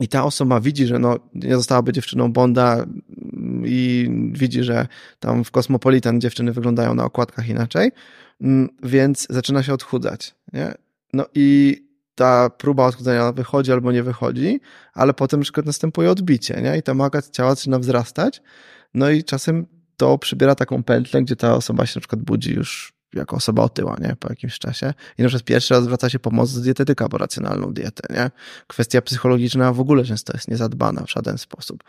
[0.00, 2.86] I ta osoba widzi, że no, nie zostałaby dziewczyną Bonda
[3.66, 4.86] i widzi, że
[5.20, 7.90] tam w Cosmopolitan dziewczyny wyglądają na okładkach inaczej,
[8.40, 10.34] Mm, więc zaczyna się odchudzać.
[10.52, 10.74] Nie?
[11.12, 11.76] No i
[12.14, 14.60] ta próba odchudzania wychodzi albo nie wychodzi,
[14.94, 16.78] ale potem na przykład następuje odbicie, nie?
[16.78, 18.42] I ta maga ciała zaczyna wzrastać,
[18.94, 22.92] no i czasem to przybiera taką pętlę, gdzie ta osoba się na przykład budzi już
[23.14, 24.16] jako osoba otyła, nie?
[24.20, 24.94] Po jakimś czasie.
[25.18, 28.30] I na przykład pierwszy raz zwraca się pomoc z dietetyka, bo racjonalną dietę, nie?
[28.66, 31.84] Kwestia psychologiczna w ogóle często jest niezadbana w żaden sposób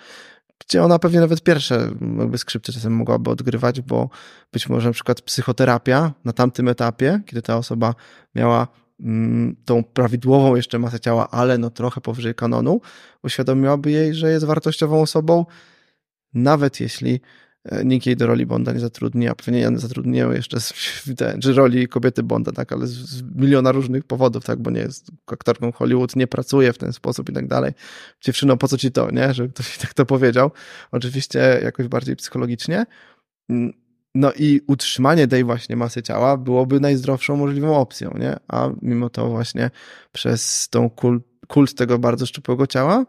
[0.60, 4.10] gdzie ona pewnie nawet pierwsze jakby skrzypce czasem mogłaby odgrywać, bo
[4.53, 7.95] być może na przykład psychoterapia na tamtym etapie, kiedy ta osoba
[8.36, 8.68] miała
[8.99, 12.82] mm, tą prawidłową jeszcze masę ciała, ale no trochę powyżej kanonu,
[13.24, 15.45] uświadomiłaby jej, że jest wartościową osobą,
[16.34, 17.22] nawet jeśli
[17.85, 20.73] nikt jej do roli Bonda nie zatrudni, a pewnie nie zatrudniają jeszcze z,
[21.44, 25.11] czy roli kobiety Bonda, tak, ale z, z, miliona różnych powodów, tak, bo nie jest
[25.27, 27.72] aktorką Hollywood, nie pracuje w ten sposób i tak dalej.
[28.22, 30.52] Dziewczyno, po co ci to, nie, że ktoś tak to powiedział.
[30.91, 32.85] Oczywiście jakoś bardziej psychologicznie.
[33.49, 33.73] Mm,
[34.15, 38.35] no i utrzymanie tej właśnie masy ciała byłoby najzdrowszą możliwą opcją, nie?
[38.48, 39.72] A mimo to właśnie
[40.11, 43.06] przez tą kult, kult tego bardzo szczupłego ciała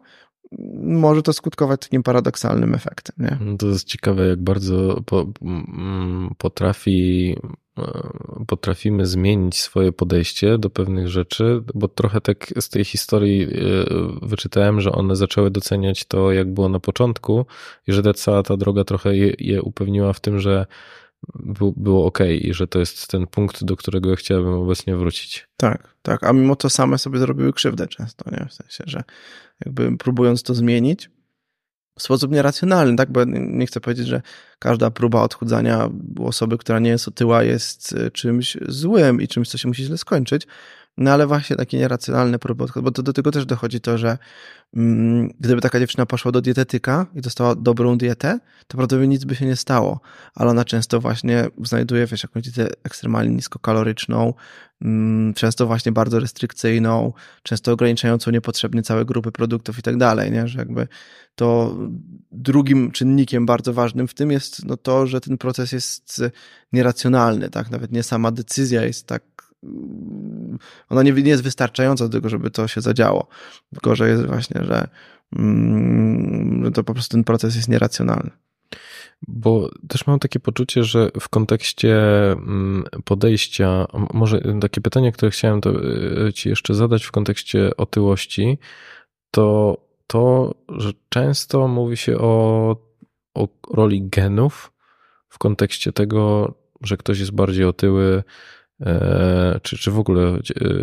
[0.83, 3.17] może to skutkować takim paradoksalnym efektem.
[3.19, 3.39] Nie?
[3.41, 7.37] No to jest ciekawe, jak bardzo po, mm, potrafi,
[7.79, 8.09] e,
[8.47, 13.49] potrafimy zmienić swoje podejście do pewnych rzeczy, bo trochę tak z tej historii e,
[14.23, 17.47] wyczytałem, że one zaczęły doceniać to, jak było na początku
[17.87, 20.67] i że ta cała ta droga trochę je, je upewniła w tym, że
[21.77, 25.49] było ok i że to jest ten punkt, do którego chciałbym obecnie wrócić.
[25.57, 28.47] Tak, tak, a mimo to same sobie zrobiły krzywdę często, nie?
[28.49, 29.03] W sensie, że
[29.65, 31.11] jakby próbując to zmienić
[31.99, 33.13] w sposób nieracjonalny, tak?
[33.13, 34.23] Bo nie chcę powiedzieć, że
[34.59, 35.91] każda próba odchudzania
[36.21, 39.99] osoby, która nie jest otyła, jest e, czymś złym i czymś, co się musi źle
[39.99, 40.47] skończyć,
[40.99, 44.19] no ale właśnie takie nieracjonalne próby odchudzania, bo to, do tego też dochodzi to, że
[44.77, 49.35] mm, gdyby taka dziewczyna poszła do dietetyka i dostała dobrą dietę, to prawdopodobnie nic by
[49.35, 50.01] się nie stało,
[50.35, 54.35] ale ona często właśnie znajduje, wiesz, jakąś dietę ekstremalnie niskokaloryczną,
[54.83, 57.13] mm, często właśnie bardzo restrykcyjną,
[57.43, 60.49] często ograniczającą niepotrzebnie całe grupy produktów i tak dalej, nie?
[60.49, 60.89] Że jakby
[61.35, 61.77] to
[62.33, 66.23] drugim czynnikiem bardzo ważnym w tym jest no to, że ten proces jest
[66.73, 67.71] nieracjonalny, tak?
[67.71, 69.23] Nawet nie sama decyzja jest tak
[70.89, 73.29] ona nie, nie jest wystarczająca do tego, żeby to się zadziało.
[73.93, 74.89] Że jest właśnie, że,
[75.37, 78.31] mm, że to po prostu ten proces jest nieracjonalny.
[79.29, 81.97] Bo też mam takie poczucie, że w kontekście
[82.33, 85.61] mm, podejścia, może takie pytanie, które chciałem
[86.29, 88.59] e, Ci jeszcze zadać w kontekście otyłości,
[89.31, 89.77] to
[90.07, 92.77] to, że często mówi się o,
[93.35, 94.73] o roli genów
[95.29, 98.23] w kontekście tego, że ktoś jest bardziej otyły,
[99.63, 100.39] czy, czy w ogóle e,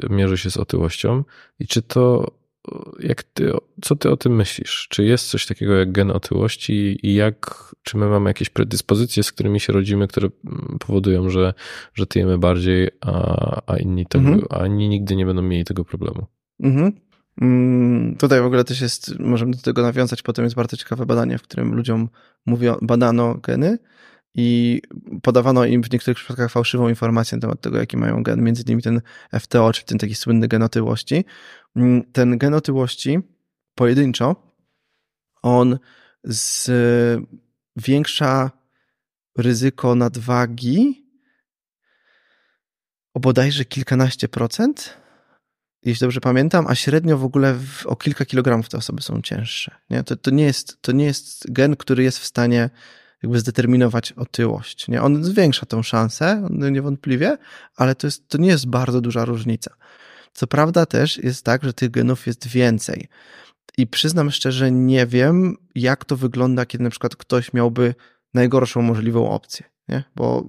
[0.10, 1.24] mierzy się z otyłością
[1.60, 2.32] i czy to,
[3.00, 3.52] jak ty,
[3.82, 4.88] co ty o tym myślisz?
[4.90, 9.32] Czy jest coś takiego jak gen otyłości i jak, czy my mamy jakieś predyspozycje, z
[9.32, 11.54] którymi się rodzimy, które mm, powodują, że,
[11.94, 14.48] że tyjemy bardziej, a, a, inni tego, mhm.
[14.50, 16.26] a inni nigdy nie będą mieli tego problemu?
[16.60, 16.92] Mhm.
[17.42, 21.38] Mm, tutaj w ogóle też jest, możemy do tego nawiązać, potem jest bardzo ciekawe badanie,
[21.38, 22.10] w którym ludziom
[22.46, 23.78] mówią, badano geny
[24.36, 24.82] i
[25.22, 28.82] podawano im w niektórych przypadkach fałszywą informację na temat tego, jaki mają gen, między innymi
[28.82, 29.02] ten
[29.40, 31.26] FTO, czyli ten taki słynny gen otyłości.
[31.76, 33.20] Mm, ten gen otyłości
[33.76, 34.54] pojedynczo,
[35.42, 35.80] on
[37.78, 38.52] zwiększa
[39.38, 41.06] ryzyko nadwagi
[43.14, 44.98] o bodajże kilkanaście procent,
[45.84, 49.76] jeśli dobrze pamiętam, a średnio w ogóle w, o kilka kilogramów te osoby są cięższe.
[49.90, 50.04] Nie?
[50.04, 52.70] To, to, nie jest, to nie jest gen, który jest w stanie
[53.24, 54.88] jakby zdeterminować otyłość.
[54.88, 55.02] Nie?
[55.02, 57.38] On zwiększa tą szansę, niewątpliwie,
[57.76, 59.76] ale to, jest, to nie jest bardzo duża różnica.
[60.34, 63.08] Co prawda też jest tak, że tych genów jest więcej.
[63.78, 67.96] I przyznam szczerze, nie wiem, jak to wygląda, kiedy na przykład ktoś miałby
[68.34, 69.66] najgorszą możliwą opcję.
[69.88, 70.04] Nie?
[70.16, 70.46] Bo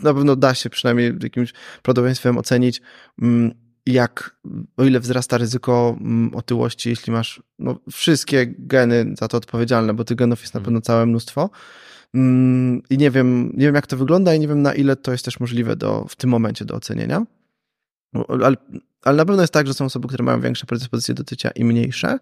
[0.00, 2.80] na pewno da się przynajmniej jakimś prawdopodobieństwem ocenić,
[3.22, 3.52] mm,
[3.86, 4.36] jak,
[4.76, 10.04] o ile wzrasta ryzyko mm, otyłości, jeśli masz no, wszystkie geny za to odpowiedzialne, bo
[10.04, 11.50] tych genów jest na pewno całe mnóstwo, Mm,
[12.90, 15.24] I nie wiem, nie wiem, jak to wygląda i nie wiem, na ile to jest
[15.24, 17.22] też możliwe do, w tym momencie do ocenienia.
[18.28, 18.56] Ale,
[19.02, 21.64] ale na pewno jest tak, że są osoby, które mają większe predyspozycje do tycia i
[21.64, 22.18] mniejsze.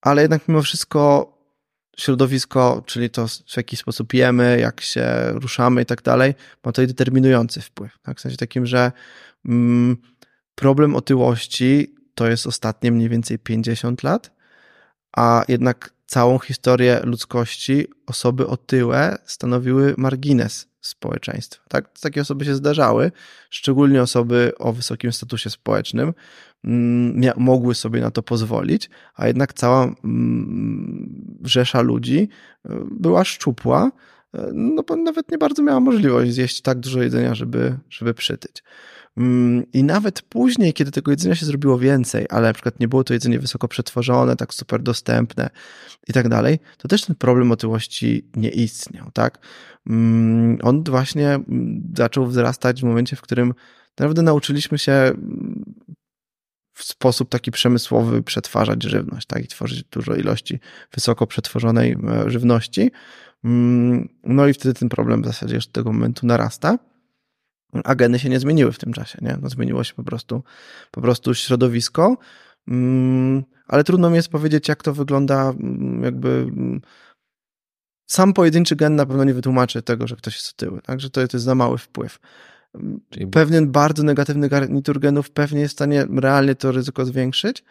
[0.00, 1.34] Ale jednak mimo wszystko
[1.98, 6.86] środowisko, czyli to w jaki sposób jemy, jak się ruszamy i tak dalej, ma tutaj
[6.86, 7.98] determinujący wpływ.
[8.02, 8.18] Tak?
[8.18, 8.92] W sensie takim, że
[9.44, 9.96] mm,
[10.54, 14.37] problem otyłości to jest ostatnie mniej więcej 50 lat,
[15.18, 21.62] a jednak całą historię ludzkości osoby otyłe stanowiły margines społeczeństwa.
[21.68, 21.98] Tak?
[22.00, 23.12] Takie osoby się zdarzały,
[23.50, 26.14] szczególnie osoby o wysokim statusie społecznym
[26.64, 32.28] mm, mogły sobie na to pozwolić, a jednak cała mm, rzesza ludzi
[32.66, 33.90] y, była szczupła,
[34.34, 38.62] y, no bo nawet nie bardzo miała możliwość zjeść tak dużo jedzenia, żeby, żeby przytyć.
[39.18, 43.04] Mm, I nawet później, kiedy tego jedzenia się zrobiło więcej, ale na przykład nie było
[43.04, 45.50] to jedzenie wysoko przetworzone, tak super dostępne
[46.08, 49.38] i tak dalej, to też ten problem otyłości nie istniał, tak?
[49.86, 53.54] Mm, on właśnie mm, zaczął wzrastać w momencie, w którym
[53.90, 55.12] naprawdę nauczyliśmy się
[56.74, 59.44] w sposób taki przemysłowy przetwarzać żywność, tak?
[59.44, 60.60] I tworzyć dużo ilości
[60.94, 62.90] wysoko przetworzonej e, żywności.
[64.24, 66.78] No i wtedy ten problem w zasadzie już od tego momentu narasta
[67.84, 69.38] a geny się nie zmieniły w tym czasie, nie?
[69.42, 70.42] No zmieniło się po prostu,
[70.90, 72.16] po prostu środowisko,
[72.68, 76.80] mm, ale trudno mi jest powiedzieć, jak to wygląda, mm, jakby mm,
[78.10, 81.36] sam pojedynczy gen na pewno nie wytłumaczy tego, że ktoś jest otyły, także to, to
[81.36, 82.18] jest za mały wpływ.
[83.10, 83.26] Czyli...
[83.26, 87.64] Pewien bardzo negatywny garnitur genów pewnie jest w stanie realnie to ryzyko zwiększyć,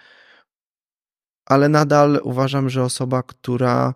[1.46, 3.94] ale nadal uważam, że osoba, która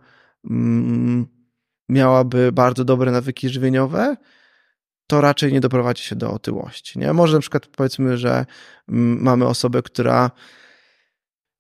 [1.90, 4.18] miałaby bardzo dobre nawyki żywieniowe,
[5.12, 7.00] to raczej nie doprowadzi się do otyłości.
[7.00, 7.14] Nie?
[7.14, 8.46] Może na przykład powiedzmy, że
[8.90, 10.32] mm, mamy osobę, która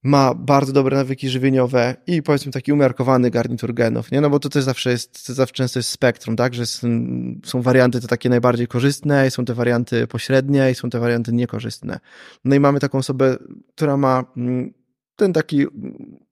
[0.03, 4.22] ma bardzo dobre nawyki żywieniowe i powiedzmy taki umiarkowany garnitur genów, nie?
[4.22, 6.53] No bo to też zawsze jest, to zawsze często jest spektrum, tak?
[6.53, 11.34] Że są, warianty te takie najbardziej korzystne, są te warianty pośrednie i są te warianty
[11.34, 11.99] niekorzystne.
[12.45, 13.38] No i mamy taką osobę,
[13.76, 14.73] która ma mm,
[15.22, 15.65] ten taki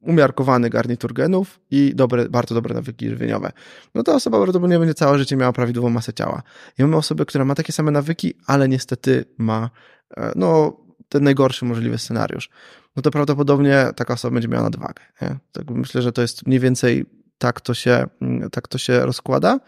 [0.01, 3.51] umiarkowany garnitur genów i dobre, bardzo dobre nawyki żywieniowe.
[3.95, 6.43] No ta osoba prawdopodobnie będzie całe życie miała prawidłową masę ciała.
[6.79, 9.69] I mamy osobę, która ma takie same nawyki, ale niestety ma
[10.17, 10.77] e, no,
[11.09, 12.49] ten najgorszy możliwy scenariusz.
[12.95, 15.03] No to prawdopodobnie taka osoba będzie miała nadwagę.
[15.21, 15.37] Nie?
[15.51, 17.05] Tak myślę, że to jest mniej więcej
[17.37, 18.07] tak to się,
[18.51, 19.59] tak to się rozkłada.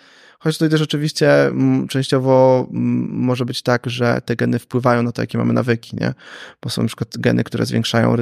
[0.44, 5.12] Choć tutaj też oczywiście mm, częściowo mm, może być tak, że te geny wpływają na
[5.12, 6.14] to, jakie mamy nawyki, nie?
[6.62, 8.16] Bo są na przykład geny, które zwiększają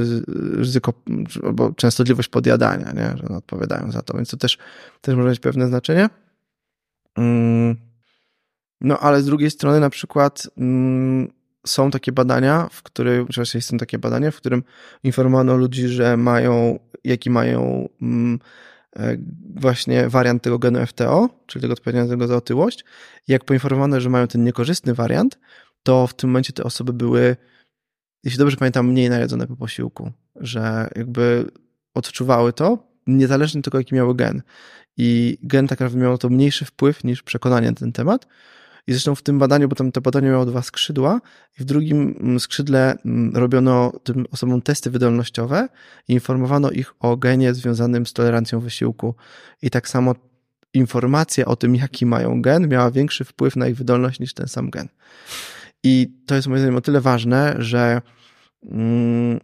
[0.54, 0.94] ryzyko
[1.44, 3.18] albo częstotliwość podjadania, nie?
[3.18, 4.58] Że one odpowiadają za to, więc to też,
[5.02, 6.10] też może mieć pewne znaczenie.
[7.18, 7.76] Mm.
[8.82, 10.50] No ale z drugiej strony na przykład
[11.68, 14.64] są takie badania, w których, oczywiście są takie badania, w którym
[15.04, 17.90] informowano ludzi, że mają, jaki mają
[19.56, 22.86] właśnie wariant tego genu FTO, czyli tego odpowiedzialnego za otyłość.
[23.28, 25.40] Jak poinformowano, że mają ten niekorzystny wariant,
[25.84, 27.36] to w tym momencie te osoby były,
[28.24, 31.46] jeśli dobrze pamiętam, mniej najedzone po posiłku, że jakby
[31.94, 34.42] odczuwały to, niezależnie tego, jaki miały gen.
[34.98, 38.28] I gen tak naprawdę miał to mniejszy wpływ niż przekonanie na ten temat.
[38.90, 41.22] I zresztą w tym badaniu, bo tam to badanie miało dwa skrzydła,
[41.60, 45.70] i w drugim mm, skrzydle mm, robiono tym osobom testy wydolnościowe
[46.08, 49.16] i informowano ich o genie związanym z tolerancją wysiłku.
[49.62, 50.16] I tak samo
[50.74, 54.70] informacja o tym, jaki mają gen, miała większy wpływ na ich wydolność niż ten sam
[54.70, 54.88] gen.
[55.84, 58.02] I to jest moim zdaniem o tyle ważne, że
[58.64, 59.40] mm,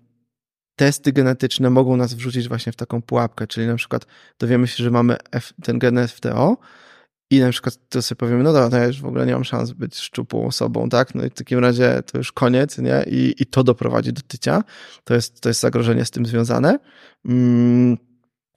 [0.76, 4.06] testy genetyczne mogą nas wrzucić właśnie w taką pułapkę, czyli na przykład
[4.40, 6.58] dowiemy się, że mamy F, ten gen FTO,
[7.30, 9.44] i na przykład to sobie powiemy, no dobra, to ja już w ogóle nie mam
[9.44, 11.16] szans być szczupłą osobą, tak?
[11.16, 13.06] No i w takim razie to już koniec, nie?
[13.08, 14.64] I, i to doprowadzi do tycia.
[15.04, 16.80] To jest, to jest zagrożenie z tym związane.
[17.26, 17.98] Mm,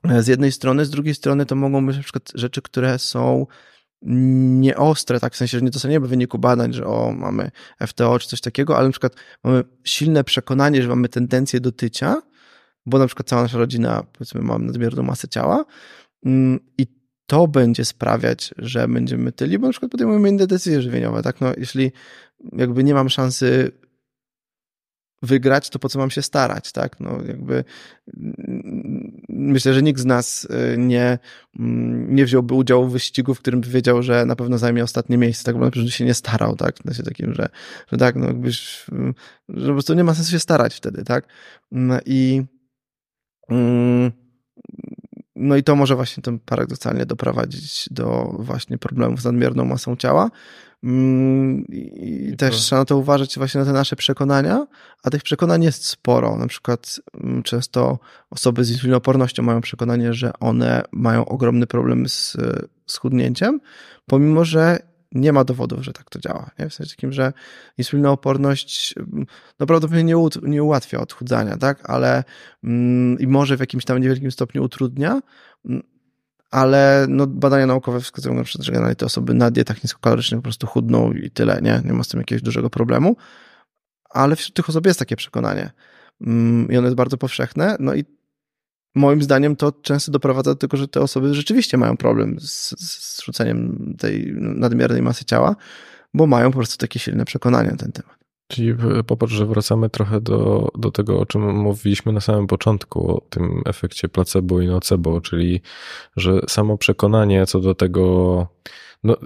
[0.05, 3.47] z jednej strony, z drugiej strony to mogą być na przykład rzeczy, które są
[4.03, 7.51] nieostre, tak w sensie, że nie dostaniemy wyniku badań, że o, mamy
[7.87, 9.15] FTO czy coś takiego, ale na przykład
[9.45, 12.23] mamy silne przekonanie, że mamy tendencję do tycia,
[12.87, 15.65] bo na przykład cała nasza rodzina, powiedzmy, ma nadmierną masę ciała
[16.25, 16.98] mm, i
[17.29, 21.41] to będzie sprawiać, że będziemy tyli, bo na przykład podejmujemy inne decyzje żywieniowe, tak?
[21.41, 21.93] No, jeśli
[22.53, 23.73] jakby nie mam szansy
[25.23, 27.01] wygrać, to po co mam się starać, tak?
[27.01, 27.65] No, jakby
[28.17, 31.19] mm, myślę, że nikt z nas y, nie,
[31.59, 35.19] mm, nie wziąłby udziału w wyścigu, w którym by wiedział, że na pewno zajmie ostatnie
[35.19, 35.59] miejsce, tak?
[35.59, 36.77] Bo na pewno się nie starał, tak?
[36.79, 37.49] W sensie takim, że,
[37.93, 38.87] że tak, no jakbyś,
[39.49, 41.27] że po prostu nie ma sensu się starać wtedy, tak?
[41.71, 42.43] No I,
[43.49, 44.13] mm,
[45.39, 50.31] no i to może właśnie tym paradoksalnie doprowadzić do właśnie problemów z nadmierną masą ciała.
[50.85, 52.63] Mm, I, I też to...
[52.63, 54.67] trzeba na to uważać właśnie na te nasze przekonania,
[55.03, 56.37] a tych przekonań jest sporo.
[56.37, 57.99] Na przykład mm, często
[58.31, 62.37] osoby z insulinopornością mają przekonanie, że one mają ogromny problem z
[62.87, 63.61] schudnięciem,
[64.07, 66.51] pomimo że nie ma dowodów, że tak to działa.
[66.59, 66.69] Nie?
[66.69, 67.33] W sensie takim, że
[67.79, 68.95] insulinooporność
[69.61, 71.91] no prawdopodobnie nie, u, nie ułatwia odchudzania, tak?
[71.91, 72.25] Ale
[72.65, 75.21] mm, i może w jakimś tam niewielkim stopniu utrudnia,
[75.65, 75.83] mm,
[76.51, 80.43] ale no, badania naukowe wskazują na przykład, że generalnie te osoby na dietach niskokalorycznych po
[80.43, 81.83] prostu chudną i tyle, nie?
[81.85, 83.17] Nie ma z tym jakiegoś dużego problemu.
[84.11, 85.71] Ale wśród tych osób jest takie przekonanie.
[86.21, 87.77] Mm, I ono jest bardzo powszechne.
[87.81, 88.05] No i
[88.99, 93.23] moim zdaniem to często doprowadza do tego, że te osoby rzeczywiście mają problem z, z
[93.25, 95.57] rzuceniem tej nadmiernej masy ciała,
[96.15, 98.19] bo mają po prostu takie silne przekonania na ten temat.
[98.51, 98.75] Czyli
[99.07, 103.63] popatrz, że wracamy trochę do, do tego, o czym mówiliśmy na samym początku, o tym
[103.67, 105.61] efekcie placebo i nocebo, czyli
[106.17, 108.47] że samo przekonanie co do tego,
[109.05, 109.17] no,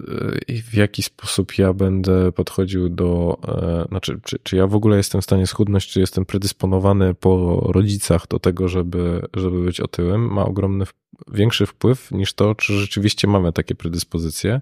[0.70, 5.20] w jaki sposób ja będę podchodził do, e, znaczy, czy, czy ja w ogóle jestem
[5.20, 10.44] w stanie schudnąć, czy jestem predysponowany po rodzicach do tego, żeby, żeby być otyłym, ma
[10.44, 10.84] ogromny,
[11.32, 14.60] większy wpływ niż to, czy rzeczywiście mamy takie predyspozycje.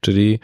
[0.00, 0.40] Czyli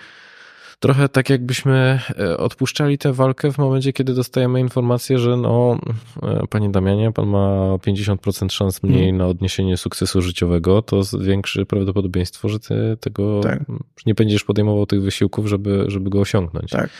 [0.84, 5.78] trochę tak jakbyśmy e, odpuszczali tę walkę w momencie, kiedy dostajemy informację, że no,
[6.22, 9.16] e, panie Damianie, pan ma 50% szans mniej hmm.
[9.16, 13.62] na odniesienie sukcesu życiowego, to zwiększy prawdopodobieństwo, że ty tego tak.
[14.06, 16.70] nie będziesz podejmował tych wysiłków, żeby, żeby go osiągnąć.
[16.70, 16.90] Tak.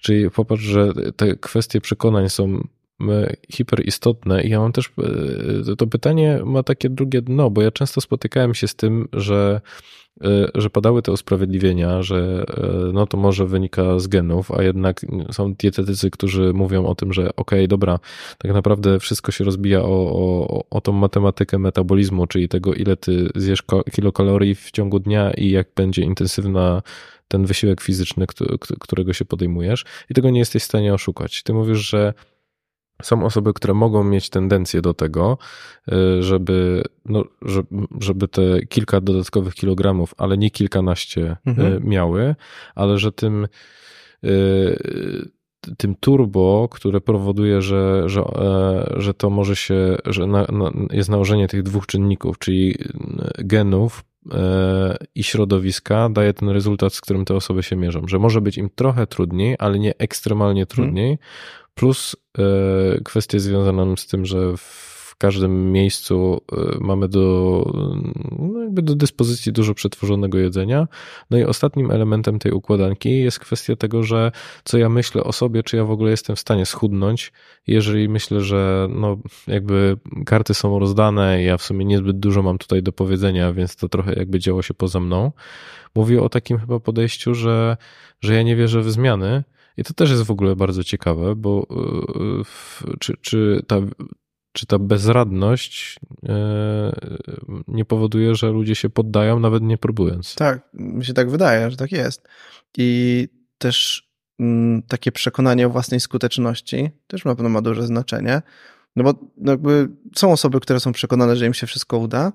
[0.00, 2.60] Czyli popatrz, że te kwestie przekonań są
[3.52, 4.92] hiperistotne i ja mam też,
[5.78, 9.60] to pytanie ma takie drugie dno, bo ja często spotykałem się z tym, że
[10.20, 15.00] E, że padały te usprawiedliwienia, że e, no to może wynika z genów, a jednak
[15.32, 17.98] są dietetycy, którzy mówią o tym, że okej, okay, dobra,
[18.38, 23.28] tak naprawdę wszystko się rozbija o, o, o tą matematykę metabolizmu, czyli tego, ile ty
[23.34, 23.62] zjesz
[23.92, 26.82] kilokalorii w ciągu dnia i jak będzie intensywna
[27.28, 28.26] ten wysiłek fizyczny,
[28.80, 31.42] którego się podejmujesz i tego nie jesteś w stanie oszukać.
[31.42, 32.14] Ty mówisz, że
[33.02, 35.38] są osoby, które mogą mieć tendencję do tego,
[35.88, 37.24] y, żeby, no,
[38.00, 41.84] żeby te kilka dodatkowych kilogramów, ale nie kilkanaście y, mhm.
[41.88, 42.34] miały,
[42.74, 43.48] ale że tym,
[44.24, 45.28] y,
[45.78, 51.08] tym turbo, które powoduje, że, że, e, że to może się, że na, na, jest
[51.08, 52.74] nałożenie tych dwóch czynników, czyli
[53.38, 58.02] genów e, i środowiska, daje ten rezultat, z którym te osoby się mierzą.
[58.08, 60.76] Że może być im trochę trudniej, ale nie ekstremalnie mhm.
[60.76, 61.18] trudniej,
[61.74, 62.42] Plus e,
[63.04, 67.64] kwestie związane z tym, że w każdym miejscu e, mamy do,
[68.38, 70.88] no jakby do dyspozycji dużo przetworzonego jedzenia.
[71.30, 74.32] No i ostatnim elementem tej układanki jest kwestia tego, że
[74.64, 77.32] co ja myślę o sobie, czy ja w ogóle jestem w stanie schudnąć,
[77.66, 79.96] jeżeli myślę, że no jakby
[80.26, 84.14] karty są rozdane, ja w sumie niezbyt dużo mam tutaj do powiedzenia, więc to trochę
[84.14, 85.32] jakby działo się poza mną.
[85.94, 87.76] Mówię o takim chyba podejściu, że,
[88.20, 89.44] że ja nie wierzę w zmiany,
[89.76, 93.76] i to też jest w ogóle bardzo ciekawe, bo e, czy, czy, ta,
[94.52, 96.92] czy ta bezradność e,
[97.68, 100.34] nie powoduje, że ludzie się poddają, nawet nie próbując?
[100.34, 102.28] Tak, mi się tak wydaje, że tak jest.
[102.78, 103.28] I
[103.58, 104.08] też
[104.40, 108.42] mm, takie przekonanie o własnej skuteczności też na pewno ma duże znaczenie.
[108.96, 109.14] No bo
[109.44, 112.32] jakby są osoby, które są przekonane, że im się wszystko uda,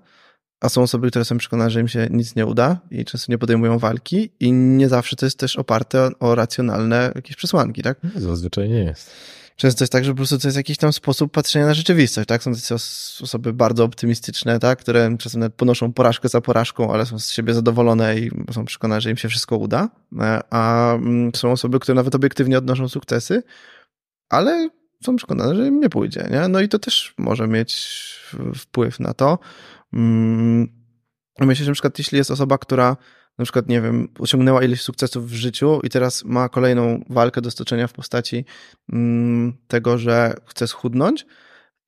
[0.62, 3.38] a są osoby, które są przekonane, że im się nic nie uda i często nie
[3.38, 7.98] podejmują walki i nie zawsze to jest też oparte o, o racjonalne jakieś przesłanki, tak?
[8.16, 9.12] Zazwyczaj nie jest.
[9.56, 12.44] Często jest tak, że po prostu to jest jakiś tam sposób patrzenia na rzeczywistość, tak?
[12.44, 12.76] Są takie
[13.24, 14.80] osoby bardzo optymistyczne, tak?
[14.80, 19.02] Które czasem nawet ponoszą porażkę za porażką, ale są z siebie zadowolone i są przekonane,
[19.02, 19.90] że im się wszystko uda.
[20.20, 23.44] E, a mm, są osoby, które nawet obiektywnie odnoszą sukcesy,
[24.30, 24.70] ale
[25.06, 26.48] są przekonane, że im nie pójdzie, nie?
[26.48, 27.90] No i to też może mieć
[28.56, 29.40] wpływ na to.
[29.94, 30.68] Mm,
[31.40, 32.98] myślę, że na przykład jeśli jest osoba, która
[33.38, 37.52] na przykład, nie wiem, osiągnęła ileś sukcesów w życiu i teraz ma kolejną walkę do
[37.52, 38.46] stoczenia w postaci
[38.94, 41.26] mm, tego, że chce schudnąć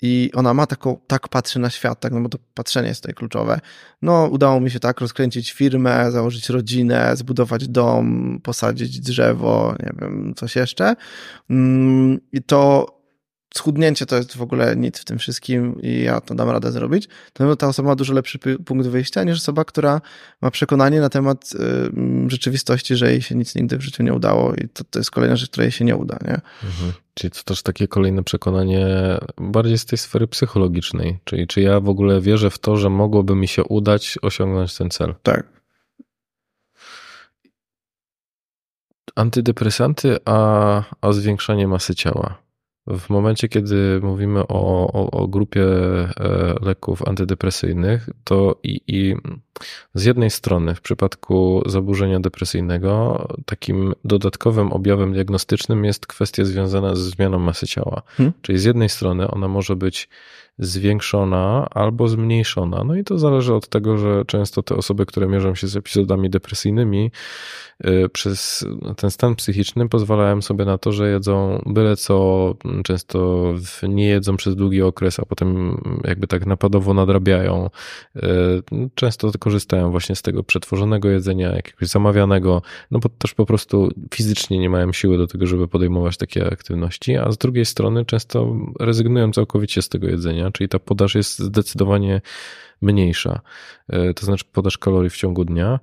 [0.01, 3.15] i ona ma taką, tak patrzy na świat, tak, no bo to patrzenie jest tutaj
[3.15, 3.59] kluczowe.
[4.01, 10.33] No, udało mi się tak rozkręcić firmę, założyć rodzinę, zbudować dom, posadzić drzewo, nie wiem,
[10.35, 10.95] coś jeszcze.
[11.49, 12.87] Mm, I to
[13.55, 17.07] schudnięcie to jest w ogóle nic w tym wszystkim i ja to dam radę zrobić,
[17.33, 20.01] to ta osoba ma dużo lepszy punkt wyjścia niż osoba, która
[20.41, 24.55] ma przekonanie na temat y, rzeczywistości, że jej się nic nigdy w życiu nie udało
[24.55, 26.17] i to, to jest kolejna rzecz, która jej się nie uda.
[26.21, 26.41] Nie?
[26.63, 26.93] Mhm.
[27.13, 28.87] Czyli to też takie kolejne przekonanie
[29.37, 33.35] bardziej z tej sfery psychologicznej, czyli czy ja w ogóle wierzę w to, że mogłoby
[33.35, 35.15] mi się udać osiągnąć ten cel.
[35.23, 35.47] Tak.
[39.15, 42.50] Antydepresanty, a, a zwiększanie masy ciała.
[42.87, 46.09] W momencie, kiedy mówimy o, o, o grupie e,
[46.61, 49.15] leków antydepresyjnych, to i, i
[49.93, 57.09] z jednej strony w przypadku zaburzenia depresyjnego takim dodatkowym objawem diagnostycznym jest kwestia związana ze
[57.09, 58.01] zmianą masy ciała.
[58.07, 58.33] Hmm.
[58.41, 60.09] Czyli z jednej strony ona może być
[60.61, 62.83] zwiększona albo zmniejszona.
[62.83, 66.29] No i to zależy od tego, że często te osoby, które mierzą się z epizodami
[66.29, 67.11] depresyjnymi,
[67.85, 68.65] y, przez
[68.97, 73.43] ten stan psychiczny pozwalają sobie na to, że jedzą byle co, często
[73.89, 77.69] nie jedzą przez długi okres, a potem jakby tak napadowo nadrabiają.
[78.15, 78.21] Y,
[78.95, 82.61] często korzystają właśnie z tego przetworzonego jedzenia, jakiegoś zamawianego,
[82.91, 87.15] no bo też po prostu fizycznie nie mają siły do tego, żeby podejmować takie aktywności,
[87.17, 92.21] a z drugiej strony często rezygnują całkowicie z tego jedzenia, czyli ta podaż jest zdecydowanie
[92.81, 93.41] mniejsza.
[93.89, 95.79] E, to znaczy podaż kalorii w ciągu dnia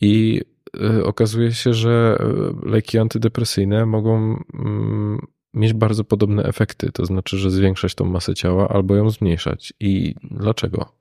[0.00, 0.40] i
[0.80, 5.18] e, okazuje się, że e, leki antydepresyjne mogą mm,
[5.54, 9.72] mieć bardzo podobne efekty, to znaczy, że zwiększać tą masę ciała albo ją zmniejszać.
[9.80, 10.92] I dlaczego?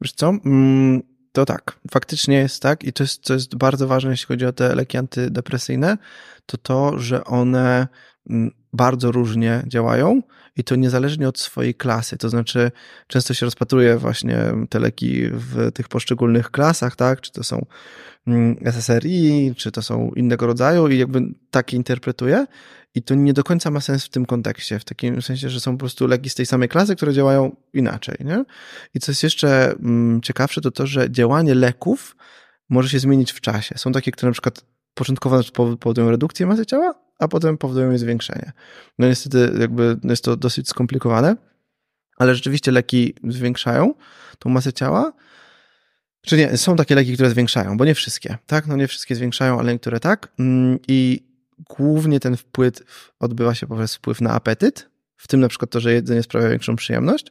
[0.00, 0.28] Wiesz co?
[0.28, 1.02] Mm,
[1.32, 4.52] to tak, faktycznie jest tak i to jest, to jest bardzo ważne, jeśli chodzi o
[4.52, 5.98] te leki antydepresyjne,
[6.46, 7.88] to to, że one
[8.30, 10.22] mm, bardzo różnie działają
[10.58, 12.16] i to niezależnie od swojej klasy.
[12.16, 12.70] To znaczy,
[13.06, 14.38] często się rozpatruje właśnie
[14.70, 17.20] te leki w tych poszczególnych klasach, tak?
[17.20, 17.66] Czy to są
[18.26, 21.20] mm, SSRI, czy to są innego rodzaju i jakby
[21.50, 22.46] tak interpretuje.
[22.94, 25.72] I to nie do końca ma sens w tym kontekście, w takim sensie, że są
[25.72, 28.44] po prostu leki z tej samej klasy, które działają inaczej, nie?
[28.94, 32.16] I co jest jeszcze mm, ciekawsze, to to, że działanie leków
[32.68, 33.74] może się zmienić w czasie.
[33.78, 34.64] Są takie, które na przykład
[34.94, 35.40] początkowo
[35.80, 38.52] powodują redukcję masy ciała, a potem powodują jej zwiększenie.
[38.98, 41.36] No niestety jakby jest to dosyć skomplikowane,
[42.16, 43.94] ale rzeczywiście leki zwiększają
[44.38, 45.12] tą masę ciała.
[46.20, 48.66] Czy nie, są takie leki, które zwiększają, bo nie wszystkie, tak?
[48.66, 50.28] No nie wszystkie zwiększają, ale niektóre tak.
[50.38, 51.28] Mm, I
[51.58, 52.72] głównie ten wpływ
[53.20, 56.76] odbywa się poprzez wpływ na apetyt, w tym na przykład to, że jedzenie sprawia większą
[56.76, 57.26] przyjemność,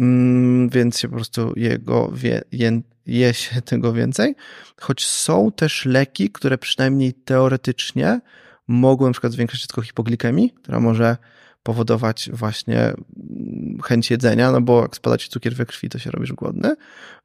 [0.00, 4.34] mm, więc się po prostu jego wie, je, je się tego więcej.
[4.80, 8.20] Choć są też leki, które przynajmniej teoretycznie
[8.68, 11.16] mogą na przykład zwiększyć tylko hipoglikemię, która może
[11.62, 16.10] powodować właśnie mm, chęć jedzenia, no bo jak spada ci cukier we krwi, to się
[16.10, 16.74] robisz głodny.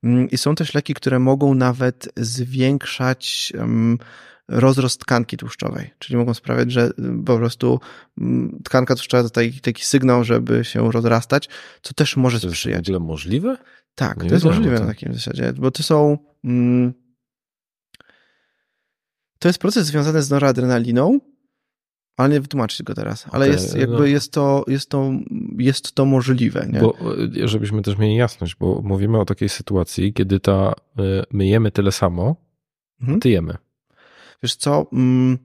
[0.04, 3.54] Mm, I są też leki, które mogą nawet zwiększać
[4.48, 7.80] rozrost tkanki tłuszczowej, czyli mogą sprawiać, że y, po prostu
[8.18, 11.50] mm, tkanka tłuszczowa to taki, taki sygnał, żeby się rozrastać,
[11.82, 12.86] co też może to sprzyjać.
[12.86, 13.58] To jest możliwe?
[13.96, 16.18] Tak, Nie to jest możliwe na takim zasadzie, bo to są...
[16.44, 16.94] Mm,
[19.40, 21.20] to jest proces związany z noradrenaliną,
[22.18, 23.26] ale nie wytłumaczyć go teraz.
[23.32, 24.06] Ale okay, jest, jakby no.
[24.06, 25.12] jest, to, jest, to,
[25.58, 26.68] jest to możliwe.
[26.72, 26.80] Nie?
[26.80, 26.96] Bo,
[27.44, 31.72] e, żebyśmy też mieli jasność, bo mówimy o takiej sytuacji, kiedy ta, e, my jemy
[31.72, 32.36] tyle samo,
[33.02, 33.20] mhm.
[33.20, 33.58] ty jemy.
[34.44, 35.38] Wiesz co, mm,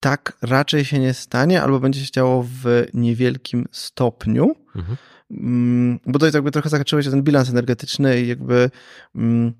[0.00, 4.96] tak raczej się nie stanie, albo będzie się działo w niewielkim stopniu, mhm.
[5.30, 8.70] Mm, bo to jest jakby trochę zahaczyłeś o ten bilans energetyczny i jakby
[9.14, 9.52] mm,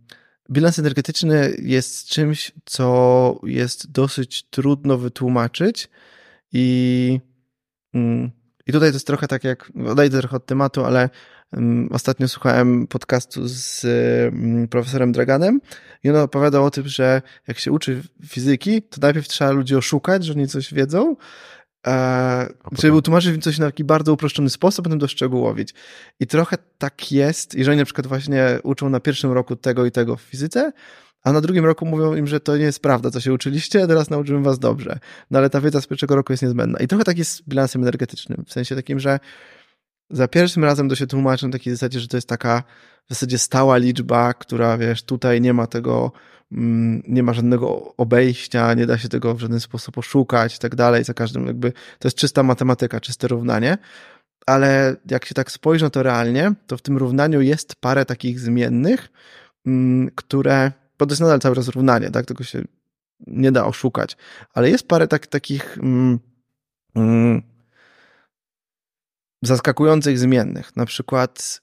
[0.50, 5.88] bilans energetyczny jest czymś, co jest dosyć trudno wytłumaczyć
[6.52, 7.20] i
[8.66, 11.08] i tutaj to jest trochę tak jak, odejdę trochę od tematu, ale
[11.90, 13.86] Ostatnio słuchałem podcastu z
[14.70, 15.60] profesorem Draganem
[16.04, 20.24] i on opowiadał o tym, że jak się uczy fizyki, to najpierw trzeba ludzi oszukać,
[20.24, 21.16] że oni coś wiedzą,
[21.86, 22.48] e,
[22.78, 25.74] żeby utłumaczyć coś na taki bardzo uproszczony sposób, potem doszczegółowić.
[26.20, 30.16] I trochę tak jest, jeżeli na przykład właśnie uczą na pierwszym roku tego i tego
[30.16, 30.72] w fizyce,
[31.24, 34.10] a na drugim roku mówią im, że to nie jest prawda, co się uczyliście, teraz
[34.10, 34.98] nauczymy was dobrze.
[35.30, 36.78] No ale ta wiedza z pierwszego roku jest niezbędna.
[36.78, 39.18] I trochę tak jest z bilansem energetycznym, w sensie takim, że
[40.10, 42.62] za pierwszym razem to się tłumaczy na takiej zasadzie, że to jest taka
[43.08, 46.12] w zasadzie stała liczba, która wiesz, tutaj nie ma tego,
[46.52, 50.74] mm, nie ma żadnego obejścia, nie da się tego w żaden sposób oszukać i tak
[50.74, 51.04] dalej.
[51.04, 53.78] Za każdym jakby to jest czysta matematyka, czyste równanie.
[54.46, 58.40] Ale jak się tak spojrzy na to realnie, to w tym równaniu jest parę takich
[58.40, 59.08] zmiennych,
[59.66, 62.26] mm, które, bo to jest nadal cały czas równanie, tak?
[62.26, 62.62] Tego się
[63.26, 64.16] nie da oszukać.
[64.54, 67.42] Ale jest parę tak, takich mm,
[69.42, 71.60] zaskakujących zmiennych, na przykład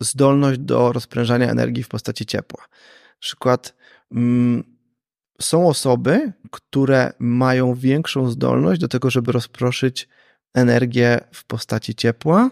[0.00, 2.62] zdolność do rozprężania energii w postaci ciepła.
[2.62, 3.74] Na przykład
[4.12, 4.76] mm,
[5.40, 10.08] są osoby, które mają większą zdolność do tego, żeby rozproszyć
[10.54, 12.50] energię w postaci ciepła.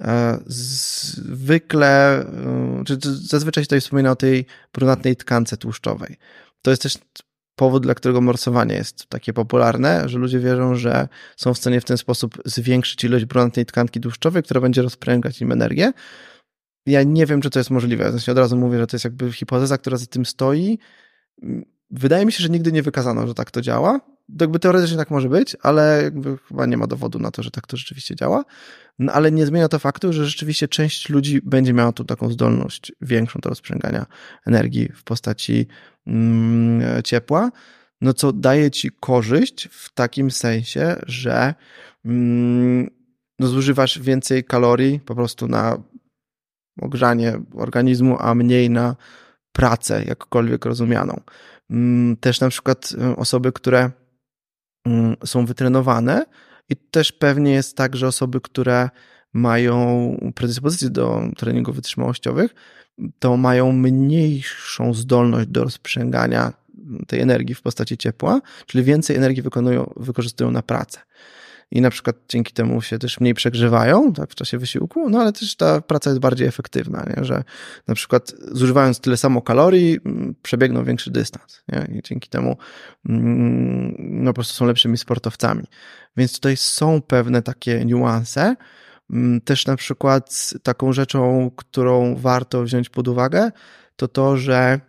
[0.00, 6.16] E, zwykle, e, czy zazwyczaj się tutaj wspomina o tej brunatnej tkance tłuszczowej.
[6.62, 6.98] To jest też
[7.58, 11.84] powód, dla którego morsowanie jest takie popularne, że ludzie wierzą, że są w stanie w
[11.84, 15.92] ten sposób zwiększyć ilość brunatnej tkanki tłuszczowej, która będzie rozpręgać im energię.
[16.88, 18.10] Ja nie wiem, czy to jest możliwe.
[18.10, 20.78] Znaczy od razu mówię, że to jest jakby hipoteza, która za tym stoi.
[21.90, 24.00] Wydaje mi się, że nigdy nie wykazano, że tak to działa.
[24.40, 26.10] Jakby teoretycznie tak może być, ale
[26.48, 28.44] chyba nie ma dowodu na to, że tak to rzeczywiście działa.
[28.98, 32.92] No, ale nie zmienia to faktu, że rzeczywiście część ludzi będzie miała tu taką zdolność
[33.00, 34.06] większą do rozprzęgania
[34.46, 35.66] energii w postaci
[36.06, 37.50] mm, ciepła,
[38.00, 41.54] no co daje ci korzyść w takim sensie, że
[42.04, 42.90] mm,
[43.38, 45.82] no zużywasz więcej kalorii po prostu na
[46.80, 48.96] ogrzanie organizmu, a mniej na
[49.52, 51.20] pracę, jakkolwiek rozumianą.
[51.70, 53.90] Mm, też na przykład y, osoby, które
[54.86, 56.24] mm, są wytrenowane
[56.68, 58.90] i też pewnie jest tak, że osoby, które
[59.32, 62.54] mają predyspozycje do treningów wytrzymałościowych,
[63.18, 66.52] to mają mniejszą zdolność do rozprzęgania
[67.06, 71.00] tej energii w postaci ciepła, czyli więcej energii wykonują, wykorzystują na pracę
[71.70, 75.32] i na przykład dzięki temu się też mniej przegrzewają tak, w czasie wysiłku, no ale
[75.32, 77.24] też ta praca jest bardziej efektywna, nie?
[77.24, 77.44] że
[77.86, 81.98] na przykład zużywając tyle samo kalorii, mm, przebiegną większy dystans nie?
[81.98, 82.56] i dzięki temu
[83.08, 85.64] mm, no, po prostu są lepszymi sportowcami.
[86.16, 88.56] Więc tutaj są pewne takie niuanse.
[89.10, 93.50] Mm, też na przykład taką rzeczą, którą warto wziąć pod uwagę,
[93.96, 94.80] to to, że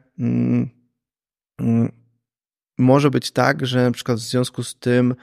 [2.77, 5.15] może być tak, że na przykład w związku z tym,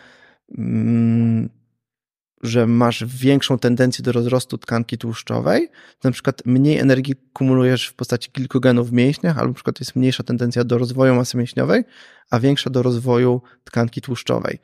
[2.43, 5.69] że masz większą tendencję do rozrostu tkanki tłuszczowej,
[6.05, 10.23] na przykład mniej energii kumulujesz w postaci glikogenów w mięśniach, albo na przykład jest mniejsza
[10.23, 11.85] tendencja do rozwoju masy mięśniowej,
[12.31, 14.59] a większa do rozwoju tkanki tłuszczowej.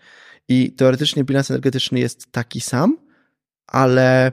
[0.49, 2.99] I teoretycznie bilans energetyczny jest taki sam,
[3.67, 4.33] ale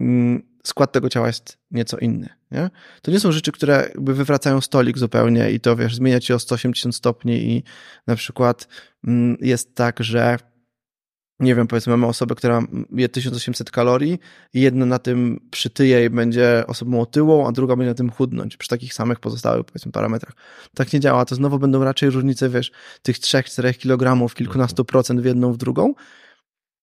[0.00, 2.28] mm, skład tego ciała jest nieco inny.
[2.50, 2.70] Nie?
[3.02, 6.38] To nie są rzeczy, które jakby wywracają stolik zupełnie i to wiesz, zmienia ci o
[6.38, 7.62] 180 stopni i
[8.06, 8.68] na przykład
[9.06, 10.38] mm, jest tak, że
[11.40, 12.62] nie wiem, powiedzmy, mamy osobę, która
[12.92, 14.18] je 1800 kalorii
[14.54, 18.56] i jedna na tym przytyje i będzie osobą otyłą, a druga będzie na tym chudnąć
[18.56, 20.34] przy takich samych pozostałych, powiedzmy, parametrach.
[20.74, 21.24] Tak nie działa.
[21.24, 22.72] To znowu będą raczej różnice, wiesz,
[23.02, 25.94] tych 3-4 kg, kilkunastu procent w jedną, w drugą.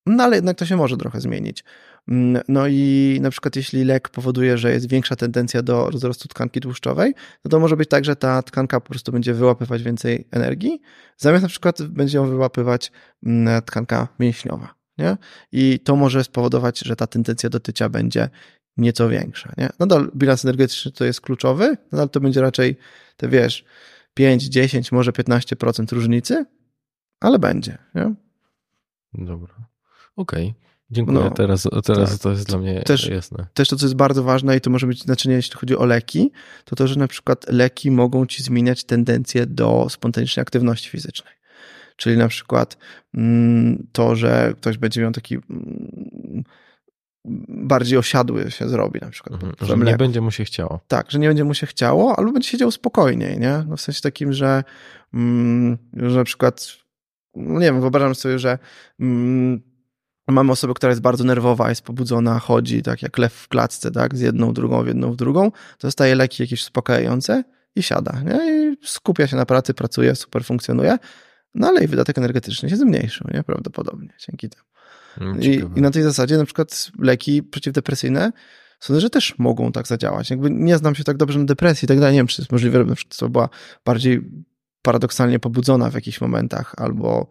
[0.06, 1.64] No ale jednak to się może trochę zmienić.
[2.08, 6.62] Mm, no i na przykład jeśli lek powoduje, że jest większa tendencja do rozrostu tkanki
[6.62, 7.14] tłuszczowej,
[7.46, 10.82] no to może być tak, że ta tkanka po prostu będzie wyłapywać więcej energii,
[11.18, 12.92] zamiast na przykład będzie ją wyłapywać
[13.24, 14.76] mm, tkanka mięśniowa.
[14.98, 15.18] Nie?
[15.52, 18.30] I to może spowodować, że ta tendencja do tycia będzie
[18.78, 19.54] nieco większa.
[19.58, 19.70] Nie?
[19.80, 22.78] Nadal bilans energetyczny to jest kluczowy, nadal to będzie raczej
[23.18, 23.66] te wiesz
[24.14, 26.46] 5, 10, może 15% różnicy,
[27.20, 27.78] ale będzie.
[27.96, 28.14] Nie?
[29.14, 29.56] Dobra.
[30.16, 30.48] Okej.
[30.48, 30.68] Okay.
[30.92, 31.20] Dziękuję.
[31.20, 32.20] No, teraz teraz tak.
[32.20, 33.48] to jest dla mnie też, jasne.
[33.54, 36.32] Też to, co jest bardzo ważne i to może mieć znaczenie, jeśli chodzi o leki,
[36.66, 41.34] to to, że na przykład leki mogą ci zmieniać tendencję do spontanicznej aktywności fizycznej.
[41.96, 42.78] Czyli na przykład
[43.14, 46.44] mm, to, że ktoś będzie miał taki mm,
[47.48, 49.34] bardziej osiadły się zrobi na przykład.
[49.44, 50.80] Mhm, że nie będzie mu się chciało.
[50.88, 53.64] Tak, że nie będzie mu się chciało, albo będzie siedział spokojniej, nie?
[53.68, 54.64] No w sensie takim, że,
[55.14, 56.68] mm, że na przykład,
[57.36, 58.58] no nie wiem, wyobrażam sobie, że
[60.28, 64.18] mamy osobę, która jest bardzo nerwowa, jest pobudzona, chodzi tak jak lew w klatce, tak,
[64.18, 67.44] z jedną, drugą, w jedną, w drugą, dostaje leki jakieś uspokajające
[67.76, 68.72] i siada, nie?
[68.72, 70.98] I skupia się na pracy, pracuje, super funkcjonuje,
[71.56, 73.44] no ale i wydatek energetyczny się zmniejszył, nie?
[73.44, 74.64] Prawdopodobnie, dzięki temu.
[75.22, 78.32] Mm, I, I, na tej zasadzie na przykład leki przeciwdepresyjne
[78.80, 80.30] sądzę, że też mogą tak zadziałać.
[80.30, 82.52] Jakby nie znam się tak dobrze na depresji i tak dalej, nie wiem, czy jest
[82.52, 83.50] możliwe, że to była
[83.86, 84.22] bardziej
[84.82, 87.30] paradoksalnie pobudzona w jakichś momentach albo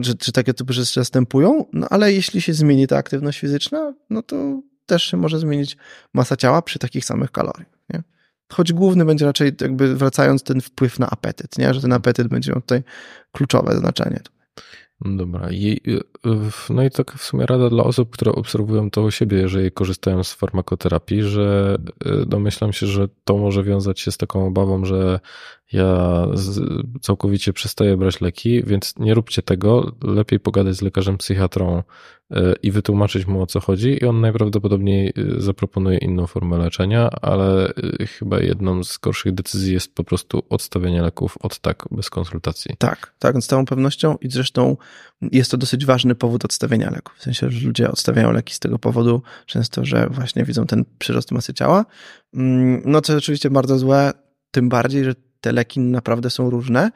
[0.00, 4.22] że, czy takie typy rzeczy zastępują, no ale jeśli się zmieni ta aktywność fizyczna, no
[4.22, 5.76] to też się może zmienić
[6.14, 7.78] masa ciała przy takich samych kaloriach.
[7.90, 8.02] Nie?
[8.52, 11.74] Choć główny będzie raczej jakby wracając ten wpływ na apetyt, nie?
[11.74, 12.82] że ten apetyt będzie miał tutaj
[13.32, 14.20] kluczowe znaczenie.
[15.04, 15.50] Dobra.
[15.50, 15.80] I,
[16.70, 20.24] no i tak w sumie rada dla osób, które obserwują to u siebie, jeżeli korzystają
[20.24, 25.20] z farmakoterapii, że y, domyślam się, że to może wiązać się z taką obawą, że
[25.72, 26.26] ja
[27.00, 29.92] całkowicie przestaję brać leki, więc nie róbcie tego.
[30.02, 31.82] Lepiej pogadać z lekarzem psychiatrą
[32.30, 37.10] e, i wytłumaczyć mu o co chodzi, i on najprawdopodobniej e, zaproponuje inną formę leczenia,
[37.22, 37.68] ale
[38.00, 42.74] e, chyba jedną z gorszych decyzji jest po prostu odstawienie leków od tak, bez konsultacji.
[42.78, 44.76] Tak, tak, z całą pewnością i zresztą
[45.32, 47.14] jest to dosyć ważny powód odstawienia leków.
[47.18, 51.32] W sensie, że ludzie odstawiają leki z tego powodu często, że właśnie widzą ten przyrost
[51.32, 51.84] masy ciała.
[52.34, 54.12] Mm, no co oczywiście bardzo złe,
[54.50, 56.90] tym bardziej, że te leki naprawdę są różne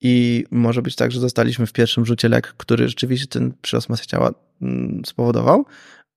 [0.00, 4.06] i może być tak, że dostaliśmy w pierwszym rzucie lek, który rzeczywiście ten przyrost masy
[4.06, 4.30] ciała
[4.62, 5.64] mm, spowodował,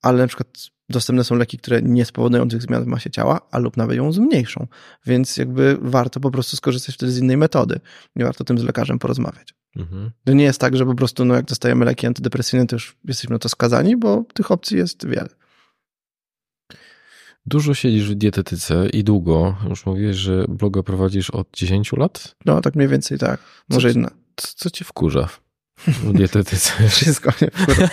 [0.01, 0.47] ale na przykład
[0.89, 4.11] dostępne są leki, które nie spowodują tych zmian w masie ciała, a lub nawet ją
[4.11, 4.67] zmniejszą.
[5.05, 7.79] Więc jakby warto po prostu skorzystać wtedy z innej metody.
[8.15, 9.53] Nie warto tym z lekarzem porozmawiać.
[9.75, 10.11] Mhm.
[10.23, 13.33] To nie jest tak, że po prostu no, jak dostajemy leki antydepresyjne, to już jesteśmy
[13.33, 15.29] na to skazani, bo tych opcji jest wiele.
[17.45, 19.55] Dużo siedzisz w dietetyce i długo.
[19.69, 22.35] Już mówiłeś, że bloga prowadzisz od 10 lat?
[22.45, 23.39] No, tak mniej więcej tak.
[23.69, 24.11] Może jedna.
[24.35, 25.29] Co, co cię wkurza
[25.87, 26.71] w dietetyce?
[26.89, 27.89] Wszystko mnie wkurza.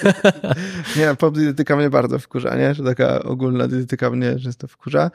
[0.96, 2.74] nie, pop dietetyka mnie bardzo wkurza, nie?
[2.74, 5.10] Że taka ogólna dietetyka mnie często wkurza.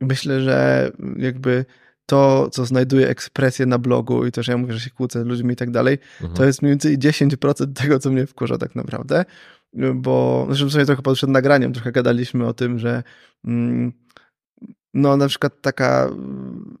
[0.00, 1.64] myślę, że jakby
[2.06, 5.26] to, co znajduje ekspresję na blogu i to, że ja mówię, że się kłócę z
[5.26, 6.36] ludźmi i tak dalej, mhm.
[6.36, 9.24] to jest mniej więcej 10% tego, co mnie wkurza tak naprawdę
[9.94, 13.02] bo zresztą sobie trochę przed nagraniem trochę gadaliśmy o tym, że
[13.44, 13.92] mm,
[14.94, 16.78] no na przykład taka mm,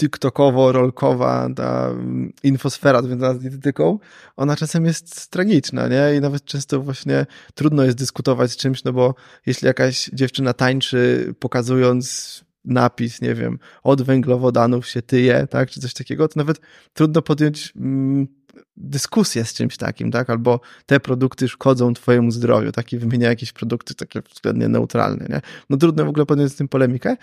[0.00, 3.98] TikTokowo-rolkowa ta mm, infosfera związana z dietetyką,
[4.36, 6.16] ona czasem jest tragiczna, nie?
[6.16, 9.14] I nawet często właśnie trudno jest dyskutować z czymś, no bo
[9.46, 15.94] jeśli jakaś dziewczyna tańczy, pokazując napis, nie wiem, od węglowodanów się tyje, tak, czy coś
[15.94, 16.60] takiego, to nawet
[16.92, 18.26] trudno podjąć mm,
[18.76, 20.30] dyskusję z czymś takim, tak?
[20.30, 25.40] Albo te produkty szkodzą twojemu zdrowiu, taki wymienia jakieś produkty takie względnie neutralne, nie?
[25.70, 27.16] No trudno w ogóle podjąć z tym polemikę,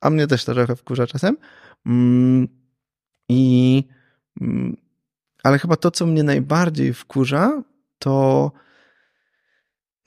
[0.00, 1.36] a mnie też to trochę wkurza czasem.
[1.86, 2.48] Mm,
[3.28, 3.84] I
[4.40, 4.76] mm,
[5.42, 7.62] ale chyba to, co mnie najbardziej wkurza,
[7.98, 8.52] to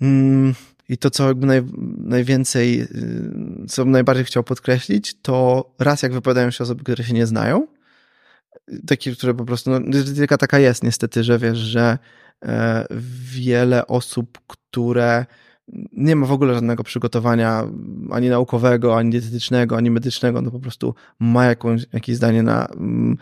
[0.01, 0.53] mm,
[0.89, 1.63] i to, co jakby naj,
[1.97, 7.25] najwięcej, y, co najbardziej chciał podkreślić, to raz jak wypowiadają się osoby, które się nie
[7.25, 7.67] znają,
[8.87, 9.79] takie, które po prostu, no,
[10.39, 11.97] taka jest niestety, że wiesz, że
[12.45, 12.85] e,
[13.33, 15.25] wiele osób, które
[15.93, 17.63] nie ma w ogóle żadnego przygotowania
[18.11, 23.17] ani naukowego, ani dietetycznego, ani medycznego, no po prostu ma jakąś, jakieś zdanie na mm,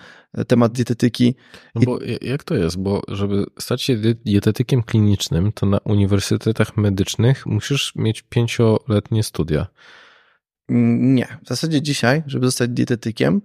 [0.47, 1.35] temat dietetyki.
[1.75, 2.77] No bo jak to jest?
[2.77, 9.67] Bo żeby stać się dietetykiem klinicznym, to na uniwersytetach medycznych musisz mieć pięcioletnie studia.
[10.69, 11.37] Nie.
[11.43, 13.41] W zasadzie dzisiaj, żeby zostać dietetykiem,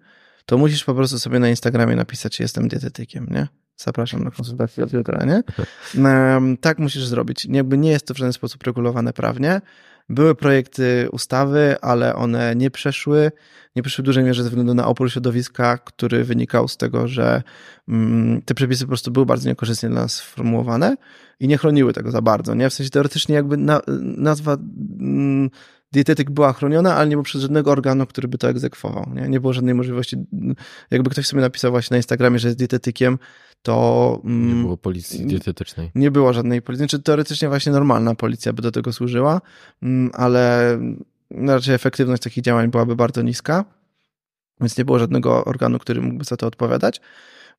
[0.47, 3.49] to musisz po prostu sobie na Instagramie napisać, że jestem dietetykiem, nie?
[3.77, 5.43] Zapraszam na konsultację od jutra, nie?
[6.61, 7.47] Tak musisz zrobić.
[7.51, 9.61] Jakby nie jest to w żaden sposób regulowane prawnie.
[10.09, 13.33] Były projekty ustawy, ale one nie przeszły.
[13.77, 17.43] Nie przeszły w dużej mierze ze względu na opór środowiska, który wynikał z tego, że
[17.89, 20.97] mm, te przepisy po prostu były bardzo niekorzystnie dla nas sformułowane
[21.41, 22.55] i nie chroniły tego za bardzo.
[22.55, 22.71] Nie?
[22.71, 23.81] W sensie teoretycznie jakby na,
[24.17, 24.57] nazwa
[25.01, 25.51] mm,
[25.93, 29.11] dietetyk była chroniona, ale nie było przez żadnego organu, który by to egzekwował.
[29.15, 30.17] Nie, nie było żadnej możliwości.
[30.91, 33.19] Jakby ktoś sobie napisał właśnie na Instagramie, że jest dietetykiem,
[33.63, 34.21] to.
[34.25, 35.91] mm, Nie było policji dietetycznej.
[35.95, 36.79] nie było żadnej policji.
[36.89, 39.41] Znaczy, teoretycznie właśnie normalna policja by do tego służyła,
[39.83, 40.79] mm, ale
[41.31, 43.65] raczej efektywność takich działań byłaby bardzo niska,
[44.61, 47.01] więc nie było żadnego organu, który mógłby za to odpowiadać.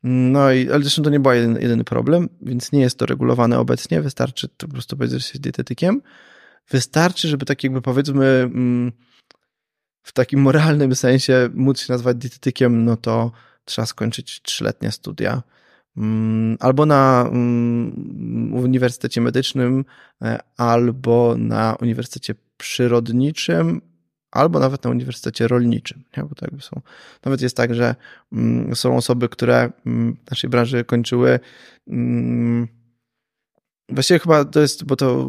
[0.04, 3.60] No i, ale zresztą to nie był jedyny, jedyny problem, więc nie jest to regulowane
[3.60, 4.02] obecnie.
[4.02, 6.02] Wystarczy to po prostu powiedzieć, że jest dietetykiem.
[6.70, 8.92] Wystarczy, żeby tak jakby powiedzmy mm,
[10.04, 13.32] w takim moralnym sensie móc się nazwać dietetykiem, no to
[13.66, 15.44] trzeba skończyć trzyletnie studia.
[15.98, 19.86] Mm, Albo na mm, Uniwersytecie Medycznym,
[20.22, 23.82] e, albo na Uniwersytecie Przyrodniczym,
[24.32, 26.04] albo nawet na Uniwersytecie Rolniczym.
[26.18, 26.24] Nie?
[26.24, 26.82] Bo jakby są.
[27.26, 27.96] Nawet jest tak, że
[28.74, 31.40] są osoby, które w naszej branży kończyły.
[33.90, 35.28] Właściwie chyba to jest, bo to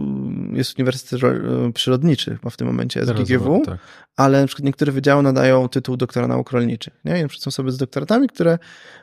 [0.53, 3.79] jest Uniwersytet Ro- Przyrodniczy chyba w tym momencie, SGGW Tak.
[4.17, 6.95] ale na przykład niektóre wydziały nadają tytuł doktora nauk rolniczych.
[7.05, 7.19] Nie?
[7.19, 8.59] I na przykład są osoby z doktoratami, które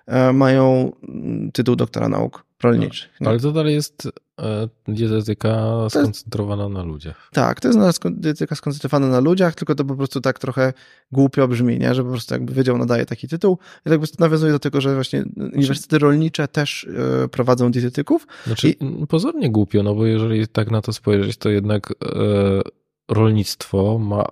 [0.07, 3.09] e, mają mm, tytuł doktora nauk rolniczych.
[3.21, 3.27] nie?
[3.27, 4.07] Ale to dalej jest
[4.41, 7.29] e, dietetyka skoncentrowana na ludziach.
[7.33, 7.79] Tak, to jest
[8.11, 10.73] dietetyka skoncentrowana na ludziach, tylko to po prostu tak trochę
[11.11, 11.95] głupio brzmi, nie?
[11.95, 13.57] że po prostu jakby wydział nadaje taki tytuł.
[13.85, 15.23] I tak po prostu nawiązuje do tego, że właśnie
[15.53, 16.87] uniwersytety rolnicze też
[17.23, 18.27] e, prowadzą dietetyków.
[18.47, 22.61] Znaczy, I- pozornie głupio, no bo jeżeli tak na to spojrzeć, to jednak e,
[23.09, 24.25] rolnictwo ma,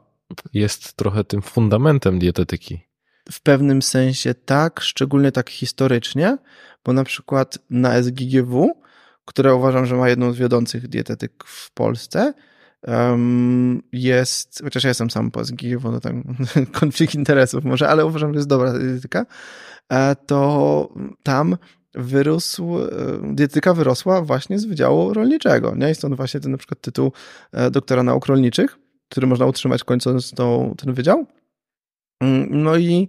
[0.53, 2.88] jest trochę tym fundamentem dietetyki.
[3.31, 6.37] W pewnym sensie tak, szczególnie tak historycznie,
[6.85, 8.81] bo na przykład na SGGW,
[9.25, 12.33] które uważam, że ma jedną z wiodących dietetyk w Polsce,
[13.93, 16.23] jest, chociaż ja jestem sam po SGGW, no tam
[16.79, 19.25] konflikt interesów może, ale uważam, że jest dobra dietetyka,
[19.89, 20.89] e, to
[21.23, 21.57] tam
[21.93, 22.87] wyrósł, e,
[23.33, 25.91] dietetyka wyrosła właśnie z Wydziału Rolniczego, nie?
[25.91, 27.11] I stąd właśnie ten na przykład tytuł
[27.51, 28.77] e, doktora nauk rolniczych,
[29.09, 31.25] który można utrzymać kończąc tą, ten wydział.
[32.19, 33.07] Mm, No i,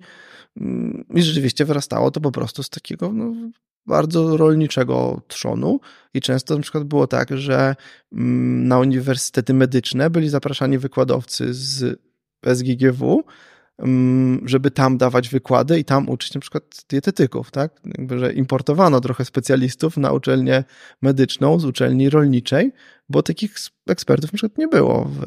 [0.57, 3.33] mm, i rzeczywiście wyrastało to po prostu z takiego no,
[3.87, 5.81] bardzo rolniczego trzonu.
[6.15, 7.77] I często na przykład było tak, że
[8.13, 12.01] mm, na uniwersytety medyczne byli zapraszani wykładowcy z
[12.47, 13.25] SGGW,
[14.45, 17.81] żeby tam dawać wykłady i tam uczyć na przykład dietetyków, tak?
[17.85, 20.65] Jakby, że importowano trochę specjalistów na uczelnię
[21.03, 22.73] medyczną z uczelni rolniczej,
[23.11, 23.55] bo takich
[23.89, 25.25] ekspertów na przykład nie było w,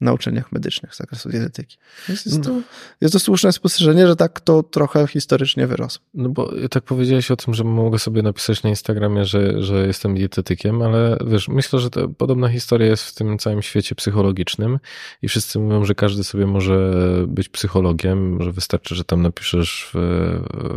[0.00, 1.76] na uczelniach medycznych z zakresu dietetyki.
[2.08, 2.60] Więc jest to,
[3.00, 6.04] jest to słuszne spostrzeżenie, że tak to trochę historycznie wyrosło.
[6.14, 10.14] No bo tak powiedziałeś o tym, że mogę sobie napisać na Instagramie, że, że jestem
[10.14, 14.78] dietetykiem, ale wiesz, myślę, że to podobna historia jest w tym całym świecie psychologicznym
[15.22, 16.94] i wszyscy mówią, że każdy sobie może
[17.28, 19.98] być psychologiem, że wystarczy, że tam napiszesz w,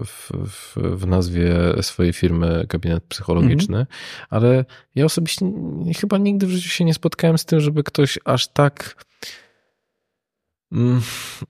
[0.05, 3.85] w, w, w nazwie swojej firmy gabinet psychologiczny,
[4.29, 4.65] ale
[4.95, 5.51] ja osobiście
[5.99, 9.05] chyba nigdy w życiu się nie spotkałem z tym, żeby ktoś aż tak
[10.71, 11.01] mm,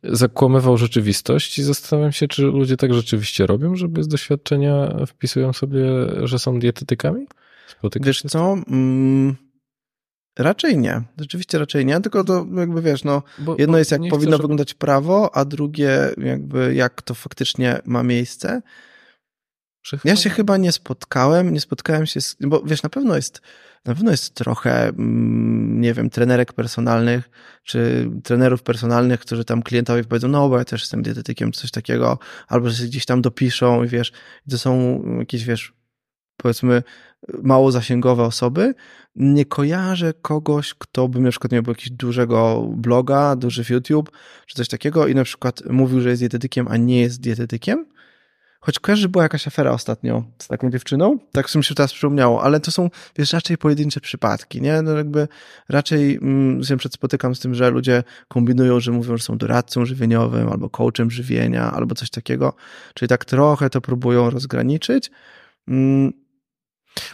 [0.04, 5.86] zakłamywał rzeczywistość i zastanawiam się, czy ludzie tak rzeczywiście robią, żeby z doświadczenia wpisują sobie,
[6.24, 7.28] że są dietetykami?
[7.68, 8.54] Spotykasz Wiesz co?
[8.68, 9.36] Mm,
[10.40, 11.02] raczej nie.
[11.20, 13.24] Rzeczywiście raczej nie, tylko to jakby wiesz, no?
[13.40, 17.14] Bo- jedno bo jest jak powinno chcę, żeby- wyglądać prawo, a drugie jakby jak to
[17.14, 18.62] faktycznie ma miejsce.
[20.04, 23.42] Ja się chyba nie spotkałem, nie spotkałem się z, bo wiesz, na pewno jest,
[23.86, 27.30] na pewno jest trochę, mm, nie wiem, trenerek personalnych,
[27.64, 32.20] czy trenerów personalnych, którzy tam klientowi powiedzą, no bo ja też jestem dietetykiem, coś takiego,
[32.48, 34.12] albo że się gdzieś tam dopiszą i wiesz,
[34.50, 35.74] to są jakieś, wiesz,
[36.38, 36.84] powiedzmy
[37.44, 38.74] mało zasięgowe osoby.
[39.16, 44.12] Nie kojarzę kogoś, kto by na przykład miał jakiegoś dużego bloga, duży YouTube,
[44.48, 47.86] czy coś takiego i na przykład mówił, że jest dietetykiem, a nie jest dietetykiem.
[48.66, 51.94] Choć kojarzę, że była jakaś afera ostatnio z taką dziewczyną, tak w mi się teraz
[51.94, 54.82] przypomniało, ale to są, wiesz, raczej pojedyncze przypadki, nie?
[54.82, 55.28] No jakby
[55.70, 59.86] raczej mm, się przed spotykam z tym, że ludzie kombinują, że mówią, że są doradcą
[59.86, 62.54] żywieniowym albo coachem żywienia albo coś takiego,
[62.94, 65.12] czyli tak trochę to próbują rozgraniczyć.
[65.68, 66.14] Mm,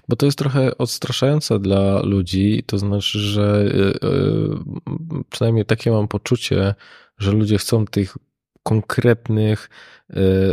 [0.08, 6.08] Bo to jest trochę odstraszające dla ludzi, to znaczy, że y, y, przynajmniej takie mam
[6.08, 6.76] poczucie,
[7.18, 8.18] że ludzie chcą tych
[8.64, 9.70] konkretnych,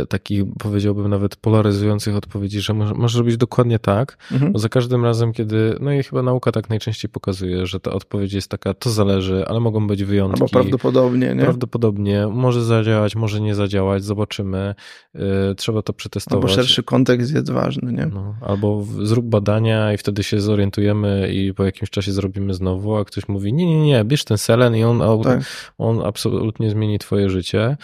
[0.09, 4.51] takich, powiedziałbym nawet polaryzujących odpowiedzi, że możesz robić dokładnie tak, mhm.
[4.51, 8.33] bo za każdym razem, kiedy, no i chyba nauka tak najczęściej pokazuje, że ta odpowiedź
[8.33, 10.41] jest taka, to zależy, ale mogą być wyjątki.
[10.41, 11.41] Albo prawdopodobnie, nie?
[11.41, 14.75] Prawdopodobnie, może zadziałać, może nie zadziałać, zobaczymy,
[15.15, 15.19] y,
[15.55, 16.51] trzeba to przetestować.
[16.51, 18.05] Albo szerszy kontekst jest ważny, nie?
[18.05, 23.05] No, albo zrób badania i wtedy się zorientujemy i po jakimś czasie zrobimy znowu, a
[23.05, 25.39] ktoś mówi, nie, nie, nie, bierz ten selen i on, tak.
[25.77, 27.77] on absolutnie zmieni twoje życie.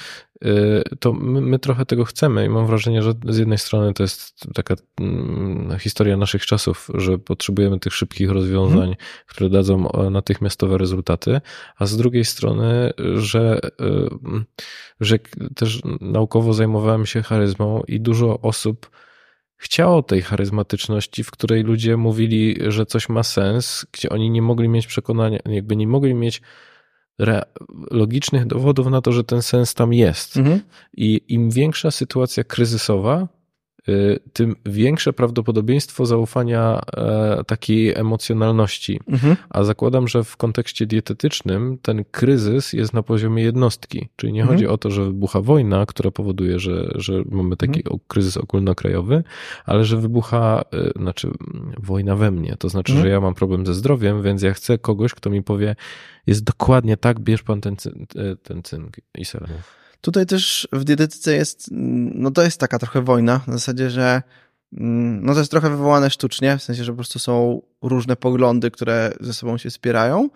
[0.45, 4.03] Y, to my, my, trochę tego chcemy i mam wrażenie, że z jednej strony to
[4.03, 8.95] jest taka mm, historia naszych czasów, że potrzebujemy tych szybkich rozwiązań, hmm.
[9.27, 11.41] które dadzą e, natychmiastowe rezultaty,
[11.77, 14.10] a z drugiej strony, że, y,
[14.99, 15.19] że
[15.55, 18.89] też naukowo zajmowałem się charyzmą i dużo osób
[19.57, 24.69] chciało tej charyzmatyczności, w której ludzie mówili, że coś ma sens, gdzie oni nie mogli
[24.69, 26.41] mieć przekonania, jakby nie mogli mieć
[27.91, 30.38] logicznych dowodów na to, że ten sens tam jest.
[30.38, 30.60] Mhm.
[30.98, 33.27] I im większa sytuacja kryzysowa,
[34.34, 38.99] tym większe prawdopodobieństwo zaufania e, takiej emocjonalności.
[39.07, 39.35] Mhm.
[39.49, 44.10] A zakładam, że w kontekście dietetycznym ten kryzys jest na poziomie jednostki.
[44.15, 44.57] Czyli nie mhm.
[44.57, 47.99] chodzi o to, że wybucha wojna, która powoduje, że, że mamy taki mhm.
[48.07, 49.23] kryzys ogólnokrajowy,
[49.65, 51.31] ale że wybucha, e, znaczy
[51.77, 52.55] wojna we mnie.
[52.60, 53.07] To znaczy, mhm.
[53.07, 55.76] że ja mam problem ze zdrowiem, więc ja chcę kogoś, kto mi powie,
[56.27, 57.76] jest dokładnie tak, bierz pan ten,
[58.15, 59.49] e, ten cynk i selen.
[60.03, 61.69] Tutaj też w dietetyce jest,
[62.15, 64.21] no to jest taka trochę wojna, w zasadzie, że
[64.77, 68.71] mm, no to jest trochę wywołane sztucznie, w sensie, że po prostu są różne poglądy,
[68.71, 70.30] które ze sobą się spierają.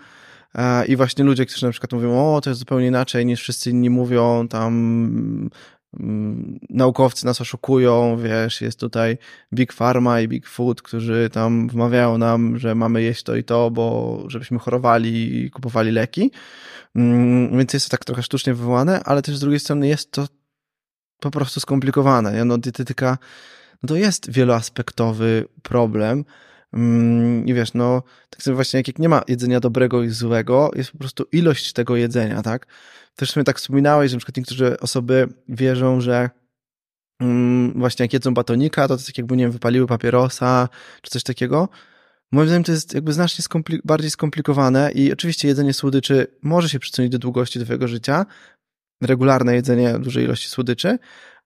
[0.87, 3.89] I właśnie ludzie, którzy na przykład mówią, o, to jest zupełnie inaczej niż wszyscy inni
[3.89, 5.49] mówią, tam mm,
[6.69, 9.17] naukowcy nas oszukują, wiesz, jest tutaj
[9.53, 13.71] Big Pharma i Big Food, którzy tam wmawiają nam, że mamy jeść to i to,
[13.71, 16.31] bo żebyśmy chorowali i kupowali leki.
[16.95, 20.27] Mm, więc jest to tak trochę sztucznie wywołane, ale też z drugiej strony jest to
[21.19, 22.45] po prostu skomplikowane.
[22.45, 23.17] No, dietetyka
[23.83, 26.25] no to jest wieloaspektowy problem.
[26.73, 30.71] Mm, I wiesz, no, tak sobie właśnie jak, jak nie ma jedzenia dobrego i złego,
[30.75, 32.67] jest po prostu ilość tego jedzenia, tak?
[33.17, 36.29] Też sobie tak wspominałeś, że na przykład niektóre osoby wierzą, że
[37.21, 40.69] mm, właśnie jak jedzą batonika, to to tak jakby, nie wiem, wypaliły papierosa,
[41.01, 41.69] czy coś takiego.
[42.31, 46.79] Moim zdaniem to jest jakby znacznie skompli bardziej skomplikowane i oczywiście jedzenie słodyczy może się
[46.79, 48.25] przyczynić do długości twojego życia,
[49.01, 50.99] regularne jedzenie dużej ilości słodyczy,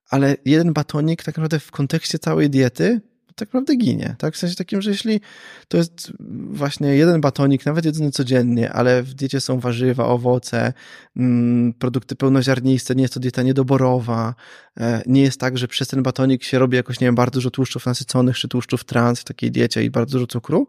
[0.09, 3.01] ale jeden batonik tak naprawdę w kontekście całej diety
[3.35, 4.35] tak naprawdę ginie, tak?
[4.35, 5.21] W sensie takim, że jeśli
[5.67, 6.13] to jest
[6.49, 10.73] właśnie jeden batonik, nawet jedzony codziennie, ale w diecie są warzywa, owoce,
[11.17, 14.35] mm, produkty pełnoziarniste, nie jest to dieta niedoborowa,
[14.79, 17.51] e, nie jest tak, że przez ten batonik się robi jakoś, nie wiem, bardzo dużo
[17.51, 20.67] tłuszczów nasyconych, czy tłuszczów trans w takiej diecie i bardzo dużo cukru,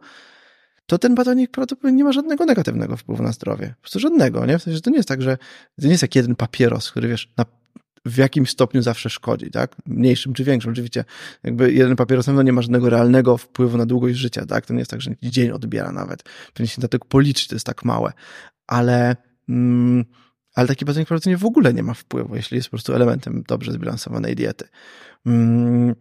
[0.86, 3.74] to ten batonik prawdopodobnie nie ma żadnego negatywnego wpływu na zdrowie.
[3.76, 4.59] Po prostu żadnego, nie?
[4.59, 5.36] W sensie, to nie jest tak, że
[5.80, 7.44] to nie jest jak jeden papieros, który, wiesz, na
[8.04, 9.76] w jakimś stopniu zawsze szkodzi, tak?
[9.86, 10.72] Mniejszym czy większym.
[10.72, 11.04] Oczywiście
[11.42, 14.66] jakby jeden papieros na nie ma żadnego realnego wpływu na długość życia, tak?
[14.66, 16.22] To nie jest tak, że dzień odbiera nawet.
[16.54, 18.12] Powinien się dlatego policzyć, to jest tak małe.
[18.66, 19.16] Ale,
[19.48, 20.04] mm,
[20.54, 23.72] ale taki batonik prawdopodobnie w ogóle nie ma wpływu, jeśli jest po prostu elementem dobrze
[23.72, 24.68] zbilansowanej diety.
[25.26, 25.94] Mm,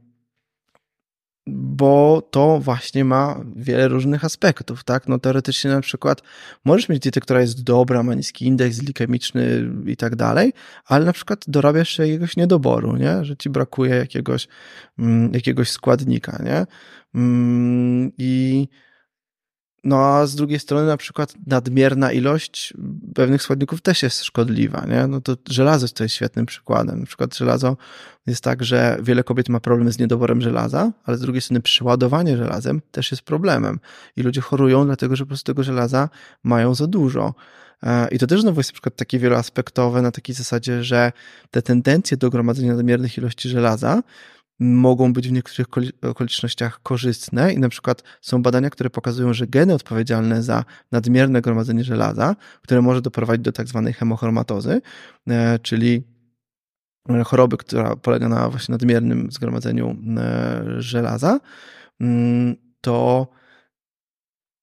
[1.48, 5.08] bo to właśnie ma wiele różnych aspektów, tak?
[5.08, 6.22] No teoretycznie na przykład
[6.66, 10.54] możesz mieć dietę, która jest dobra, ma niski indeks glikemiczny i tak dalej,
[10.86, 13.26] ale na przykład dorabiasz się jakiegoś niedoboru, nie?
[13.26, 14.48] Że ci brakuje jakiegoś,
[15.00, 16.66] mm, jakiegoś składnika, nie?
[17.16, 18.68] Mm, I
[19.84, 22.74] no a z drugiej strony na przykład nadmierna ilość
[23.16, 25.08] pewnych składników też jest szkodliwa, nie?
[25.08, 27.00] No to żelazo to jest świetnym przykładem.
[27.00, 27.78] Na przykład żelazo
[28.28, 32.38] jest tak, że wiele kobiet ma problem z niedoborem żelaza, ale z drugiej strony przeładowanie
[32.38, 33.80] żelazem też jest problemem.
[34.16, 36.10] I ludzie chorują dlatego, że po prostu tego żelaza
[36.44, 37.34] mają za dużo.
[37.84, 41.12] E, I to też znowu jest na przykład takie wieloaspektowe na takiej zasadzie, że
[41.52, 44.02] te tendencje do gromadzenia nadmiernych ilości żelaza
[44.62, 45.68] mogą być w niektórych
[46.02, 51.84] okolicznościach korzystne i na przykład są badania, które pokazują, że geny odpowiedzialne za nadmierne gromadzenie
[51.84, 54.82] żelaza, które może doprowadzić do tak zwanej hemochromatozy,
[55.28, 56.04] e, czyli
[57.26, 61.40] choroby, która polega na właśnie nadmiernym zgromadzeniu e, żelaza,
[62.00, 63.28] mm, to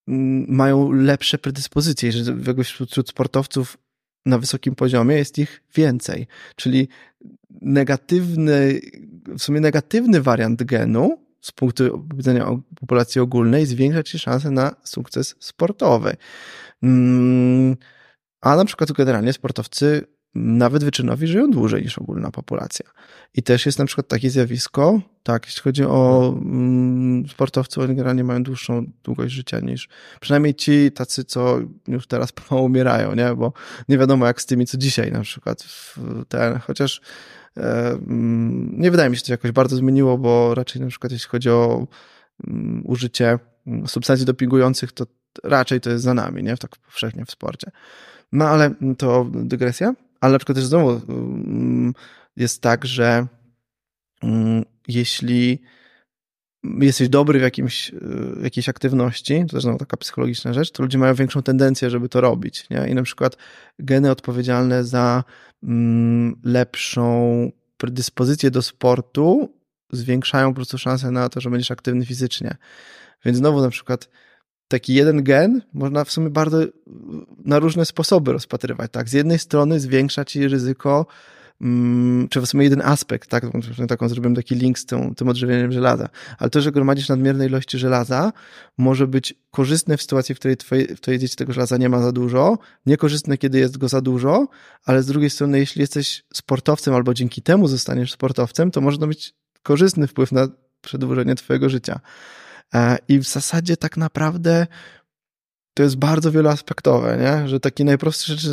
[0.09, 3.79] mm, mają lepsze predyspozycje, że wśród sportowców
[4.27, 6.27] na wysokim poziomie jest ich więcej.
[6.57, 6.89] Czyli
[7.63, 8.81] negatywny,
[9.39, 12.47] w sumie negatywny wariant genu z punktu widzenia
[12.81, 16.17] populacji ogólnej zwiększa ci szansę na sukces sportowy.
[16.83, 17.77] Mm,
[18.41, 22.87] a na przykład generalnie sportowcy nawet wyczynowi żyją dłużej niż ogólna populacja.
[23.35, 28.25] I też jest na przykład takie zjawisko, tak, jeśli chodzi o mm, sportowców, oni generalnie
[28.25, 29.89] mają dłuższą długość życia niż
[30.21, 31.59] przynajmniej ci tacy, co
[31.89, 33.35] już teraz pomału umierają, nie?
[33.35, 33.53] Bo
[33.89, 35.65] nie wiadomo jak z tymi, co dzisiaj na przykład
[36.29, 37.01] ten, chociaż
[38.71, 41.51] nie wydaje mi się, że to jakoś bardzo zmieniło, bo raczej na przykład jeśli chodzi
[41.51, 41.87] o
[42.47, 43.39] mm, użycie
[43.87, 45.07] substancji dopingujących, to
[45.45, 46.57] raczej to jest za nami, nie?
[46.57, 47.71] Tak powszechnie w sporcie.
[48.33, 49.95] No ale to dygresja.
[50.21, 51.01] Ale na przykład też znowu
[52.37, 53.27] jest tak, że
[54.89, 55.63] jeśli
[56.65, 57.93] jesteś dobry w jakimś,
[58.37, 62.21] w jakiejś aktywności, to też taka psychologiczna rzecz, to ludzie mają większą tendencję, żeby to
[62.21, 62.71] robić.
[62.71, 62.89] Nie?
[62.89, 63.37] I na przykład
[63.79, 65.25] geny odpowiedzialne za
[65.63, 69.55] mm, lepszą predyspozycję do sportu
[69.93, 72.57] zwiększają po prostu szanse na to, że będziesz aktywny fizycznie.
[73.25, 74.09] Więc znowu na przykład
[74.69, 76.59] taki jeden gen można w sumie bardzo
[77.45, 78.91] na różne sposoby rozpatrywać.
[78.93, 79.09] Tak?
[79.09, 81.07] Z jednej strony zwiększa ci ryzyko
[82.31, 83.45] czy w sumie jeden aspekt, tak,
[83.89, 86.09] taką zrobiłem taki link z tym odżywieniem żelaza,
[86.39, 88.33] ale to, że gromadzisz nadmierne ilości żelaza
[88.79, 92.03] może być korzystne w sytuacji, w której twoje, w twojej dzieci tego żelaza nie ma
[92.03, 94.49] za dużo, niekorzystne, kiedy jest go za dużo,
[94.85, 99.07] ale z drugiej strony, jeśli jesteś sportowcem albo dzięki temu zostaniesz sportowcem, to może to
[99.07, 100.49] mieć korzystny wpływ na
[100.81, 102.01] przedłużenie twojego życia.
[102.75, 104.67] E, I w zasadzie tak naprawdę
[105.79, 107.49] to jest bardzo wieloaspektowe, nie?
[107.49, 108.51] że takie najprostsze rzeczy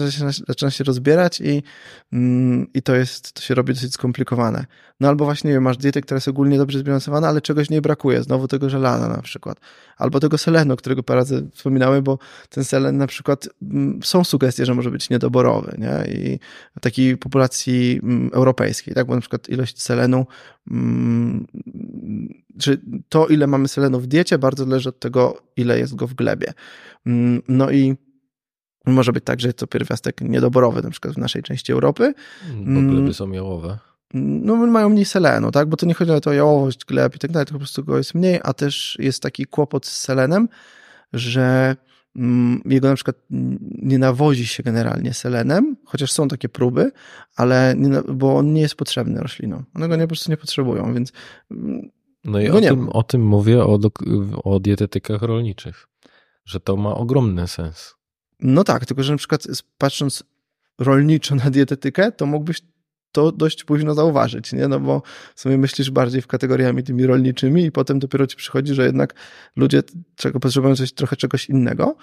[0.47, 1.63] zaczyna, się rozbierać i,
[2.13, 4.65] mm, i to jest, to się robi dosyć skomplikowane.
[4.99, 7.81] No albo właśnie, nie wiem, masz dietę, która jest ogólnie dobrze zbilansowana, ale czegoś nie
[7.81, 9.59] brakuje, znowu tego żelaza na przykład,
[9.97, 12.19] albo tego selenu, którego parę razy wspominałem, bo
[12.49, 16.13] ten selen na przykład, mm, są sugestie, że może być niedoborowy, nie?
[16.13, 16.39] I
[16.81, 20.25] takiej populacji mm, europejskiej, tak, bo na przykład ilość selenu
[22.59, 26.13] czy to, ile mamy selenu w diecie, bardzo zależy od tego, ile jest go w
[26.13, 26.53] glebie.
[27.05, 27.95] Mm, no i
[28.85, 32.13] może być tak, że to pierwiastek niedoborowy, na przykład w naszej części Europy.
[32.57, 33.77] Bo gleby mm, są jałowe.
[34.13, 35.69] No, mają mniej selenu, tak?
[35.69, 37.97] Bo to nie chodzi o to jałowość gleb i tak dalej, tylko po prostu go
[37.97, 40.49] jest mniej, a też jest taki kłopot z selenem,
[41.13, 41.75] że
[42.15, 43.15] mm, jego na przykład
[43.81, 46.91] nie nawozi się generalnie selenem, chociaż są takie próby,
[47.35, 49.63] ale nie, bo on nie jest potrzebny roślinom.
[49.75, 51.11] One go nie, po prostu nie potrzebują, więc
[52.25, 53.79] no i no o, tym, o tym mówię o,
[54.43, 55.87] o dietetykach rolniczych,
[56.45, 57.95] że to ma ogromny sens.
[58.39, 59.47] No tak, tylko że na przykład
[59.77, 60.23] patrząc
[60.79, 62.61] rolniczo na dietetykę, to mógłbyś
[63.11, 64.67] to dość późno zauważyć, nie?
[64.67, 65.01] No bo
[65.35, 69.13] w sumie myślisz bardziej w kategoriami tymi rolniczymi i potem dopiero ci przychodzi, że jednak
[69.55, 69.83] ludzie
[70.15, 71.95] czego potrzebują coś, trochę czegoś innego.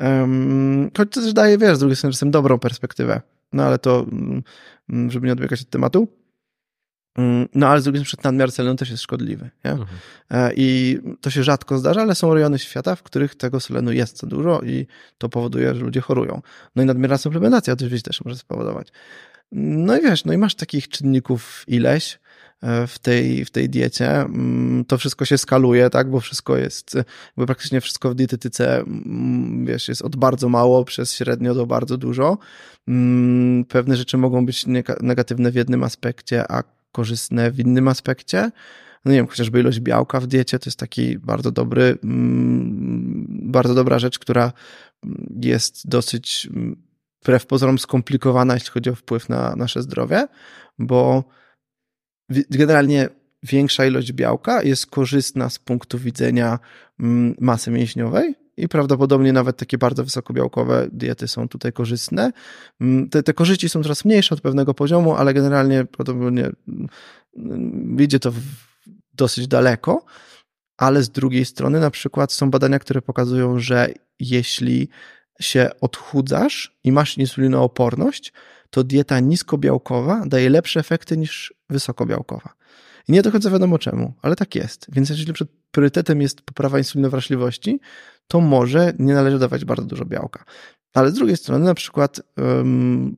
[0.00, 3.20] Um, choć to też daje, wiesz, z drugiej strony czasem dobrą perspektywę.
[3.52, 6.08] No ale to, mm, żeby nie odbiegać od tematu.
[7.18, 9.50] Mm, no ale z drugiej strony nadmiar selenu też jest szkodliwy.
[9.64, 9.70] Nie?
[9.70, 9.98] Mhm.
[10.30, 14.18] E, I to się rzadko zdarza, ale są rejony świata, w których tego selenu jest
[14.18, 14.86] za dużo i
[15.18, 16.42] to powoduje, że ludzie chorują.
[16.76, 18.88] No i nadmierna suplementacja oczywiście też może spowodować.
[19.52, 22.18] No i wiesz, no i masz takich czynników ileś
[22.62, 24.10] e, w tej, w tej diecie.
[24.20, 26.96] Mm, to wszystko się skaluje, tak, bo wszystko jest,
[27.36, 31.96] bo praktycznie wszystko w dietetyce, mm, wiesz, jest od bardzo mało przez średnio do bardzo
[31.96, 32.38] dużo.
[33.68, 34.66] Pewne rzeczy mogą być
[35.00, 38.50] negatywne w jednym aspekcie, a korzystne w innym aspekcie.
[39.04, 43.74] No nie wiem, chociażby ilość białka w diecie to jest taki bardzo dobry, mm, bardzo
[43.74, 44.52] dobra rzecz, która
[45.42, 46.82] jest dosyć mm,
[47.22, 50.26] wbrew pozorom skomplikowana, jeśli chodzi o wpływ na nasze zdrowie,
[50.78, 51.24] bo
[52.50, 53.08] generalnie
[53.42, 56.58] większa ilość białka jest korzystna z punktu widzenia
[57.00, 62.32] mm, masy mięśniowej, i prawdopodobnie nawet takie bardzo wysokobiałkowe diety są tutaj korzystne.
[62.80, 66.50] Mm, te, te korzyści są coraz mniejsze od pewnego poziomu, ale generalnie prawdopodobnie
[67.36, 68.32] mm, idzie to
[69.14, 70.04] dosyć daleko.
[70.76, 73.88] Ale z drugiej strony, na przykład, są badania, które pokazują, że
[74.20, 74.88] jeśli
[75.40, 78.32] się odchudzasz i masz insulinooporność,
[78.70, 82.54] to dieta niskobiałkowa daje lepsze efekty niż wysokobiałkowa.
[83.08, 84.86] I nie do końca wiadomo czemu, ale tak jest.
[84.92, 87.80] Więc jeżeli przed priorytetem jest poprawa insulinowrażliwości,
[88.28, 90.44] to może nie należy dawać bardzo dużo białka.
[90.94, 93.16] Ale z drugiej strony, na przykład, um,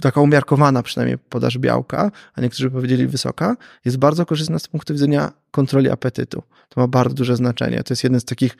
[0.00, 5.32] taka umiarkowana przynajmniej podaż białka, a niektórzy powiedzieli wysoka, jest bardzo korzystna z punktu widzenia
[5.50, 6.42] kontroli apetytu.
[6.68, 7.82] To ma bardzo duże znaczenie.
[7.82, 8.56] To jest jeden z takich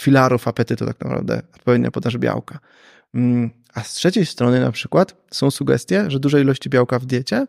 [0.00, 2.58] filarów apetytu, tak naprawdę, odpowiednia podaż białka.
[3.14, 7.46] Mm, a z trzeciej strony, na przykład, są sugestie, że duże ilości białka w diecie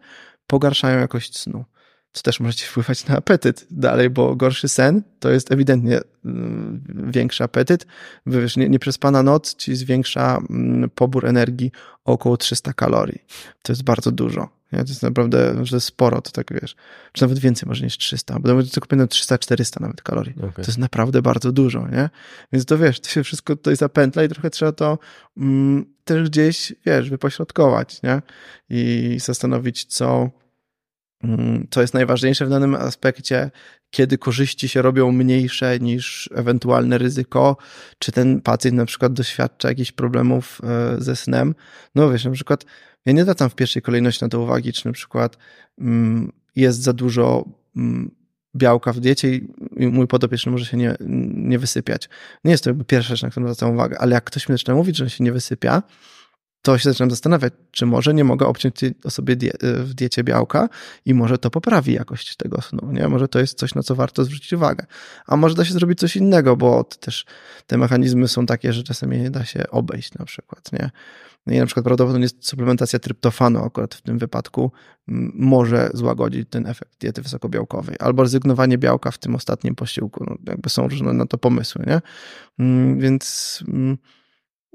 [0.50, 1.66] pogarszają jakość snu
[2.14, 6.84] co też może ci wpływać na apetyt dalej, bo gorszy sen to jest ewidentnie mm,
[7.12, 7.86] większy apetyt.
[8.26, 11.72] Wiesz, nie, nieprzespana noc ci zwiększa mm, pobór energii
[12.06, 13.26] o około 300 kalorii.
[13.62, 14.50] To jest bardzo dużo.
[14.72, 14.80] Nie?
[14.80, 16.76] To jest naprawdę że sporo, to tak wiesz.
[17.14, 20.36] Czy nawet więcej może niż 300, bo to kupiono 300-400 nawet kalorii.
[20.38, 20.52] Okay.
[20.52, 22.10] To jest naprawdę bardzo dużo, nie?
[22.54, 25.00] Więc to wiesz, to się wszystko tutaj zapętla i trochę trzeba to
[25.38, 28.22] mm, też gdzieś, wiesz, wypośrodkować, nie?
[28.70, 30.30] I zastanowić, co
[31.70, 33.52] co jest najważniejsze w danym aspekcie,
[33.90, 37.58] kiedy korzyści się robią mniejsze niż ewentualne ryzyko,
[38.00, 41.56] czy ten pacjent na przykład doświadcza jakichś problemów e, ze snem.
[41.96, 42.66] No wiesz, na przykład
[43.06, 45.38] ja nie zwracam w pierwszej kolejności na to uwagi, czy na przykład
[45.80, 48.12] mm, jest za dużo mm,
[48.56, 49.36] białka w diecie
[49.78, 50.96] i mój podopieczny może się nie,
[51.34, 52.10] nie wysypiać.
[52.44, 54.76] Nie jest to jakby pierwsza rzecz, na którą zwracam uwagę, ale jak ktoś mi zaczyna
[54.76, 55.84] mówić, że się nie wysypia,
[56.62, 60.70] to się zaczynam zastanawiać, czy może nie mogę obciąć osobie die w diecie białka
[61.06, 63.08] i może to poprawi jakość tego snu, nie?
[63.08, 64.86] Może to jest coś, na co warto zwrócić uwagę.
[65.28, 67.26] A może da się zrobić coś innego, bo też
[67.68, 70.90] te mechanizmy są takie, że czasami nie da się obejść na przykład, nie?
[71.48, 74.72] No i na przykład prawdopodobnie suplementacja tryptofanu akurat w tym wypadku
[75.34, 77.96] może złagodzić ten efekt diety wysokobiałkowej.
[78.00, 80.26] Albo rezygnowanie białka w tym ostatnim posiłku.
[80.28, 82.02] No, jakby są różne na to pomysły, nie?
[82.98, 83.64] Więc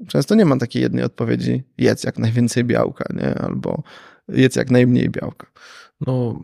[0.07, 3.35] często nie ma takiej jednej odpowiedzi, jedz jak najwięcej białka, nie?
[3.35, 3.83] Albo
[4.27, 5.47] jedz jak najmniej białka.
[6.01, 6.43] No,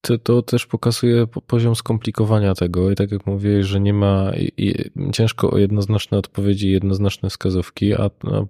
[0.00, 4.90] to, to też pokazuje poziom skomplikowania tego i tak jak mówiłeś, że nie ma i
[5.12, 8.46] ciężko o jednoznaczne odpowiedzi, jednoznaczne wskazówki, a, a,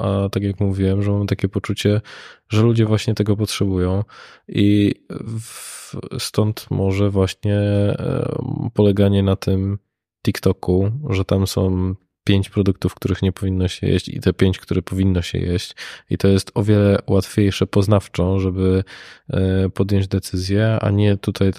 [0.00, 2.00] a, tak jak mówiłem, że mam takie poczucie,
[2.48, 4.04] że ludzie właśnie tego potrzebują
[4.48, 4.94] i
[5.40, 8.36] w, stąd może właśnie e,
[8.74, 9.78] poleganie na tym
[10.26, 11.94] TikToku, że tam są
[12.26, 15.74] pięć produktów, których nie powinno się jeść i te pięć, które powinno się jeść.
[16.10, 18.84] I to jest o wiele łatwiejsze poznawczo, żeby
[19.30, 21.52] e, podjąć decyzję, a nie tutaj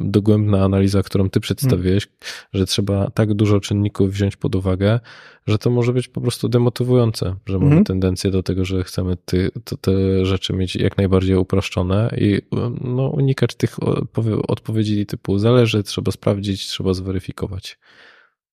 [0.00, 2.48] dogłębna analiza, którą ty przedstawiłeś, hmm.
[2.52, 5.00] że trzeba tak dużo czynników wziąć pod uwagę,
[5.46, 7.84] że to może być po prostu demotywujące, że mamy hmm.
[7.84, 12.42] tendencję do tego, że chcemy ty, to, te rzeczy mieć jak najbardziej uproszczone i
[12.80, 13.76] no, unikać tych
[14.48, 17.78] odpowiedzi typu zależy, trzeba sprawdzić, trzeba zweryfikować.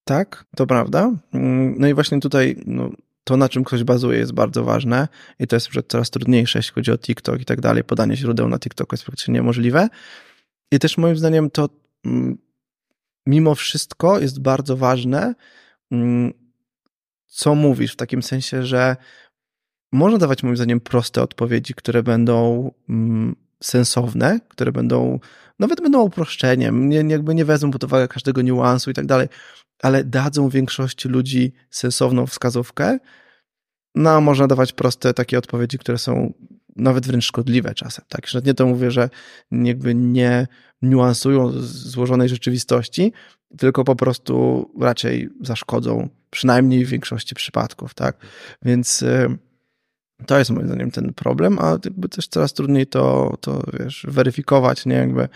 [0.09, 1.11] Tak, to prawda.
[1.33, 2.89] Mm, no i właśnie tutaj no,
[3.23, 5.07] to, na czym ktoś bazuje, jest bardzo ważne
[5.39, 7.83] i to jest coraz trudniejsze, jeśli chodzi o TikTok i tak dalej.
[7.83, 9.89] Podanie źródeł na TikToku jest praktycznie niemożliwe.
[10.71, 11.69] I też moim zdaniem to
[12.05, 12.37] mm,
[13.25, 15.35] mimo wszystko jest bardzo ważne,
[15.91, 16.33] mm,
[17.27, 18.95] co mówisz, w takim sensie, że
[19.91, 22.71] można dawać moim zdaniem proste odpowiedzi, które będą
[23.63, 25.19] sensowne, które będą,
[25.59, 29.27] nawet będą uproszczeniem, nie, jakby nie wezmą pod uwagę każdego niuansu i tak dalej,
[29.81, 32.99] ale dadzą większości ludzi sensowną wskazówkę.
[33.95, 36.33] No, a można dawać proste takie odpowiedzi, które są
[36.75, 38.05] nawet wręcz szkodliwe czasem.
[38.09, 39.09] Tak, że nie to mówię, że
[39.51, 40.47] jakby nie
[40.81, 43.13] niuansują złożonej rzeczywistości,
[43.57, 48.17] tylko po prostu raczej zaszkodzą, przynajmniej w większości przypadków, tak.
[48.61, 49.37] Więc y,
[50.25, 54.85] to jest moim zdaniem ten problem, a jakby też coraz trudniej to, to wiesz, weryfikować,
[54.85, 55.29] nie, jakby.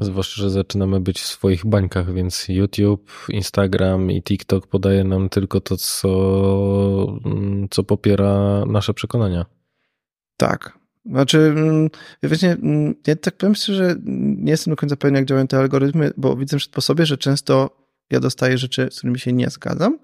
[0.00, 5.60] Zwłaszcza, że zaczynamy być w swoich bańkach, więc YouTube, Instagram i TikTok podaje nam tylko
[5.60, 9.46] to, co, mm, co popiera nasze przekonania.
[10.36, 10.78] Tak.
[11.06, 11.88] Znaczy, mm,
[12.22, 12.56] właśnie,
[13.06, 16.56] ja tak powiem szczerze, nie jestem do końca pewien, jak działają te algorytmy, bo widzę
[16.72, 17.76] po sobie, że często
[18.10, 19.98] ja dostaję rzeczy, z którymi się nie zgadzam,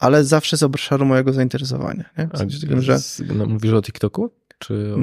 [0.00, 2.04] ale zawsze z obszaru mojego zainteresowania.
[2.18, 2.28] Nie?
[2.34, 2.98] W sensie A, że...
[3.34, 4.30] No, mówisz o TikToku?
[4.58, 4.98] Czy o...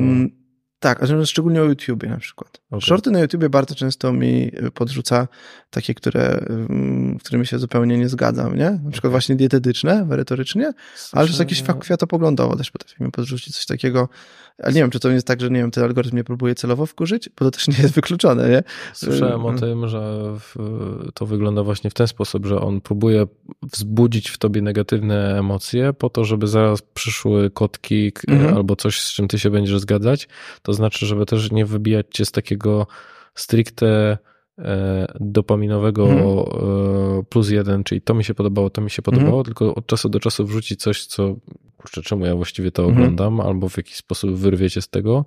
[0.81, 2.61] Tak, szczególnie o YouTubie na przykład.
[2.71, 2.81] Okay.
[2.81, 5.27] Shorty na YouTubie bardzo często mi y, podrzuca
[5.69, 6.45] takie, które,
[7.19, 8.79] którymi się zupełnie nie zgadzam, nie?
[8.83, 10.73] Na przykład właśnie dietetyczne, merytorycznie,
[11.11, 14.09] ale też jakieś kwiatopoglądowo też potrafi mi podrzucić coś takiego.
[14.57, 16.85] Ale nie wiem, czy to jest tak, że nie wiem, ten algorytm mnie próbuje celowo
[16.85, 18.63] wkurzyć, bo to też nie jest wykluczone, nie?
[18.93, 20.23] Słyszałem o y, tym, że
[21.13, 23.27] to wygląda właśnie w ten sposób, że on próbuje
[23.63, 28.55] wzbudzić w tobie negatywne emocje po to, żeby zaraz przyszły kotki mhm.
[28.55, 30.27] albo coś, z czym ty się będziesz zgadzać,
[30.61, 32.87] to znaczy, żeby też nie wybijać cię z takiego
[33.35, 34.17] stricte
[34.59, 37.25] e, dopaminowego hmm.
[37.29, 39.45] plus jeden, czyli to mi się podobało, to mi się podobało, hmm.
[39.45, 41.35] tylko od czasu do czasu wrzucić coś, co
[41.77, 42.97] kurczę, czemu ja właściwie to hmm.
[42.97, 45.25] oglądam, albo w jakiś sposób wyrwiecie z tego,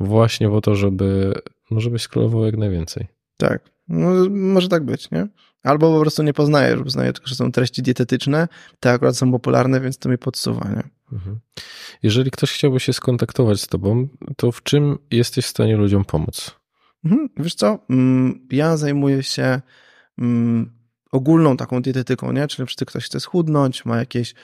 [0.00, 1.34] właśnie po to, żeby,
[1.70, 3.06] no żebyś scrollował jak najwięcej.
[3.36, 5.28] Tak, no, może tak być, nie?
[5.62, 8.48] Albo po prostu nie poznaję, poznaję tylko, że są treści dietetyczne,
[8.80, 10.95] te akurat są popularne, więc to mi podsuwa, nie?
[11.12, 11.38] Mhm.
[12.02, 16.54] Jeżeli ktoś chciałby się skontaktować z tobą, to w czym jesteś w stanie ludziom pomóc?
[17.04, 17.28] Mhm.
[17.36, 19.60] Wiesz co, mm, ja zajmuję się
[20.18, 20.72] mm,
[21.12, 22.46] ogólną taką dietetyką, nie?
[22.48, 24.34] Czyli jeśli ktoś chce schudnąć, ma jakieś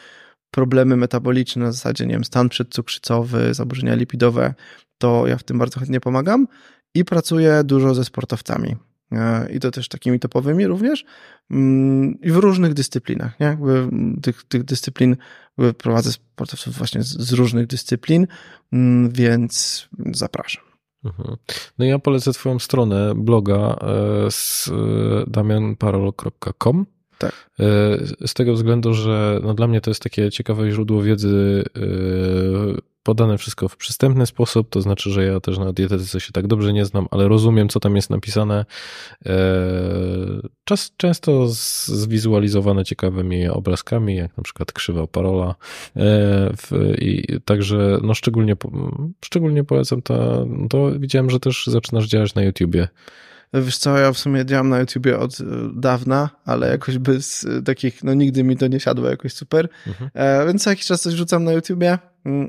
[0.51, 4.55] problemy metaboliczne, na zasadzie, nie wiem, stan przedcukrzycowy, zaburzenia lipidowe,
[4.99, 6.47] to ja w tym bardzo chętnie pomagam
[6.95, 8.77] i pracuję dużo ze sportowcami.
[9.13, 11.05] E, i to też takimi topowymi również
[11.51, 13.41] mm, i w różnych dyscyplinach.
[13.41, 13.59] Nie?
[14.23, 15.17] Tych, tych dyscyplin
[15.79, 18.27] prowadzę sportowców właśnie z, z różnych dyscyplin,
[18.73, 20.65] mm, więc zapraszam.
[21.05, 21.37] Mhm.
[21.79, 23.77] No ja polecę twoją stronę bloga e,
[24.31, 26.87] z e, damianparol.com.
[27.19, 27.51] Tak.
[28.27, 31.65] Z tego względu, że no dla mnie to jest takie ciekawe źródło wiedzy
[33.03, 36.73] podane wszystko w przystępny sposób, to znaczy, że ja też na dietetyce się tak dobrze
[36.73, 38.65] nie znam, ale rozumiem, co tam jest napisane.
[39.27, 39.35] E,
[40.65, 41.49] czas, często
[41.87, 45.55] zwizualizowane ciekawymi obrazkami, jak na przykład krzywa parola.
[46.99, 48.57] I także, no szczególnie,
[49.24, 52.89] szczególnie polecam to, to widziałem, że też zaczynasz działać na YouTubie.
[53.55, 57.62] Wiesz co, ja w sumie działam na YouTubie od e, dawna, ale jakoś bez e,
[57.62, 59.69] takich, no nigdy mi to nie siadło jakoś super.
[59.87, 60.11] Mhm.
[60.15, 61.99] E, więc co jakiś czas coś rzucam na YouTubie,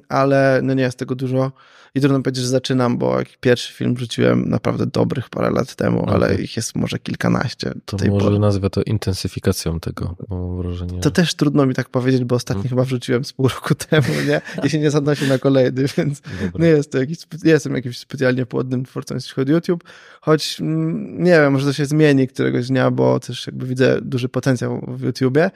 [0.09, 1.51] ale no nie jest tego dużo.
[1.95, 6.15] I trudno powiedzieć, że zaczynam, bo pierwszy film rzuciłem naprawdę dobrych parę lat temu, okay.
[6.15, 7.73] ale ich jest może kilkanaście.
[7.85, 8.39] To może pory.
[8.39, 10.99] nazwę to intensyfikacją tego, mam wrażenie.
[10.99, 12.69] To też trudno mi tak powiedzieć, bo ostatni hmm.
[12.69, 14.41] chyba wrzuciłem z pół roku temu, nie?
[14.63, 16.65] I się nie zanosi na kolejny, więc Dobra.
[16.65, 19.83] nie jest to jakiś, nie jestem jakimś specjalnie płodnym twórcą, jeśli chodzi o YouTube,
[20.21, 24.29] choć mm, nie wiem, może to się zmieni któregoś dnia, bo też jakby widzę duży
[24.29, 25.51] potencjał w YouTubie,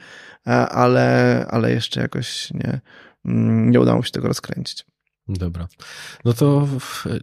[0.70, 2.80] ale, ale jeszcze jakoś nie, mm,
[3.24, 4.84] nie udało się tego rozkręcić.
[5.28, 5.68] Dobra.
[6.24, 6.68] No to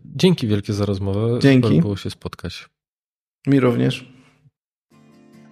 [0.05, 1.39] dzięki wielkie za rozmowę.
[1.41, 1.67] Dzięki.
[1.67, 2.69] Super było się spotkać.
[3.47, 4.05] Mi również.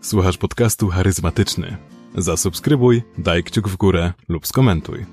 [0.01, 1.77] Słuchasz podcastu charyzmatyczny.
[2.15, 5.05] Zasubskrybuj, daj kciuk w górę lub skomentuj.